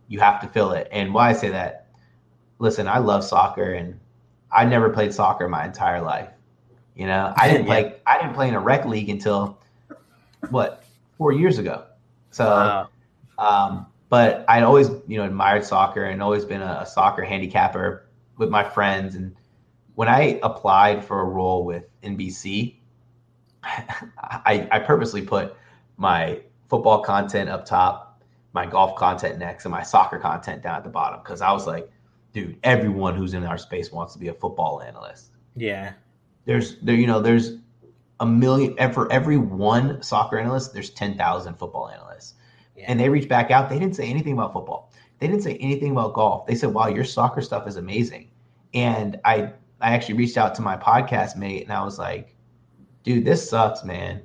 you 0.08 0.20
have 0.20 0.40
to 0.42 0.48
fill 0.48 0.72
it. 0.72 0.88
And 0.92 1.14
why 1.14 1.30
I 1.30 1.32
say 1.32 1.48
that, 1.48 1.86
listen, 2.58 2.86
I 2.86 2.98
love 2.98 3.24
soccer 3.24 3.72
and 3.72 3.98
I 4.52 4.64
never 4.64 4.90
played 4.90 5.12
soccer 5.14 5.48
my 5.48 5.64
entire 5.64 6.02
life. 6.02 6.28
You 6.94 7.06
know, 7.06 7.32
I 7.36 7.48
didn't 7.48 7.66
Yeah. 7.66 7.80
play. 7.82 7.94
I 8.06 8.18
didn't 8.18 8.34
play 8.34 8.48
in 8.48 8.54
a 8.54 8.60
rec 8.60 8.84
league 8.84 9.08
until 9.08 9.58
what 10.50 10.84
four 11.18 11.32
years 11.32 11.58
ago. 11.58 11.84
So. 12.30 12.44
Wow. 12.44 12.88
Um, 13.38 13.86
but 14.10 14.44
I'd 14.46 14.62
always, 14.62 14.90
you 15.08 15.16
know, 15.18 15.24
admired 15.24 15.64
soccer 15.64 16.04
and 16.04 16.22
always 16.22 16.44
been 16.44 16.62
a, 16.62 16.80
a 16.82 16.86
soccer 16.86 17.24
handicapper 17.24 18.03
with 18.36 18.50
my 18.50 18.64
friends. 18.64 19.14
And 19.14 19.34
when 19.94 20.08
I 20.08 20.38
applied 20.42 21.04
for 21.04 21.20
a 21.20 21.24
role 21.24 21.64
with 21.64 21.84
NBC, 22.02 22.76
I, 23.64 24.68
I 24.70 24.78
purposely 24.80 25.22
put 25.22 25.56
my 25.96 26.40
football 26.68 27.02
content 27.02 27.48
up 27.48 27.64
top, 27.64 28.22
my 28.52 28.66
golf 28.66 28.96
content 28.96 29.38
next, 29.38 29.64
and 29.64 29.72
my 29.72 29.82
soccer 29.82 30.18
content 30.18 30.62
down 30.62 30.76
at 30.76 30.84
the 30.84 30.90
bottom 30.90 31.20
because 31.22 31.40
I 31.40 31.52
was 31.52 31.66
like, 31.66 31.88
dude, 32.32 32.58
everyone 32.64 33.14
who's 33.16 33.34
in 33.34 33.44
our 33.44 33.58
space 33.58 33.92
wants 33.92 34.12
to 34.14 34.18
be 34.18 34.28
a 34.28 34.34
football 34.34 34.82
analyst 34.82 35.30
yeah. 35.56 35.92
there's 36.44 36.76
there 36.80 36.94
you 36.96 37.06
know 37.06 37.20
there's 37.20 37.58
a 38.20 38.26
million 38.26 38.74
and 38.78 38.92
for 38.94 39.10
every 39.12 39.36
one 39.36 40.02
soccer 40.02 40.38
analyst 40.38 40.72
there's 40.72 40.90
10,000 40.90 41.54
football 41.54 41.88
analysts 41.88 42.34
Yeah. 42.76 42.86
and 42.88 42.98
they 42.98 43.08
reached 43.08 43.28
back 43.28 43.50
out 43.50 43.68
they 43.68 43.78
didn't 43.78 43.96
say 43.96 44.08
anything 44.08 44.32
about 44.32 44.52
football 44.52 44.92
they 45.18 45.26
didn't 45.26 45.42
say 45.42 45.56
anything 45.56 45.92
about 45.92 46.14
golf. 46.14 46.46
They 46.46 46.54
said 46.54 46.72
wow 46.72 46.88
your 46.88 47.04
soccer 47.04 47.40
stuff 47.40 47.66
is 47.66 47.76
amazing. 47.76 48.30
And 48.74 49.20
i 49.24 49.52
i 49.80 49.94
actually 49.94 50.14
reached 50.14 50.36
out 50.36 50.54
to 50.56 50.62
my 50.62 50.76
podcast 50.76 51.36
mate 51.36 51.62
and 51.62 51.72
i 51.72 51.84
was 51.84 51.98
like 51.98 52.34
dude 53.02 53.24
this 53.24 53.48
sucks 53.48 53.84
man. 53.84 54.22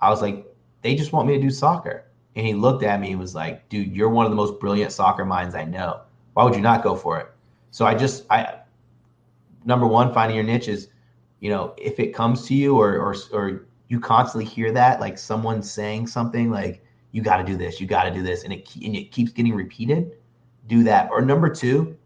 I 0.00 0.10
was 0.10 0.22
like 0.22 0.46
they 0.82 0.94
just 0.94 1.12
want 1.12 1.28
me 1.28 1.34
to 1.36 1.40
do 1.40 1.50
soccer. 1.50 2.06
And 2.36 2.46
he 2.46 2.52
looked 2.52 2.82
at 2.82 3.00
me 3.00 3.10
and 3.12 3.20
was 3.20 3.34
like 3.34 3.68
dude 3.68 3.94
you're 3.94 4.08
one 4.08 4.26
of 4.26 4.32
the 4.32 4.36
most 4.36 4.58
brilliant 4.60 4.92
soccer 4.92 5.24
minds 5.24 5.54
i 5.54 5.64
know. 5.64 6.00
Why 6.34 6.44
would 6.44 6.54
you 6.54 6.60
not 6.60 6.82
go 6.82 6.96
for 6.96 7.20
it? 7.20 7.30
So 7.70 7.86
i 7.86 7.94
just 7.94 8.24
i 8.30 8.60
number 9.64 9.86
one 9.86 10.12
finding 10.12 10.36
your 10.36 10.44
niche 10.44 10.68
is 10.68 10.88
you 11.40 11.50
know 11.50 11.74
if 11.78 11.98
it 11.98 12.14
comes 12.14 12.46
to 12.46 12.54
you 12.54 12.78
or 12.78 12.96
or, 12.96 13.14
or 13.32 13.66
you 13.88 14.00
constantly 14.00 14.44
hear 14.44 14.72
that 14.72 15.00
like 15.00 15.18
someone 15.18 15.62
saying 15.62 16.06
something 16.06 16.50
like 16.50 16.84
you 17.12 17.22
got 17.22 17.36
to 17.36 17.44
do 17.44 17.56
this 17.56 17.80
you 17.80 17.86
got 17.86 18.04
to 18.04 18.10
do 18.10 18.22
this 18.22 18.44
and 18.44 18.52
it 18.52 18.68
and 18.76 18.96
it 18.96 19.12
keeps 19.12 19.32
getting 19.32 19.54
repeated 19.54 20.16
do 20.66 20.82
that 20.84 21.08
or 21.10 21.20
number 21.20 21.48
two 21.48 21.96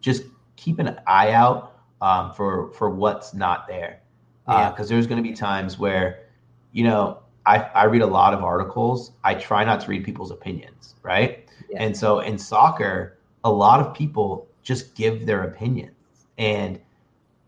just 0.00 0.24
keep 0.56 0.78
an 0.78 0.98
eye 1.06 1.30
out 1.32 1.80
um, 2.00 2.32
for 2.32 2.72
for 2.72 2.90
what's 2.90 3.34
not 3.34 3.66
there 3.68 4.00
Yeah. 4.48 4.70
because 4.70 4.88
there's 4.88 5.06
going 5.06 5.22
to 5.22 5.28
be 5.28 5.34
times 5.34 5.78
where 5.78 6.26
you 6.72 6.84
know 6.84 7.18
I, 7.44 7.58
I 7.58 7.84
read 7.84 8.02
a 8.02 8.06
lot 8.06 8.34
of 8.34 8.42
articles 8.44 9.12
i 9.24 9.34
try 9.34 9.64
not 9.64 9.80
to 9.82 9.88
read 9.88 10.04
people's 10.04 10.30
opinions 10.30 10.94
right 11.02 11.48
Yeah. 11.68 11.82
and 11.82 11.96
so 11.96 12.20
in 12.20 12.38
soccer 12.38 13.18
a 13.44 13.50
lot 13.50 13.80
of 13.80 13.94
people 13.94 14.46
just 14.62 14.94
give 14.94 15.26
their 15.26 15.42
opinions 15.44 15.94
and 16.38 16.80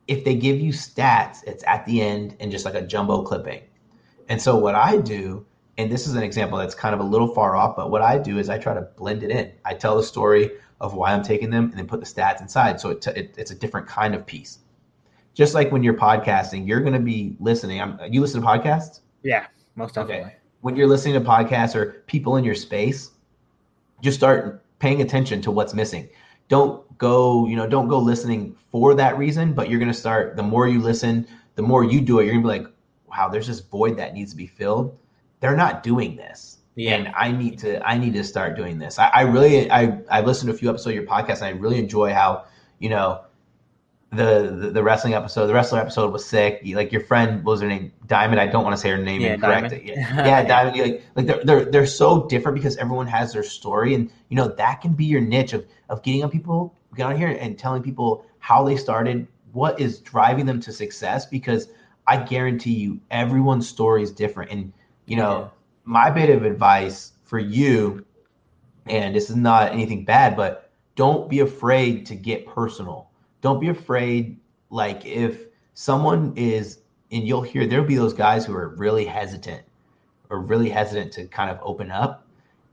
if 0.07 0.25
they 0.25 0.35
give 0.35 0.61
you 0.61 0.73
stats, 0.73 1.39
it's 1.47 1.65
at 1.67 1.85
the 1.87 2.03
end 2.03 2.37
and 2.41 2.51
just 2.51 2.65
like 2.65 2.75
a 2.75 2.83
jumbo 2.83 3.23
clipping. 3.23 3.63
And 4.29 4.41
so 4.41 4.57
what 4.57 4.75
I 4.75 4.99
do, 4.99 5.47
and 5.79 5.91
this 5.91 6.07
is 6.07 6.15
an 6.15 6.23
example 6.23 6.59
that's 6.59 6.75
kind 6.75 6.95
of 6.95 7.01
a 7.01 7.05
little 7.05 7.29
far 7.29 7.57
off, 7.57 7.77
but 7.77 7.91
what 7.91 8.03
I 8.03 8.19
do 8.19 8.39
is 8.39 8.49
I 8.49 8.59
try 8.59 8.75
to 8.75 8.83
blend 8.83 9.23
it 9.23 9.31
in. 9.31 9.53
I 9.65 9.75
tell 9.75 9.97
the 9.97 10.03
story 10.03 10.51
of 10.81 10.95
why 10.95 11.13
I'm 11.13 11.23
taking 11.23 11.51
them 11.51 11.65
and 11.65 11.75
then 11.75 11.87
put 11.87 12.01
the 12.01 12.07
stats 12.07 12.41
inside. 12.41 12.81
So 12.81 12.91
it, 12.91 13.03
t- 13.03 13.11
it, 13.11 13.35
it's 13.37 13.51
a 13.51 13.55
different 13.55 13.87
kind 13.87 14.15
of 14.15 14.27
piece. 14.27 14.59
Just 15.35 15.55
like 15.55 15.73
when 15.73 15.83
you're 15.83 15.95
podcasting, 15.95 16.67
you're 16.67 16.81
going 16.81 16.93
to 16.93 17.01
be 17.01 17.37
listening. 17.41 17.81
I'm, 17.81 17.99
you 18.09 18.21
listen 18.21 18.41
to 18.41 18.47
podcasts? 18.47 19.01
Yeah. 19.23 19.47
Most 19.75 19.95
definitely. 19.97 20.33
when 20.61 20.77
you're 20.77 20.87
listening 20.87 21.15
to 21.15 21.21
podcasts 21.21 21.75
or 21.75 22.05
people 22.07 22.37
in 22.37 22.45
your 22.45 22.55
space, 22.55 23.11
just 24.01 24.17
start 24.17 24.65
paying 24.79 25.03
attention 25.03 25.43
to 25.43 25.51
what's 25.51 25.75
missing. 25.75 26.09
Don't 26.49 26.97
go, 26.99 27.47
you 27.47 27.57
know, 27.57 27.67
don't 27.67 27.89
go 27.89 27.99
listening 27.99 28.57
for 28.71 28.95
that 28.95 29.19
reason, 29.19 29.53
but 29.53 29.69
you're 29.69 29.79
going 29.79 29.93
to 29.93 29.99
start 29.99 30.37
the 30.37 30.43
more 30.43 30.69
you 30.69 30.81
listen, 30.81 31.27
the 31.57 31.63
more 31.63 31.85
you 31.85 32.01
do 32.01 32.19
it, 32.21 32.25
you're 32.25 32.33
going 32.35 32.45
to 32.45 32.49
be 32.49 32.59
like, 32.61 32.75
wow, 33.09 33.29
there's 33.29 33.47
this 33.47 33.61
void 33.61 33.97
that 33.99 34.15
needs 34.15 34.31
to 34.31 34.37
be 34.37 34.47
filled. 34.47 34.97
They're 35.45 35.55
not 35.55 35.83
doing 35.83 36.17
this. 36.17 36.57
Yeah. 36.75 36.95
And 36.95 37.09
I 37.15 37.31
need 37.31 37.59
to 37.59 37.87
I 37.87 37.99
need 37.99 38.15
to 38.15 38.25
start 38.25 38.57
doing 38.57 38.79
this. 38.79 38.99
I, 38.99 39.09
I 39.09 39.21
really 39.25 39.71
I 39.71 39.99
I 40.11 40.23
listened 40.23 40.49
to 40.49 40.55
a 40.55 40.59
few 40.59 40.71
episodes 40.71 40.87
of 40.87 40.95
your 40.95 41.05
podcast 41.05 41.43
and 41.43 41.45
I 41.45 41.51
really 41.51 41.79
enjoy 41.79 42.15
how, 42.15 42.47
you 42.79 42.89
know, 42.89 43.21
the, 44.11 44.57
the 44.59 44.71
the 44.71 44.83
wrestling 44.83 45.13
episode, 45.13 45.49
the 45.49 45.53
wrestler 45.53 45.81
episode 45.81 46.15
was 46.15 46.25
sick. 46.25 46.61
You, 46.63 46.77
like 46.77 46.93
your 46.93 47.03
friend, 47.03 47.45
what 47.45 47.53
was 47.53 47.61
her 47.61 47.69
name? 47.69 47.93
Diamond. 48.07 48.41
I 48.41 48.47
don't 48.47 48.65
want 48.65 48.75
to 48.75 48.81
say 48.81 48.89
her 48.89 48.97
name 48.97 49.21
Yeah, 49.21 49.35
incorrect. 49.35 49.69
Diamond. 49.69 49.87
Yeah, 49.87 50.25
yeah, 50.25 50.43
Diamond. 50.49 50.79
Like 50.81 51.03
like 51.15 51.27
they're, 51.27 51.45
they're 51.45 51.65
they're 51.67 51.87
so 51.87 52.27
different 52.27 52.57
because 52.57 52.79
everyone 52.79 53.09
has 53.09 53.35
their 53.35 53.43
story, 53.43 53.95
and 53.95 54.11
you 54.31 54.37
know 54.37 54.49
that 54.49 54.81
can 54.81 54.95
be 54.95 55.05
your 55.05 55.21
niche 55.21 55.53
of 55.53 55.67
of 55.91 56.03
getting 56.03 56.25
on 56.25 56.31
people, 56.31 56.75
get 56.97 57.05
on 57.05 57.19
here 57.19 57.37
and 57.39 57.59
telling 57.59 57.83
people 57.83 58.25
how 58.39 58.65
they 58.65 58.77
started, 58.77 59.29
what 59.53 59.79
is 59.79 59.99
driving 59.99 60.47
them 60.47 60.59
to 60.61 60.73
success. 60.73 61.27
Because 61.27 61.69
I 62.07 62.17
guarantee 62.17 62.77
you, 62.77 62.99
everyone's 63.11 63.69
story 63.69 64.03
is 64.03 64.11
different, 64.11 64.51
and 64.51 64.73
you 65.07 65.17
know 65.17 65.51
mm-hmm. 65.51 65.93
my 65.93 66.11
bit 66.11 66.31
of 66.31 66.45
advice 66.45 67.13
for 67.25 67.39
you, 67.39 68.05
and 68.87 69.15
this 69.15 69.31
is 69.31 69.37
not 69.37 69.73
anything 69.73 70.05
bad, 70.05 70.37
but 70.37 70.71
don't 70.97 71.29
be 71.29 71.41
afraid 71.41 72.07
to 72.07 72.15
get 72.15 72.47
personal. 72.47 73.11
Don't 73.41 73.61
be 73.61 73.69
afraid. 73.69 74.39
Like 74.71 75.05
if 75.05 75.47
someone 75.75 76.33
is, 76.37 76.79
and 77.11 77.27
you'll 77.27 77.43
hear 77.43 77.67
there'll 77.67 77.87
be 77.87 77.97
those 77.97 78.15
guys 78.15 78.45
who 78.45 78.55
are 78.55 78.69
really 78.69 79.05
hesitant 79.05 79.63
or 80.31 80.41
really 80.41 80.69
hesitant 80.69 81.13
to 81.13 81.27
kind 81.27 81.51
of 81.51 81.59
open 81.63 81.91
up. 81.91 82.27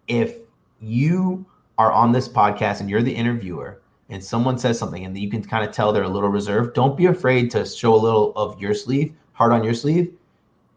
If 0.08 0.38
you 0.80 1.46
are 1.78 1.92
on 1.92 2.12
this 2.12 2.28
podcast 2.28 2.80
and 2.80 2.90
you're 2.90 3.02
the 3.02 3.16
interviewer 3.16 3.82
and 4.10 4.24
someone 4.24 4.58
says 4.58 4.78
something 4.78 5.06
and 5.06 5.18
you 5.18 5.30
can 5.30 5.44
kind 5.44 5.68
of 5.68 5.74
tell 5.74 5.92
they're 5.92 6.04
a 6.04 6.10
little 6.10 6.30
reserved, 6.30 6.74
don't 6.74 6.98
be 6.98 7.06
afraid 7.08 7.52
to 7.52 7.66
show 7.66 7.94
a 7.94 7.96
little 7.96 8.34
of 8.36 8.60
your 8.60 8.74
sleeve, 8.74 9.14
heart 9.34 9.52
on 9.52 9.64
your 9.64 9.74
sleeve, 9.74 10.14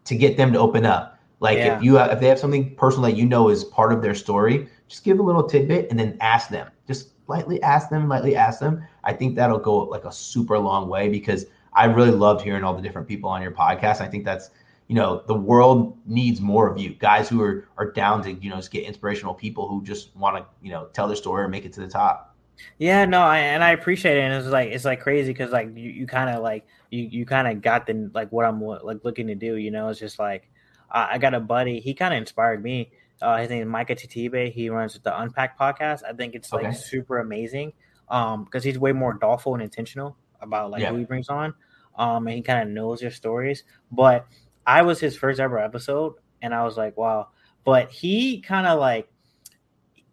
to 0.05 0.15
get 0.15 0.37
them 0.37 0.53
to 0.53 0.59
open 0.59 0.85
up. 0.85 1.14
Like 1.45 1.59
Yeah. 1.59 1.77
if 1.77 1.83
you 1.83 1.95
have, 1.95 2.11
if 2.11 2.19
they 2.19 2.27
have 2.27 2.39
something 2.39 2.75
personal 2.75 3.09
that 3.09 3.15
you 3.15 3.25
know 3.25 3.49
is 3.49 3.63
part 3.63 3.93
of 3.93 4.01
their 4.01 4.15
story, 4.15 4.67
just 4.87 5.03
give 5.03 5.19
a 5.19 5.23
little 5.23 5.43
tidbit 5.43 5.89
and 5.91 5.99
then 5.99 6.17
ask 6.19 6.49
them. 6.49 6.67
Just 6.87 7.09
lightly 7.27 7.61
ask 7.61 7.89
them, 7.89 8.09
lightly 8.09 8.35
ask 8.35 8.59
them. 8.59 8.83
I 9.03 9.13
think 9.13 9.35
that'll 9.35 9.59
go 9.59 9.77
like 9.83 10.05
a 10.05 10.11
super 10.11 10.57
long 10.57 10.89
way 10.89 11.07
because 11.07 11.45
I 11.73 11.85
really 11.85 12.11
loved 12.11 12.41
hearing 12.41 12.63
all 12.63 12.73
the 12.73 12.81
different 12.81 13.07
people 13.07 13.29
on 13.29 13.43
your 13.43 13.51
podcast. 13.51 14.01
I 14.01 14.07
think 14.07 14.25
that's 14.25 14.49
you 14.87 14.95
know 14.95 15.23
the 15.27 15.35
world 15.35 15.97
needs 16.05 16.41
more 16.41 16.67
of 16.67 16.79
you 16.79 16.91
guys 16.95 17.29
who 17.29 17.41
are 17.41 17.67
are 17.77 17.91
down 17.91 18.23
to 18.23 18.33
you 18.33 18.49
know 18.49 18.55
just 18.57 18.71
get 18.71 18.83
inspirational 18.83 19.33
people 19.35 19.67
who 19.67 19.83
just 19.83 20.15
want 20.15 20.37
to 20.37 20.45
you 20.63 20.71
know 20.71 20.87
tell 20.93 21.07
their 21.07 21.15
story 21.15 21.43
and 21.43 21.51
make 21.51 21.65
it 21.65 21.73
to 21.73 21.79
the 21.81 21.87
top. 21.87 22.35
Yeah, 22.77 23.05
no, 23.05 23.21
I, 23.21 23.39
and 23.39 23.63
I 23.63 23.71
appreciate 23.71 24.17
it. 24.17 24.21
And 24.21 24.33
it's 24.33 24.47
like 24.47 24.69
it's 24.69 24.85
like 24.85 25.01
crazy 25.01 25.31
because 25.31 25.51
like 25.51 25.75
you, 25.75 25.89
you 25.89 26.07
kind 26.07 26.29
of 26.29 26.41
like 26.41 26.65
you 26.89 27.03
you 27.03 27.25
kind 27.25 27.47
of 27.47 27.61
got 27.61 27.85
the 27.85 28.09
like 28.13 28.31
what 28.31 28.45
I'm 28.45 28.61
like 28.61 29.03
looking 29.03 29.27
to 29.27 29.35
do. 29.35 29.55
You 29.55 29.71
know, 29.71 29.89
it's 29.89 29.99
just 29.99 30.19
like 30.19 30.49
I, 30.95 31.15
I 31.15 31.17
got 31.19 31.35
a 31.35 31.39
buddy. 31.41 31.79
He 31.81 31.93
kind 31.93 32.13
of 32.13 32.17
inspired 32.19 32.63
me. 32.63 32.91
Uh, 33.21 33.37
his 33.37 33.49
name 33.49 33.61
is 33.63 33.67
Micah 33.67 33.95
Titibe. 33.95 34.51
He 34.51 34.69
runs 34.69 34.99
the 34.99 35.19
Unpack 35.21 35.59
podcast. 35.59 36.01
I 36.07 36.13
think 36.13 36.35
it's 36.35 36.53
like 36.53 36.65
Okay. 36.65 36.73
super 36.73 37.19
amazing. 37.19 37.73
Um, 38.09 38.45
because 38.45 38.63
he's 38.63 38.79
way 38.79 38.93
more 38.93 39.17
thoughtful 39.19 39.53
and 39.55 39.63
intentional 39.63 40.17
about 40.41 40.71
like 40.71 40.81
Yeah. 40.81 40.89
who 40.89 40.97
he 40.97 41.05
brings 41.05 41.29
on. 41.29 41.53
Um, 41.97 42.27
and 42.27 42.35
he 42.35 42.41
kind 42.41 42.61
of 42.67 42.73
knows 42.73 43.01
their 43.01 43.11
stories. 43.11 43.63
But 43.91 44.27
I 44.67 44.81
was 44.83 44.99
his 44.99 45.17
first 45.17 45.39
ever 45.39 45.59
episode, 45.59 46.13
and 46.41 46.53
I 46.53 46.63
was 46.63 46.77
like, 46.77 46.97
wow. 46.97 47.29
But 47.63 47.91
he 47.91 48.41
kind 48.41 48.67
of 48.67 48.79
like 48.79 49.09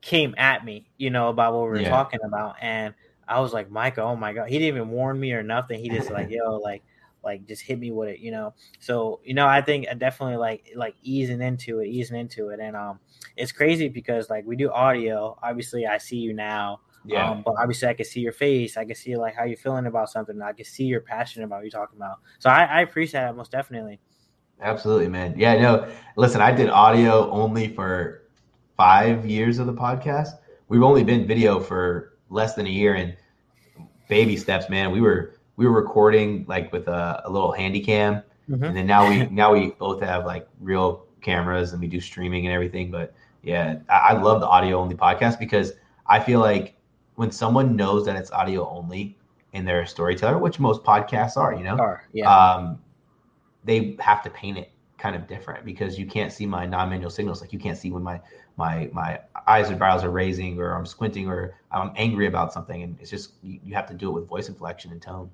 came 0.00 0.34
at 0.38 0.64
me, 0.64 0.90
you 0.98 1.10
know, 1.10 1.28
about 1.28 1.54
what 1.54 1.62
we 1.64 1.68
were 1.68 1.82
Yeah. 1.82 1.88
talking 1.88 2.20
about, 2.24 2.56
and 2.60 2.94
I 3.28 3.40
was 3.40 3.52
like, 3.52 3.70
Micah, 3.70 4.02
oh 4.02 4.16
my 4.16 4.32
god, 4.32 4.48
he 4.48 4.58
didn't 4.58 4.76
even 4.76 4.90
warn 4.90 5.18
me 5.18 5.32
or 5.32 5.42
nothing. 5.42 5.80
He 5.80 5.90
just 5.90 6.10
like, 6.10 6.28
yo, 6.30 6.56
like, 6.56 6.82
like 7.24 7.46
just 7.46 7.62
hit 7.62 7.78
me 7.78 7.90
with 7.90 8.10
it, 8.10 8.20
you 8.20 8.30
know. 8.30 8.54
So 8.80 9.20
you 9.24 9.34
know, 9.34 9.46
I 9.46 9.60
think 9.62 9.86
I 9.90 9.94
definitely 9.94 10.36
like 10.36 10.72
like 10.76 10.94
easing 11.02 11.40
into 11.40 11.80
it, 11.80 11.88
easing 11.88 12.18
into 12.18 12.48
it, 12.48 12.60
and 12.60 12.76
um, 12.76 13.00
it's 13.36 13.52
crazy 13.52 13.88
because 13.88 14.30
like 14.30 14.44
we 14.46 14.56
do 14.56 14.70
audio. 14.70 15.38
Obviously, 15.42 15.86
I 15.86 15.98
see 15.98 16.16
you 16.18 16.32
now. 16.32 16.80
Um, 17.16 17.42
but 17.44 17.54
obviously, 17.58 17.88
I 17.88 17.94
can 17.94 18.04
see 18.04 18.20
your 18.20 18.32
face. 18.32 18.76
I 18.76 18.84
can 18.84 18.94
see 18.94 19.16
like 19.16 19.34
how 19.34 19.44
you're 19.44 19.56
feeling 19.56 19.86
about 19.86 20.10
something. 20.10 20.40
I 20.40 20.52
can 20.52 20.64
see 20.64 20.84
you're 20.84 21.00
passionate 21.00 21.46
about 21.46 21.56
what 21.56 21.64
you're 21.64 21.70
talking 21.70 21.96
about. 21.96 22.18
So 22.38 22.48
I, 22.48 22.64
I 22.64 22.80
appreciate 22.82 23.20
that 23.22 23.36
most 23.36 23.50
definitely. 23.50 24.00
Absolutely, 24.60 25.08
man. 25.08 25.34
Yeah, 25.36 25.60
no. 25.60 25.92
Listen, 26.16 26.40
I 26.40 26.52
did 26.52 26.68
audio 26.68 27.28
only 27.30 27.68
for 27.68 28.22
five 28.76 29.26
years 29.26 29.58
of 29.58 29.66
the 29.66 29.74
podcast. 29.74 30.34
We've 30.68 30.82
only 30.82 31.02
been 31.02 31.26
video 31.26 31.58
for 31.58 32.18
less 32.30 32.54
than 32.54 32.66
a 32.66 32.70
year, 32.70 32.94
and 32.94 33.16
baby 34.08 34.36
steps, 34.36 34.70
man. 34.70 34.92
We 34.92 35.00
were 35.00 35.34
we 35.56 35.66
were 35.66 35.72
recording 35.72 36.44
like 36.48 36.72
with 36.72 36.88
a, 36.88 37.22
a 37.24 37.30
little 37.30 37.52
handy 37.52 37.80
cam, 37.80 38.22
Mhm. 38.48 38.66
and 38.68 38.76
then 38.76 38.86
now 38.86 39.08
we 39.08 39.26
now 39.30 39.52
we 39.52 39.70
both 39.72 40.02
have 40.02 40.24
like 40.26 40.48
real 40.60 41.06
cameras 41.20 41.72
and 41.72 41.80
we 41.80 41.86
do 41.88 42.00
streaming 42.00 42.46
and 42.46 42.54
everything. 42.54 42.90
But 42.90 43.14
yeah, 43.42 43.78
I, 43.88 43.98
I 44.10 44.12
love 44.20 44.40
the 44.40 44.48
audio 44.48 44.78
only 44.78 44.94
podcast 44.96 45.38
because 45.38 45.72
I 46.06 46.20
feel 46.20 46.40
like 46.40 46.76
when 47.16 47.30
someone 47.30 47.76
knows 47.76 48.06
that 48.06 48.16
it's 48.16 48.30
audio 48.32 48.68
only 48.68 49.16
and 49.52 49.66
they're 49.68 49.82
a 49.82 49.86
storyteller, 49.86 50.38
which 50.38 50.58
most 50.58 50.82
podcasts 50.82 51.36
are, 51.36 51.54
you 51.54 51.62
know, 51.62 51.76
Or, 51.78 52.04
yeah, 52.12 52.26
um, 52.34 52.80
they 53.64 53.96
have 54.00 54.22
to 54.22 54.30
paint 54.30 54.58
it 54.58 54.70
kind 54.98 55.14
of 55.16 55.26
different 55.26 55.64
because 55.64 55.98
you 55.98 56.06
can't 56.06 56.32
see 56.32 56.46
my 56.46 56.64
non-manual 56.66 57.10
signals. 57.10 57.40
Like 57.40 57.52
you 57.52 57.58
can't 57.58 57.76
see 57.78 57.90
when 57.90 58.02
my 58.02 58.20
my 58.56 58.88
my 58.92 59.20
eyes 59.46 59.68
and 59.68 59.78
brows 59.78 60.04
are 60.04 60.10
raising, 60.10 60.58
or 60.60 60.72
I'm 60.74 60.86
squinting, 60.86 61.28
or 61.28 61.54
I'm 61.70 61.92
angry 61.96 62.26
about 62.26 62.52
something, 62.52 62.82
and 62.82 62.96
it's 63.00 63.10
just 63.10 63.32
you, 63.42 63.60
you 63.64 63.74
have 63.74 63.86
to 63.88 63.94
do 63.94 64.08
it 64.08 64.12
with 64.12 64.28
voice 64.28 64.48
inflection 64.48 64.90
and 64.92 65.00
tone. 65.02 65.30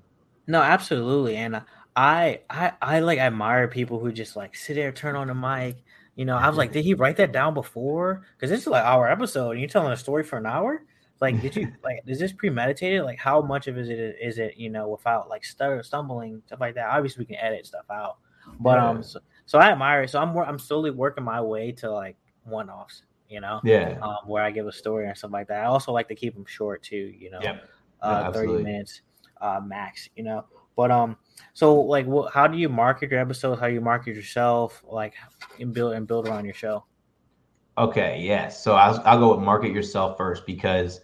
No, 0.49 0.63
absolutely, 0.63 1.35
and 1.37 1.61
I, 1.95 2.41
I, 2.49 2.73
I 2.81 2.99
like 3.01 3.19
admire 3.19 3.67
people 3.67 3.99
who 3.99 4.11
just 4.11 4.35
like 4.35 4.55
sit 4.55 4.73
there, 4.73 4.91
turn 4.91 5.15
on 5.15 5.27
the 5.27 5.35
mic. 5.35 5.83
You 6.15 6.25
know, 6.25 6.35
I 6.37 6.47
was 6.49 6.57
like, 6.57 6.71
did 6.71 6.83
he 6.83 6.95
write 6.95 7.17
that 7.17 7.31
down 7.31 7.53
before? 7.53 8.23
Because 8.35 8.49
this 8.49 8.61
is 8.61 8.67
like 8.67 8.83
our 8.83 9.07
episode, 9.07 9.51
and 9.51 9.59
you're 9.59 9.69
telling 9.69 9.91
a 9.93 9.95
story 9.95 10.23
for 10.23 10.37
an 10.39 10.47
hour. 10.47 10.81
Like, 11.21 11.39
did 11.39 11.55
you 11.55 11.71
like? 11.83 11.99
Is 12.07 12.17
this 12.17 12.33
premeditated? 12.33 13.03
Like, 13.03 13.19
how 13.19 13.43
much 13.43 13.67
of 13.67 13.77
it 13.77 13.81
is 13.81 13.89
it? 13.89 14.15
Is 14.19 14.39
it 14.39 14.57
you 14.57 14.71
know 14.71 14.89
without 14.89 15.29
like 15.29 15.45
stutter, 15.45 15.83
stumbling 15.83 16.41
stuff 16.47 16.59
like 16.59 16.73
that? 16.75 16.89
Obviously, 16.89 17.21
we 17.21 17.35
can 17.35 17.43
edit 17.45 17.67
stuff 17.67 17.85
out, 17.91 18.17
but 18.59 18.79
um, 18.79 19.03
so, 19.03 19.19
so 19.45 19.59
I 19.59 19.69
admire 19.69 20.01
it. 20.01 20.09
So 20.09 20.19
I'm 20.19 20.35
I'm 20.35 20.57
slowly 20.57 20.89
working 20.89 21.23
my 21.23 21.41
way 21.41 21.73
to 21.73 21.91
like 21.91 22.17
one 22.43 22.71
offs. 22.71 23.03
You 23.29 23.41
know, 23.41 23.61
Yeah, 23.63 23.99
um, 24.01 24.17
where 24.25 24.41
I 24.43 24.49
give 24.49 24.65
a 24.65 24.71
story 24.71 25.05
or 25.05 25.13
something 25.13 25.33
like 25.33 25.49
that. 25.49 25.61
I 25.61 25.65
also 25.67 25.91
like 25.91 26.07
to 26.07 26.15
keep 26.15 26.33
them 26.33 26.45
short 26.47 26.81
too. 26.81 27.13
You 27.15 27.29
know, 27.29 27.41
Yep. 27.43 27.69
uh, 28.01 28.23
Yeah, 28.23 28.31
30 28.31 28.63
minutes 28.63 29.01
uh, 29.41 29.61
max, 29.65 30.09
you 30.15 30.23
know. 30.23 30.45
But 30.75 30.91
um, 30.91 31.17
so 31.53 31.75
like, 31.75 32.05
what? 32.05 32.33
How 32.33 32.47
do 32.47 32.57
you 32.57 32.69
market 32.69 33.11
your 33.11 33.19
episodes? 33.19 33.59
How 33.59 33.67
you 33.67 33.81
market 33.81 34.15
yourself? 34.15 34.83
Like, 34.87 35.13
and 35.59 35.73
build 35.73 35.93
and 35.93 36.07
build 36.07 36.27
around 36.27 36.45
your 36.45 36.53
show. 36.53 36.85
Okay, 37.77 38.19
yes. 38.21 38.61
So 38.61 38.75
I'll, 38.75 39.01
I'll 39.05 39.19
go 39.19 39.35
with 39.35 39.43
market 39.43 39.71
yourself 39.71 40.17
first 40.17 40.45
because 40.45 41.01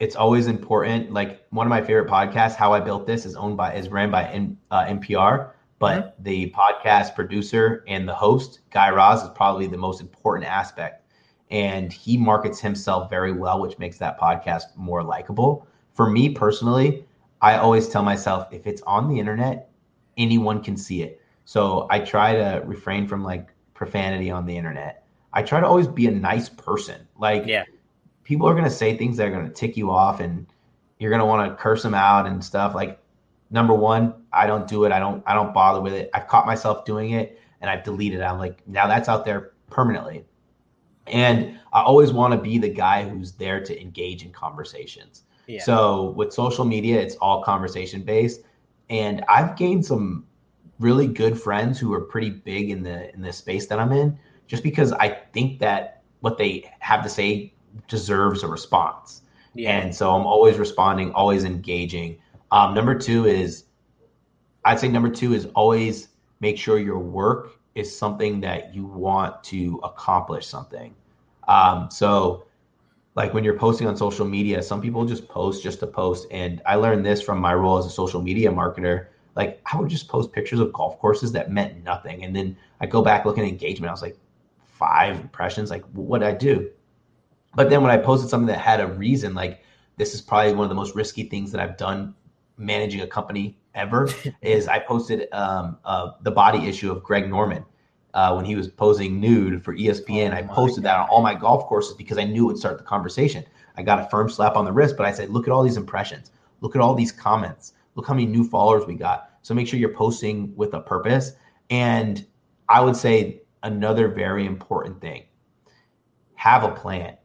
it's 0.00 0.16
always 0.16 0.46
important. 0.46 1.12
Like 1.12 1.44
one 1.50 1.66
of 1.66 1.70
my 1.70 1.82
favorite 1.82 2.08
podcasts, 2.08 2.54
How 2.54 2.72
I 2.72 2.80
Built 2.80 3.06
This, 3.06 3.26
is 3.26 3.34
owned 3.36 3.56
by 3.56 3.74
is 3.74 3.88
ran 3.88 4.10
by 4.10 4.24
N, 4.24 4.56
uh, 4.70 4.84
NPR, 4.84 5.50
but 5.78 6.16
the 6.22 6.50
podcast 6.50 7.14
producer 7.14 7.84
and 7.88 8.08
the 8.08 8.14
host 8.14 8.60
Guy 8.70 8.90
Raz 8.90 9.22
is 9.22 9.28
probably 9.34 9.66
the 9.66 9.76
most 9.76 10.00
important 10.00 10.46
aspect, 10.46 11.04
and 11.50 11.92
he 11.92 12.16
markets 12.16 12.60
himself 12.60 13.10
very 13.10 13.32
well, 13.32 13.60
which 13.60 13.78
makes 13.78 13.98
that 13.98 14.18
podcast 14.18 14.76
more 14.76 15.02
likable. 15.02 15.66
For 15.92 16.08
me 16.08 16.28
personally, 16.28 17.04
I 17.40 17.56
always 17.56 17.88
tell 17.88 18.02
myself 18.02 18.48
if 18.52 18.66
it's 18.66 18.82
on 18.82 19.08
the 19.08 19.18
internet, 19.18 19.70
anyone 20.16 20.62
can 20.62 20.76
see 20.76 21.02
it. 21.02 21.20
So 21.44 21.86
I 21.90 22.00
try 22.00 22.34
to 22.34 22.62
refrain 22.66 23.06
from 23.06 23.22
like 23.24 23.48
profanity 23.74 24.30
on 24.30 24.44
the 24.44 24.56
internet. 24.56 25.06
I 25.32 25.42
try 25.42 25.60
to 25.60 25.66
always 25.66 25.86
be 25.86 26.06
a 26.06 26.10
nice 26.10 26.48
person. 26.48 27.06
Like, 27.16 27.44
Yeah. 27.46 27.64
people 28.24 28.48
are 28.48 28.52
going 28.52 28.64
to 28.64 28.70
say 28.70 28.96
things 28.96 29.16
that 29.16 29.28
are 29.28 29.30
going 29.30 29.46
to 29.46 29.52
tick 29.52 29.76
you 29.76 29.90
off 29.90 30.20
and 30.20 30.46
you're 30.98 31.10
going 31.10 31.20
to 31.20 31.26
want 31.26 31.48
to 31.50 31.56
curse 31.56 31.82
them 31.82 31.94
out 31.94 32.26
and 32.26 32.44
stuff. 32.44 32.74
Like, 32.74 32.98
number 33.50 33.72
one, 33.74 34.14
I 34.32 34.46
don't 34.46 34.66
do 34.66 34.84
it. 34.84 34.92
I 34.92 34.98
don't, 34.98 35.22
I 35.26 35.34
don't 35.34 35.54
bother 35.54 35.80
with 35.80 35.92
it. 35.92 36.10
I've 36.12 36.26
caught 36.26 36.44
myself 36.46 36.84
doing 36.84 37.12
it 37.12 37.40
and 37.60 37.70
I've 37.70 37.84
deleted 37.84 38.20
it. 38.20 38.24
I'm 38.24 38.38
like, 38.38 38.66
now 38.66 38.86
that's 38.86 39.08
out 39.08 39.24
there 39.24 39.52
permanently. 39.70 40.24
And 41.06 41.58
I 41.72 41.82
always 41.82 42.12
want 42.12 42.32
to 42.34 42.38
be 42.38 42.58
the 42.58 42.68
guy 42.68 43.08
who's 43.08 43.32
there 43.32 43.62
to 43.64 43.80
engage 43.80 44.24
in 44.24 44.32
conversations. 44.32 45.24
Yeah. 45.48 45.62
So 45.62 46.10
with 46.10 46.32
social 46.32 46.64
media, 46.64 47.00
it's 47.00 47.16
all 47.16 47.42
conversation 47.42 48.02
based. 48.02 48.42
And 48.90 49.24
I've 49.28 49.56
gained 49.56 49.84
some 49.84 50.26
really 50.78 51.06
good 51.06 51.40
friends 51.40 51.78
who 51.78 51.92
are 51.92 52.02
pretty 52.02 52.30
big 52.30 52.70
in 52.70 52.82
the 52.82 53.12
in 53.14 53.22
the 53.22 53.32
space 53.32 53.66
that 53.66 53.80
I'm 53.80 53.92
in, 53.92 54.18
just 54.46 54.62
because 54.62 54.92
I 54.92 55.08
think 55.32 55.58
that 55.58 56.02
what 56.20 56.38
they 56.38 56.70
have 56.78 57.02
to 57.02 57.08
say 57.08 57.52
deserves 57.88 58.42
a 58.42 58.46
response. 58.48 59.22
yeah. 59.54 59.78
And 59.78 59.94
so 59.94 60.14
I'm 60.14 60.26
always 60.26 60.58
responding, 60.58 61.12
always 61.12 61.44
engaging. 61.44 62.18
Um, 62.50 62.74
number 62.74 62.94
two 62.98 63.26
is, 63.26 63.64
I'd 64.64 64.78
say 64.78 64.88
number 64.88 65.10
two 65.10 65.34
is 65.34 65.46
always 65.54 66.08
make 66.40 66.58
sure 66.58 66.78
your 66.78 66.98
work 66.98 67.58
is 67.74 67.96
something 67.96 68.40
that 68.40 68.74
you 68.74 68.84
want 68.84 69.42
to 69.44 69.80
accomplish 69.82 70.46
something. 70.46 70.94
Um, 71.46 71.88
so, 71.90 72.44
like 73.18 73.34
when 73.34 73.42
you're 73.42 73.58
posting 73.58 73.88
on 73.88 73.96
social 73.96 74.24
media, 74.24 74.62
some 74.62 74.80
people 74.80 75.04
just 75.04 75.26
post 75.26 75.60
just 75.60 75.80
to 75.80 75.88
post. 75.88 76.28
And 76.30 76.62
I 76.64 76.76
learned 76.76 77.04
this 77.04 77.20
from 77.20 77.40
my 77.40 77.52
role 77.52 77.76
as 77.76 77.84
a 77.84 77.90
social 77.90 78.22
media 78.22 78.48
marketer. 78.48 79.06
Like 79.34 79.60
I 79.70 79.76
would 79.76 79.90
just 79.90 80.06
post 80.06 80.30
pictures 80.30 80.60
of 80.60 80.72
golf 80.72 81.00
courses 81.00 81.32
that 81.32 81.50
meant 81.50 81.82
nothing, 81.82 82.24
and 82.24 82.34
then 82.34 82.56
I 82.80 82.86
go 82.86 83.02
back 83.02 83.24
looking 83.24 83.42
at 83.42 83.48
engagement. 83.48 83.88
I 83.88 83.92
was 83.92 84.02
like, 84.02 84.16
five 84.68 85.18
impressions. 85.18 85.68
Like, 85.68 85.84
what 85.94 86.20
did 86.20 86.28
I 86.28 86.32
do? 86.32 86.70
But 87.56 87.70
then 87.70 87.82
when 87.82 87.90
I 87.90 87.96
posted 87.96 88.30
something 88.30 88.46
that 88.46 88.60
had 88.60 88.80
a 88.80 88.86
reason, 88.86 89.34
like 89.34 89.64
this 89.96 90.14
is 90.14 90.20
probably 90.20 90.54
one 90.54 90.62
of 90.62 90.68
the 90.68 90.76
most 90.76 90.94
risky 90.94 91.24
things 91.24 91.50
that 91.50 91.60
I've 91.60 91.76
done 91.76 92.14
managing 92.56 93.00
a 93.00 93.06
company 93.08 93.58
ever, 93.74 94.08
is 94.42 94.68
I 94.68 94.78
posted 94.78 95.26
um, 95.32 95.76
uh, 95.84 96.12
the 96.22 96.30
body 96.30 96.68
issue 96.68 96.92
of 96.92 97.02
Greg 97.02 97.28
Norman. 97.28 97.64
Uh, 98.14 98.32
when 98.34 98.44
he 98.44 98.56
was 98.56 98.68
posing 98.68 99.20
nude 99.20 99.62
for 99.62 99.74
ESPN, 99.74 100.32
Oh 100.32 100.36
I 100.36 100.42
posted 100.42 100.82
that 100.84 100.96
on 100.96 101.08
all 101.08 101.22
my 101.22 101.34
golf 101.34 101.66
courses 101.66 101.94
because 101.94 102.18
I 102.18 102.24
knew 102.24 102.44
it 102.44 102.46
would 102.46 102.58
start 102.58 102.78
the 102.78 102.84
conversation. 102.84 103.44
I 103.76 103.82
got 103.82 104.00
a 104.00 104.08
firm 104.08 104.28
slap 104.28 104.56
on 104.56 104.64
the 104.64 104.72
wrist, 104.72 104.96
but 104.96 105.06
I 105.06 105.12
said, 105.12 105.30
look 105.30 105.46
at 105.46 105.52
all 105.52 105.62
these 105.62 105.76
impressions. 105.76 106.32
Look 106.60 106.74
at 106.74 106.80
all 106.80 106.94
these 106.94 107.12
comments. 107.12 107.74
Look 107.94 108.06
how 108.06 108.14
many 108.14 108.26
new 108.26 108.44
followers 108.44 108.86
we 108.86 108.94
got. 108.94 109.30
So 109.42 109.54
make 109.54 109.68
sure 109.68 109.78
you're 109.78 109.94
posting 109.94 110.54
with 110.56 110.74
a 110.74 110.80
purpose. 110.80 111.32
And 111.70 112.26
I 112.68 112.80
would 112.80 112.96
say 112.96 113.42
another 113.62 114.08
very 114.08 114.46
important 114.46 115.00
thing 115.00 115.24
have 116.34 116.64
a 116.64 116.70
plan. 116.70 117.16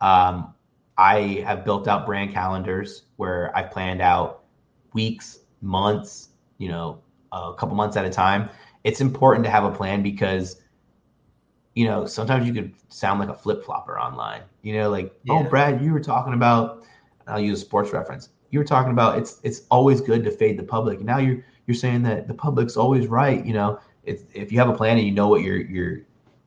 Um, 0.00 0.54
I 0.96 1.42
have 1.46 1.64
built 1.64 1.88
out 1.88 2.06
brand 2.06 2.32
calendars 2.32 3.02
where 3.16 3.56
I've 3.56 3.70
planned 3.70 4.00
out 4.00 4.44
weeks, 4.92 5.40
months, 5.60 6.28
you 6.58 6.68
know, 6.68 7.02
a 7.32 7.54
couple 7.54 7.74
months 7.74 7.96
at 7.96 8.04
a 8.04 8.10
time. 8.10 8.50
It's 8.84 9.00
important 9.00 9.44
to 9.44 9.50
have 9.50 9.64
a 9.64 9.70
plan 9.70 10.02
because, 10.02 10.60
you 11.74 11.86
know, 11.86 12.06
sometimes 12.06 12.46
you 12.46 12.52
could 12.52 12.72
sound 12.88 13.20
like 13.20 13.28
a 13.28 13.34
flip 13.34 13.64
flopper 13.64 13.98
online. 13.98 14.42
You 14.62 14.74
know, 14.74 14.90
like, 14.90 15.14
oh, 15.28 15.44
Brad, 15.44 15.82
you 15.82 15.92
were 15.92 16.00
talking 16.00 16.34
about. 16.34 16.84
I'll 17.26 17.40
use 17.40 17.58
a 17.58 17.64
sports 17.64 17.92
reference. 17.92 18.30
You 18.50 18.58
were 18.58 18.64
talking 18.64 18.92
about 18.92 19.16
it's 19.18 19.40
it's 19.44 19.62
always 19.70 20.00
good 20.00 20.24
to 20.24 20.30
fade 20.30 20.58
the 20.58 20.64
public. 20.64 20.98
And 20.98 21.06
now 21.06 21.18
you're 21.18 21.44
you're 21.66 21.74
saying 21.74 22.02
that 22.02 22.26
the 22.26 22.34
public's 22.34 22.76
always 22.76 23.06
right. 23.06 23.44
You 23.44 23.52
know, 23.52 23.80
it's, 24.04 24.24
if 24.34 24.50
you 24.50 24.58
have 24.58 24.68
a 24.68 24.74
plan 24.74 24.98
and 24.98 25.06
you 25.06 25.12
know 25.12 25.28
what 25.28 25.42
your 25.42 25.56
your 25.56 26.00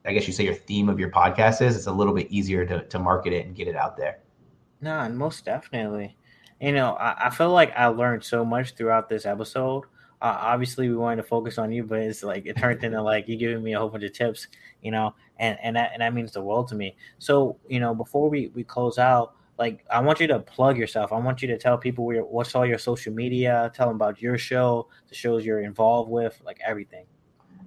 I 0.05 0.13
guess 0.13 0.27
you 0.27 0.33
say 0.33 0.43
your 0.43 0.53
theme 0.53 0.89
of 0.89 0.99
your 0.99 1.09
podcast 1.09 1.61
is, 1.61 1.75
it's 1.75 1.87
a 1.87 1.91
little 1.91 2.13
bit 2.13 2.27
easier 2.29 2.65
to 2.65 2.83
to 2.83 2.99
market 2.99 3.33
it 3.33 3.45
and 3.45 3.55
get 3.55 3.67
it 3.67 3.75
out 3.75 3.97
there. 3.97 4.19
No, 4.81 4.99
and 4.99 5.17
most 5.17 5.45
definitely. 5.45 6.17
You 6.61 6.73
know, 6.73 6.93
I, 6.93 7.27
I 7.27 7.29
feel 7.29 7.51
like 7.51 7.73
I 7.75 7.87
learned 7.87 8.23
so 8.23 8.45
much 8.45 8.75
throughout 8.75 9.09
this 9.09 9.25
episode. 9.25 9.85
Uh, 10.21 10.37
obviously, 10.39 10.89
we 10.89 10.95
wanted 10.95 11.17
to 11.17 11.23
focus 11.27 11.57
on 11.57 11.71
you, 11.71 11.83
but 11.83 11.99
it's 11.99 12.23
like 12.23 12.45
it 12.45 12.57
turned 12.57 12.83
into 12.83 13.01
like 13.01 13.27
you 13.27 13.35
giving 13.35 13.63
me 13.63 13.73
a 13.73 13.79
whole 13.79 13.89
bunch 13.89 14.03
of 14.03 14.13
tips, 14.13 14.47
you 14.81 14.91
know, 14.91 15.13
and 15.39 15.57
and 15.61 15.75
that 15.75 15.91
and 15.93 16.01
that 16.01 16.13
means 16.13 16.31
the 16.31 16.41
world 16.41 16.67
to 16.69 16.75
me. 16.75 16.95
So, 17.19 17.57
you 17.67 17.79
know, 17.79 17.93
before 17.93 18.29
we 18.29 18.47
we 18.55 18.63
close 18.63 18.97
out, 18.97 19.35
like 19.57 19.85
I 19.89 20.01
want 20.01 20.19
you 20.19 20.27
to 20.27 20.39
plug 20.39 20.77
yourself. 20.77 21.11
I 21.13 21.17
want 21.17 21.41
you 21.41 21.47
to 21.49 21.57
tell 21.57 21.77
people 21.77 22.05
where, 22.05 22.23
what's 22.23 22.55
all 22.55 22.65
your 22.65 22.77
social 22.77 23.13
media, 23.13 23.71
tell 23.73 23.87
them 23.87 23.95
about 23.95 24.21
your 24.21 24.37
show, 24.37 24.87
the 25.09 25.15
shows 25.15 25.45
you're 25.45 25.61
involved 25.61 26.09
with, 26.09 26.41
like 26.45 26.59
everything. 26.65 27.05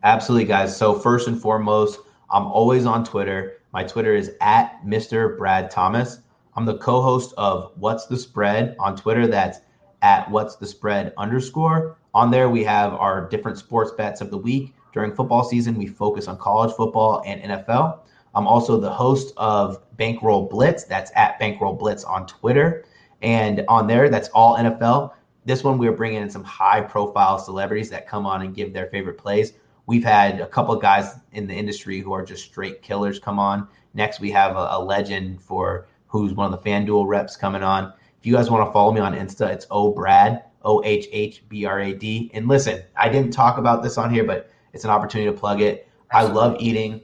Absolutely, 0.04 0.46
guys. 0.46 0.76
So 0.76 0.94
first 0.94 1.28
and 1.28 1.40
foremost, 1.40 2.00
I'm 2.30 2.46
always 2.46 2.86
on 2.86 3.04
Twitter. 3.04 3.62
My 3.72 3.84
Twitter 3.84 4.14
is 4.14 4.32
at 4.40 4.80
Mr. 4.84 5.36
Brad 5.36 5.70
Thomas. 5.70 6.20
I'm 6.54 6.64
the 6.64 6.78
co-host 6.78 7.34
of 7.36 7.72
What's 7.76 8.06
the 8.06 8.16
Spread 8.16 8.76
on 8.78 8.96
Twitter. 8.96 9.26
That's 9.26 9.60
at 10.02 10.30
What's 10.30 10.56
the 10.56 10.66
Spread 10.66 11.12
underscore. 11.16 11.97
On 12.14 12.30
there, 12.30 12.48
we 12.48 12.64
have 12.64 12.94
our 12.94 13.28
different 13.28 13.58
sports 13.58 13.92
bets 13.92 14.20
of 14.20 14.30
the 14.30 14.38
week. 14.38 14.74
During 14.92 15.14
football 15.14 15.44
season, 15.44 15.76
we 15.76 15.86
focus 15.86 16.26
on 16.26 16.38
college 16.38 16.74
football 16.74 17.22
and 17.26 17.42
NFL. 17.42 18.00
I'm 18.34 18.46
also 18.46 18.78
the 18.78 18.90
host 18.90 19.34
of 19.36 19.82
Bankroll 19.96 20.48
Blitz. 20.48 20.84
That's 20.84 21.10
at 21.14 21.38
Bankroll 21.38 21.74
Blitz 21.74 22.04
on 22.04 22.26
Twitter. 22.26 22.84
And 23.22 23.64
on 23.68 23.86
there, 23.86 24.08
that's 24.08 24.28
all 24.28 24.56
NFL. 24.56 25.12
This 25.44 25.64
one, 25.64 25.78
we're 25.78 25.92
bringing 25.92 26.22
in 26.22 26.30
some 26.30 26.44
high 26.44 26.80
profile 26.80 27.38
celebrities 27.38 27.90
that 27.90 28.06
come 28.06 28.26
on 28.26 28.42
and 28.42 28.54
give 28.54 28.72
their 28.72 28.86
favorite 28.86 29.18
plays. 29.18 29.54
We've 29.86 30.04
had 30.04 30.40
a 30.40 30.46
couple 30.46 30.74
of 30.74 30.82
guys 30.82 31.14
in 31.32 31.46
the 31.46 31.54
industry 31.54 32.00
who 32.00 32.12
are 32.12 32.24
just 32.24 32.44
straight 32.44 32.82
killers 32.82 33.18
come 33.18 33.38
on. 33.38 33.66
Next, 33.94 34.20
we 34.20 34.30
have 34.32 34.56
a, 34.56 34.68
a 34.72 34.82
legend 34.82 35.40
for 35.40 35.88
who's 36.06 36.34
one 36.34 36.52
of 36.52 36.62
the 36.62 36.70
FanDuel 36.70 37.06
reps 37.06 37.36
coming 37.36 37.62
on. 37.62 37.92
If 38.20 38.26
you 38.26 38.34
guys 38.34 38.50
want 38.50 38.68
to 38.68 38.72
follow 38.72 38.92
me 38.92 39.00
on 39.00 39.14
Insta, 39.14 39.48
it's 39.48 39.66
O 39.70 39.90
Brad, 39.92 40.44
O 40.62 40.82
H 40.84 41.08
H 41.12 41.48
B 41.48 41.64
R 41.64 41.80
A 41.80 41.92
D. 41.94 42.30
And 42.34 42.48
listen, 42.48 42.82
I 42.96 43.08
didn't 43.08 43.32
talk 43.32 43.58
about 43.58 43.82
this 43.82 43.98
on 43.98 44.12
here, 44.12 44.24
but 44.24 44.50
it's 44.72 44.84
an 44.84 44.90
opportunity 44.90 45.30
to 45.30 45.36
plug 45.36 45.60
it. 45.60 45.88
I 46.10 46.24
love 46.24 46.56
eating 46.60 47.02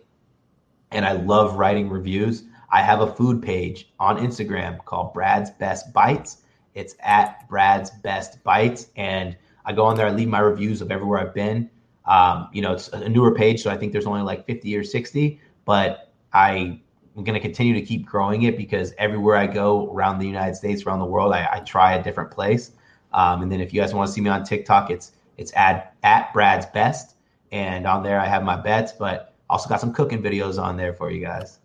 and 0.91 1.05
I 1.05 1.13
love 1.13 1.57
writing 1.57 1.91
reviews. 1.91 2.45
I 2.71 2.83
have 2.83 3.01
a 3.01 3.15
food 3.15 3.43
page 3.43 3.93
on 4.01 4.19
Instagram 4.19 4.85
called 4.85 5.13
Brad's 5.13 5.51
Best 5.51 5.93
Bites. 5.93 6.39
It's 6.75 6.97
at 7.01 7.49
Brad's 7.49 7.91
Best 7.91 8.43
Bites. 8.43 8.89
And 8.97 9.37
I 9.65 9.73
go 9.73 9.85
on 9.85 9.97
there, 9.97 10.07
I 10.07 10.11
leave 10.11 10.29
my 10.29 10.41
reviews 10.41 10.81
of 10.81 10.91
everywhere 10.91 11.21
I've 11.21 11.35
been. 11.35 11.71
Um, 12.05 12.49
you 12.53 12.63
know, 12.63 12.73
it's 12.73 12.89
a 12.89 13.09
newer 13.09 13.35
page, 13.35 13.63
so 13.63 13.71
I 13.71 13.77
think 13.77 13.93
there's 13.93 14.07
only 14.07 14.23
like 14.23 14.45
50 14.47 14.77
or 14.77 14.85
60, 14.85 15.41
but 15.65 16.13
I 16.33 16.81
am 17.17 17.25
going 17.25 17.35
to 17.35 17.41
continue 17.41 17.75
to 17.75 17.83
keep 17.83 18.05
growing 18.05 18.43
it 18.43 18.57
because 18.57 18.93
everywhere 18.99 19.37
I 19.37 19.47
go 19.47 19.91
around 19.91 20.19
the 20.19 20.27
United 20.27 20.55
States, 20.57 20.85
around 20.85 20.99
the 20.99 21.07
world, 21.07 21.33
I, 21.33 21.49
I 21.51 21.61
try 21.61 21.95
a 21.95 22.03
different 22.03 22.31
place. 22.31 22.73
Um, 23.15 23.43
and 23.43 23.51
then 23.51 23.61
if 23.61 23.73
you 23.73 23.81
guys 23.81 23.95
want 23.95 24.09
to 24.09 24.13
see 24.13 24.21
me 24.21 24.29
on 24.29 24.45
TikTok, 24.45 24.91
it's 24.91 25.13
it's 25.39 25.53
at 25.57 25.95
at 26.03 26.33
Brad's 26.33 26.67
Best, 26.67 27.17
and 27.53 27.87
on 27.87 28.03
there 28.03 28.21
I 28.21 28.27
have 28.27 28.43
my 28.43 28.57
bets, 28.57 28.93
but 28.93 29.35
also 29.49 29.69
got 29.69 29.81
some 29.81 29.93
cooking 29.93 30.23
videos 30.23 30.61
on 30.61 30.77
there 30.77 30.93
for 30.93 31.11
you 31.11 31.21
guys. 31.21 31.61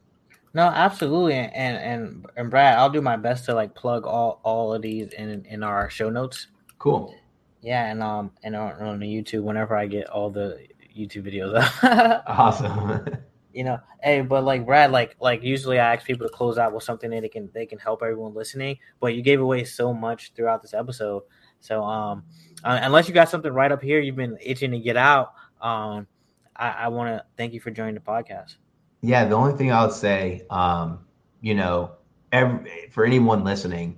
No, 0.53 0.63
absolutely, 0.63 1.33
and 1.33 1.51
and 1.53 2.25
and 2.35 2.49
Brad, 2.49 2.77
I'll 2.77 2.89
do 2.89 3.01
my 3.01 3.17
best 3.17 3.45
to 3.45 3.53
like 3.53 3.75
plug 3.75 4.05
all 4.05 4.39
all 4.43 4.73
of 4.73 4.81
these 4.81 5.11
in 5.13 5.45
in 5.45 5.63
our 5.63 5.89
show 5.89 6.09
notes. 6.09 6.47
Cool. 6.77 7.15
Yeah, 7.61 7.85
and 7.85 8.01
um 8.01 8.31
and 8.43 8.55
on, 8.55 8.73
on 8.73 8.99
the 8.99 9.07
YouTube 9.07 9.43
whenever 9.43 9.75
I 9.75 9.87
get 9.87 10.07
all 10.09 10.29
the 10.29 10.67
YouTube 10.95 11.27
videos 11.27 11.55
up. 11.55 12.23
Awesome. 12.27 13.07
you 13.53 13.63
know, 13.63 13.79
hey, 14.01 14.21
but 14.21 14.43
like 14.43 14.65
Brad, 14.65 14.91
like 14.91 15.15
like 15.19 15.43
usually 15.43 15.79
I 15.79 15.93
ask 15.93 16.05
people 16.05 16.27
to 16.27 16.33
close 16.33 16.57
out 16.57 16.73
with 16.73 16.83
something 16.83 17.09
that 17.09 17.21
they 17.21 17.29
can 17.29 17.49
they 17.53 17.65
can 17.65 17.79
help 17.79 18.01
everyone 18.01 18.33
listening. 18.33 18.77
But 18.99 19.15
you 19.15 19.21
gave 19.21 19.41
away 19.41 19.63
so 19.63 19.93
much 19.93 20.33
throughout 20.35 20.61
this 20.61 20.73
episode. 20.73 21.23
So 21.59 21.83
um 21.83 22.23
uh, 22.63 22.79
unless 22.81 23.07
you 23.07 23.13
got 23.13 23.29
something 23.29 23.51
right 23.51 23.71
up 23.71 23.81
here 23.81 23.99
you've 23.99 24.15
been 24.15 24.37
itching 24.41 24.71
to 24.71 24.79
get 24.79 24.97
out, 24.97 25.33
um 25.61 26.07
I, 26.55 26.69
I 26.71 26.87
want 26.89 27.09
to 27.09 27.23
thank 27.37 27.53
you 27.53 27.59
for 27.59 27.71
joining 27.71 27.95
the 27.95 28.01
podcast. 28.01 28.55
Yeah, 29.01 29.23
the 29.25 29.35
only 29.35 29.53
thing 29.57 29.71
I 29.71 29.85
would 29.85 29.93
say, 29.93 30.45
um, 30.49 30.99
you 31.39 31.55
know, 31.55 31.91
every, 32.33 32.89
for 32.91 33.05
anyone 33.05 33.43
listening, 33.45 33.97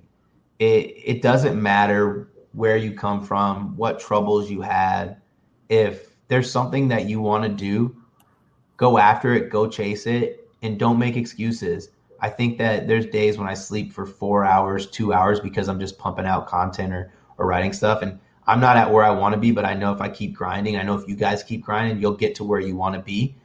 it 0.58 0.94
it 1.04 1.22
doesn't 1.22 1.60
matter 1.60 2.28
where 2.52 2.76
you 2.76 2.92
come 2.94 3.24
from, 3.24 3.76
what 3.76 3.98
troubles 3.98 4.50
you 4.50 4.60
had. 4.60 5.16
If 5.68 6.14
there's 6.28 6.50
something 6.50 6.86
that 6.88 7.08
you 7.08 7.20
want 7.20 7.42
to 7.44 7.48
do, 7.48 7.96
go 8.76 8.98
after 8.98 9.34
it, 9.34 9.50
go 9.50 9.68
chase 9.68 10.06
it, 10.06 10.48
and 10.62 10.78
don't 10.78 10.98
make 10.98 11.16
excuses. 11.16 11.88
I 12.20 12.28
think 12.28 12.58
that 12.58 12.86
there's 12.86 13.06
days 13.06 13.38
when 13.38 13.48
I 13.48 13.54
sleep 13.54 13.92
for 13.92 14.06
four 14.06 14.44
hours, 14.44 14.86
two 14.86 15.12
hours 15.12 15.40
because 15.40 15.68
I'm 15.68 15.80
just 15.80 15.98
pumping 15.98 16.26
out 16.26 16.46
content 16.46 16.92
or, 16.92 17.12
or 17.42 17.46
writing 17.46 17.72
stuff. 17.72 18.02
And 18.02 18.18
I'm 18.46 18.60
not 18.60 18.76
at 18.76 18.90
where 18.90 19.04
I 19.04 19.10
want 19.10 19.34
to 19.34 19.40
be, 19.40 19.50
but 19.50 19.64
I 19.64 19.74
know 19.74 19.92
if 19.92 20.00
I 20.00 20.08
keep 20.08 20.34
grinding, 20.34 20.76
I 20.76 20.82
know 20.82 20.94
if 20.94 21.08
you 21.08 21.16
guys 21.16 21.42
keep 21.42 21.62
grinding, 21.62 22.00
you'll 22.00 22.16
get 22.16 22.34
to 22.36 22.44
where 22.44 22.60
you 22.60 22.76
want 22.76 22.94
to 22.94 23.02
be. 23.02 23.36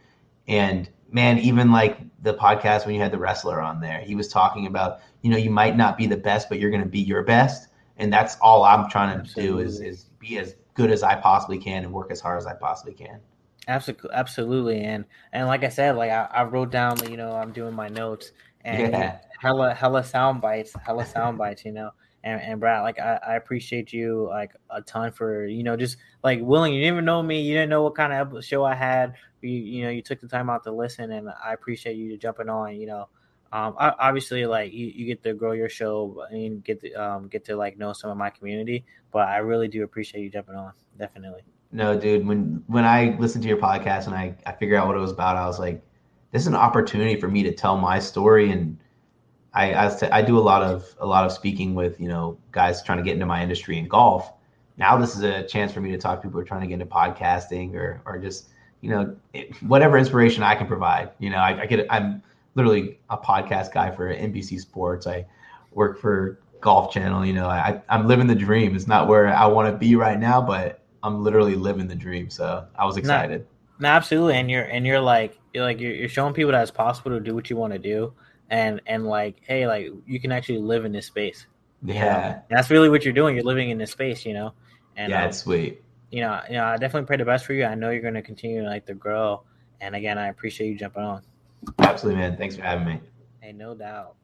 And 0.48 0.90
man, 1.12 1.40
even 1.40 1.72
like 1.72 2.00
the 2.22 2.34
podcast 2.34 2.86
when 2.86 2.96
you 2.96 3.02
had 3.02 3.12
the 3.12 3.18
wrestler 3.18 3.60
on 3.62 3.80
there, 3.82 4.00
he 4.00 4.16
was 4.16 4.28
talking 4.28 4.68
about, 4.68 5.00
you 5.22 5.30
know, 5.32 5.38
you 5.38 5.50
might 5.50 5.76
not 5.76 5.98
be 5.98 6.06
the 6.08 6.18
best, 6.18 6.50
but 6.50 6.60
you're 6.60 6.72
going 6.72 6.84
to 6.84 6.90
be 6.90 7.00
your 7.00 7.24
best. 7.24 7.70
And 7.98 8.14
that's 8.14 8.38
all 8.42 8.64
I'm 8.64 8.90
trying 8.90 9.24
to 9.24 9.34
do 9.34 9.60
is, 9.60 9.82
is 9.82 10.06
be 10.20 10.38
as 10.38 10.56
good 10.76 10.92
as 10.92 11.04
I 11.04 11.16
possibly 11.16 11.58
can 11.58 11.84
and 11.84 11.92
work 11.92 12.12
as 12.12 12.22
hard 12.22 12.38
as 12.38 12.46
I 12.46 12.54
possibly 12.54 12.94
can. 12.94 13.20
Absolutely, 13.68 14.10
absolutely, 14.14 14.82
and 14.82 15.06
and 15.34 15.48
like 15.48 15.64
I 15.66 15.70
said, 15.70 15.98
like 15.98 16.10
I, 16.10 16.28
I 16.32 16.44
wrote 16.44 16.72
down, 16.72 17.04
you 17.10 17.18
know, 17.18 17.32
I'm 17.36 17.52
doing 17.52 17.74
my 17.74 17.90
notes 17.90 18.32
and 18.62 18.94
Yeah. 18.94 19.20
hella 19.42 19.74
hella 19.74 20.04
sound 20.04 20.42
bites, 20.42 20.74
hella 20.86 21.06
sound 21.06 21.38
bites, 21.38 21.66
you 21.66 21.74
know. 21.74 21.92
And, 22.24 22.42
and 22.42 22.60
Brad, 22.60 22.84
like 22.84 23.00
I, 23.00 23.20
I 23.28 23.36
appreciate 23.36 23.94
you 23.94 24.28
like 24.30 24.52
a 24.70 24.82
ton 24.82 25.12
for 25.12 25.46
you 25.46 25.64
know 25.64 25.78
just 25.78 25.98
like 26.24 26.40
willing. 26.42 26.74
You 26.74 26.82
didn't 26.82 26.96
even 26.96 27.06
know 27.06 27.22
me. 27.24 27.42
You 27.42 27.54
didn't 27.54 27.70
know 27.70 27.84
what 27.84 27.96
kind 27.96 28.14
of 28.14 28.44
show 28.44 28.66
I 28.66 28.76
had. 28.76 29.16
You 29.42 29.50
you 29.50 29.84
know 29.84 29.90
you 29.90 30.02
took 30.02 30.20
the 30.20 30.28
time 30.28 30.50
out 30.50 30.64
to 30.64 30.72
listen, 30.72 31.12
and 31.12 31.30
I 31.30 31.54
appreciate 31.54 31.96
you 31.96 32.18
jumping 32.18 32.50
on. 32.50 32.76
You 32.76 32.88
know, 32.88 33.10
um, 33.52 33.76
I, 33.80 33.94
obviously 34.00 34.46
like 34.46 34.74
you, 34.74 34.88
you 34.88 35.06
get 35.06 35.24
to 35.24 35.34
grow 35.34 35.54
your 35.54 35.70
show 35.70 36.26
and 36.32 36.64
get 36.64 36.82
to 36.82 36.92
um 36.94 37.28
get 37.28 37.46
to 37.46 37.56
like 37.56 37.78
know 37.78 37.94
some 37.94 38.10
of 38.10 38.18
my 38.18 38.30
community. 38.30 38.86
But 39.12 39.30
I 39.30 39.38
really 39.38 39.68
do 39.68 39.84
appreciate 39.84 40.24
you 40.24 40.30
jumping 40.30 40.56
on. 40.56 40.74
Definitely. 40.98 41.44
No, 41.72 42.00
dude, 42.00 42.26
when 42.26 42.64
when 42.68 42.86
I 42.86 43.16
listened 43.20 43.44
to 43.44 43.50
your 43.50 43.58
podcast 43.58 44.08
and 44.08 44.16
I, 44.16 44.36
I 44.46 44.54
figured 44.54 44.80
out 44.80 44.88
what 44.88 44.96
it 44.96 45.02
was 45.02 45.12
about, 45.12 45.36
I 45.36 45.46
was 45.48 45.60
like, 45.60 45.84
this 46.32 46.44
is 46.44 46.48
an 46.48 46.56
opportunity 46.56 47.20
for 47.20 47.28
me 47.28 47.44
to 47.44 47.52
tell 47.52 47.78
my 47.78 48.00
story. 48.00 48.52
And 48.52 48.78
I 49.58 49.88
I, 49.88 50.20
I 50.20 50.22
do 50.22 50.38
a 50.38 50.42
lot 50.52 50.62
of 50.62 50.96
a 51.00 51.06
lot 51.06 51.26
of 51.26 51.32
speaking 51.32 51.76
with, 51.76 52.00
you 52.00 52.08
know, 52.08 52.38
guys 52.52 52.84
trying 52.84 53.00
to 53.00 53.04
get 53.04 53.14
into 53.14 53.26
my 53.26 53.42
industry 53.42 53.78
in 53.78 53.88
golf. 53.88 54.32
Now 54.78 54.98
this 54.98 55.16
is 55.16 55.24
a 55.24 55.44
chance 55.44 55.72
for 55.72 55.82
me 55.82 55.92
to 55.92 55.98
talk 55.98 56.22
to 56.22 56.28
people 56.28 56.40
who 56.40 56.44
are 56.44 56.48
trying 56.48 56.62
to 56.62 56.68
get 56.68 56.76
into 56.76 56.86
podcasting 56.86 57.76
or 57.76 58.02
or 58.06 58.20
just, 58.20 58.50
you 58.82 58.90
know, 58.90 59.16
it, 59.34 59.56
whatever 59.64 59.98
inspiration 59.98 60.44
I 60.44 60.56
can 60.56 60.68
provide. 60.68 61.12
You 61.20 61.32
know, 61.32 61.38
I, 61.38 61.62
I 61.62 61.66
get 61.66 61.86
I'm 61.90 62.22
literally 62.56 63.00
a 63.10 63.18
podcast 63.18 63.74
guy 63.74 63.92
for 63.92 64.14
NBC 64.14 64.60
Sports. 64.60 65.08
I 65.08 65.26
work 65.72 66.00
for 66.00 66.40
Golf 66.62 66.92
Channel, 66.92 67.26
you 67.26 67.34
know, 67.34 67.48
I 67.48 67.82
I'm 67.90 68.08
living 68.08 68.28
the 68.28 68.36
dream. 68.36 68.76
It's 68.76 68.88
not 68.88 69.08
where 69.08 69.28
I 69.28 69.46
want 69.48 69.72
to 69.72 69.78
be 69.78 69.96
right 69.96 70.20
now, 70.20 70.42
but 70.42 70.82
I'm 71.04 71.24
literally 71.24 71.56
living 71.56 71.88
the 71.88 71.96
dream. 71.96 72.30
So 72.30 72.66
I 72.76 72.86
was 72.86 72.98
excited. 72.98 73.46
No, 73.80 73.90
absolutely, 73.90 74.36
and 74.36 74.50
you're 74.50 74.64
and 74.64 74.86
you're 74.86 75.00
like 75.00 75.38
you're 75.54 75.64
like 75.64 75.80
you're, 75.80 75.94
you're 75.94 76.10
showing 76.10 76.34
people 76.34 76.52
that 76.52 76.62
it's 76.62 76.72
possible 76.72 77.12
to 77.12 77.20
do 77.20 77.36
what 77.36 77.50
you 77.50 77.56
want 77.56 77.74
to 77.74 77.80
do, 77.80 78.14
and 78.50 78.82
and 78.86 79.06
like 79.06 79.38
hey, 79.46 79.68
like 79.68 79.92
you 80.06 80.20
can 80.20 80.32
actually 80.32 80.60
live 80.60 80.86
in 80.86 80.92
this 80.92 81.06
space. 81.06 81.46
you 81.84 81.94
know? 81.94 82.00
Yeah. 82.00 82.40
that's 82.50 82.70
really 82.70 82.90
what 82.90 83.04
you're 83.04 83.14
doing. 83.14 83.36
You're 83.36 83.46
living 83.46 83.70
in 83.70 83.78
this 83.78 83.92
space, 83.92 84.26
you 84.26 84.34
know. 84.34 84.54
And 84.96 85.12
yeah, 85.12 85.24
um, 85.24 85.30
it's 85.30 85.40
sweet. 85.40 85.84
you 86.12 86.22
know, 86.22 86.40
you 86.48 86.56
know, 86.56 86.66
I 86.66 86.78
definitely 86.78 87.06
pray 87.08 87.18
the 87.18 87.26
best 87.26 87.46
for 87.46 87.54
you. 87.54 87.66
I 87.66 87.76
know 87.76 87.92
you're 87.92 88.02
going 88.02 88.14
to 88.16 88.22
continue 88.22 88.64
like 88.64 88.86
to 88.88 88.94
grow. 88.94 89.44
And 89.80 89.96
again, 89.96 90.18
I 90.18 90.28
appreciate 90.30 90.70
you 90.70 90.78
jumping 90.78 91.04
on. 91.04 91.22
Absolutely, 91.80 92.22
man. 92.22 92.38
Thanks 92.38 92.56
for 92.56 92.64
having 92.64 92.88
me. 92.88 93.00
Hey, 93.42 93.52
no 93.52 93.76
doubt. 93.76 94.16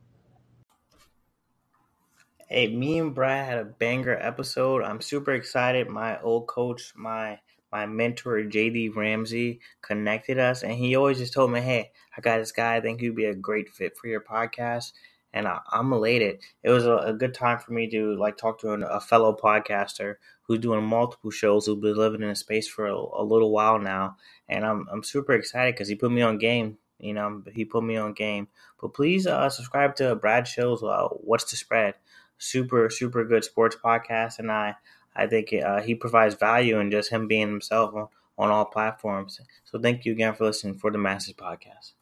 Hey, 2.48 2.68
me 2.74 3.00
and 3.00 3.14
Brad 3.14 3.48
had 3.48 3.58
a 3.60 3.66
banger 3.66 4.18
episode. 4.20 4.84
I'm 4.84 5.02
super 5.02 5.34
excited. 5.34 5.90
My 5.90 6.20
old 6.22 6.48
coach, 6.48 6.94
my 6.96 7.40
my 7.74 7.88
mentor 7.88 8.44
JD 8.44 8.96
Ramsey 8.96 9.60
connected 9.82 10.38
us 10.38 10.62
and 10.62 10.74
he 10.74 10.96
always 10.96 11.18
just 11.18 11.34
told 11.34 11.52
me, 11.52 11.60
Hey, 11.60 11.92
I 12.16 12.22
got 12.22 12.38
this 12.38 12.52
guy, 12.52 12.76
I 12.76 12.82
think 12.82 13.02
he'd 13.02 13.16
be 13.16 13.26
a 13.26 13.34
great 13.34 13.68
fit 13.68 13.98
for 13.98 14.08
your 14.08 14.22
podcast. 14.22 14.94
And 15.34 15.48
I, 15.48 15.60
I'm 15.72 15.92
elated. 15.92 16.42
It 16.62 16.70
was 16.70 16.86
a, 16.86 16.98
a 16.98 17.14
good 17.14 17.34
time 17.34 17.58
for 17.58 17.74
me 17.74 17.90
to 17.90 18.16
like 18.16 18.38
talk 18.38 18.60
to 18.60 18.74
an, 18.74 18.84
a 18.84 19.02
fellow 19.02 19.36
podcaster 19.36 20.18
who's 20.44 20.60
doing 20.60 20.84
multiple 20.84 21.32
shows, 21.32 21.66
who's 21.66 21.82
been 21.82 21.98
living 21.98 22.22
in 22.22 22.30
a 22.30 22.36
space 22.36 22.68
for 22.68 22.86
a, 22.86 22.96
a 22.96 23.24
little 23.24 23.50
while 23.50 23.80
now. 23.80 24.18
And 24.48 24.64
I'm 24.64 24.86
I'm 24.92 25.04
super 25.04 25.34
excited 25.34 25.74
because 25.74 25.88
he 25.88 25.96
put 25.96 26.12
me 26.12 26.22
on 26.22 26.38
game. 26.38 26.78
You 27.00 27.16
know, 27.16 27.42
he 27.52 27.66
put 27.66 27.84
me 27.84 27.98
on 27.98 28.14
game. 28.14 28.50
But 28.80 28.94
please 28.94 29.26
uh, 29.26 29.50
subscribe 29.50 29.96
to 29.96 30.14
Brad 30.14 30.48
Show's 30.48 30.84
uh, 30.84 31.08
What's 31.08 31.50
the 31.50 31.58
Spread? 31.58 31.96
Super, 32.38 32.92
super 32.92 33.26
good 33.26 33.44
sports 33.44 33.76
podcast. 33.84 34.38
And 34.38 34.52
I, 34.52 34.76
I 35.16 35.28
think 35.28 35.54
uh, 35.54 35.82
he 35.82 35.96
provides 35.96 36.36
value 36.36 36.80
in 36.80 36.92
just 36.92 37.10
him 37.12 37.28
being 37.28 37.50
himself 37.50 37.94
on, 37.94 38.08
on 38.38 38.50
all 38.50 38.66
platforms. 38.66 39.40
So 39.66 39.80
thank 39.80 40.06
you 40.06 40.12
again 40.14 40.34
for 40.34 40.46
listening 40.46 40.76
for 40.76 40.92
the 40.92 40.98
Masses 40.98 41.34
Podcast. 41.34 41.94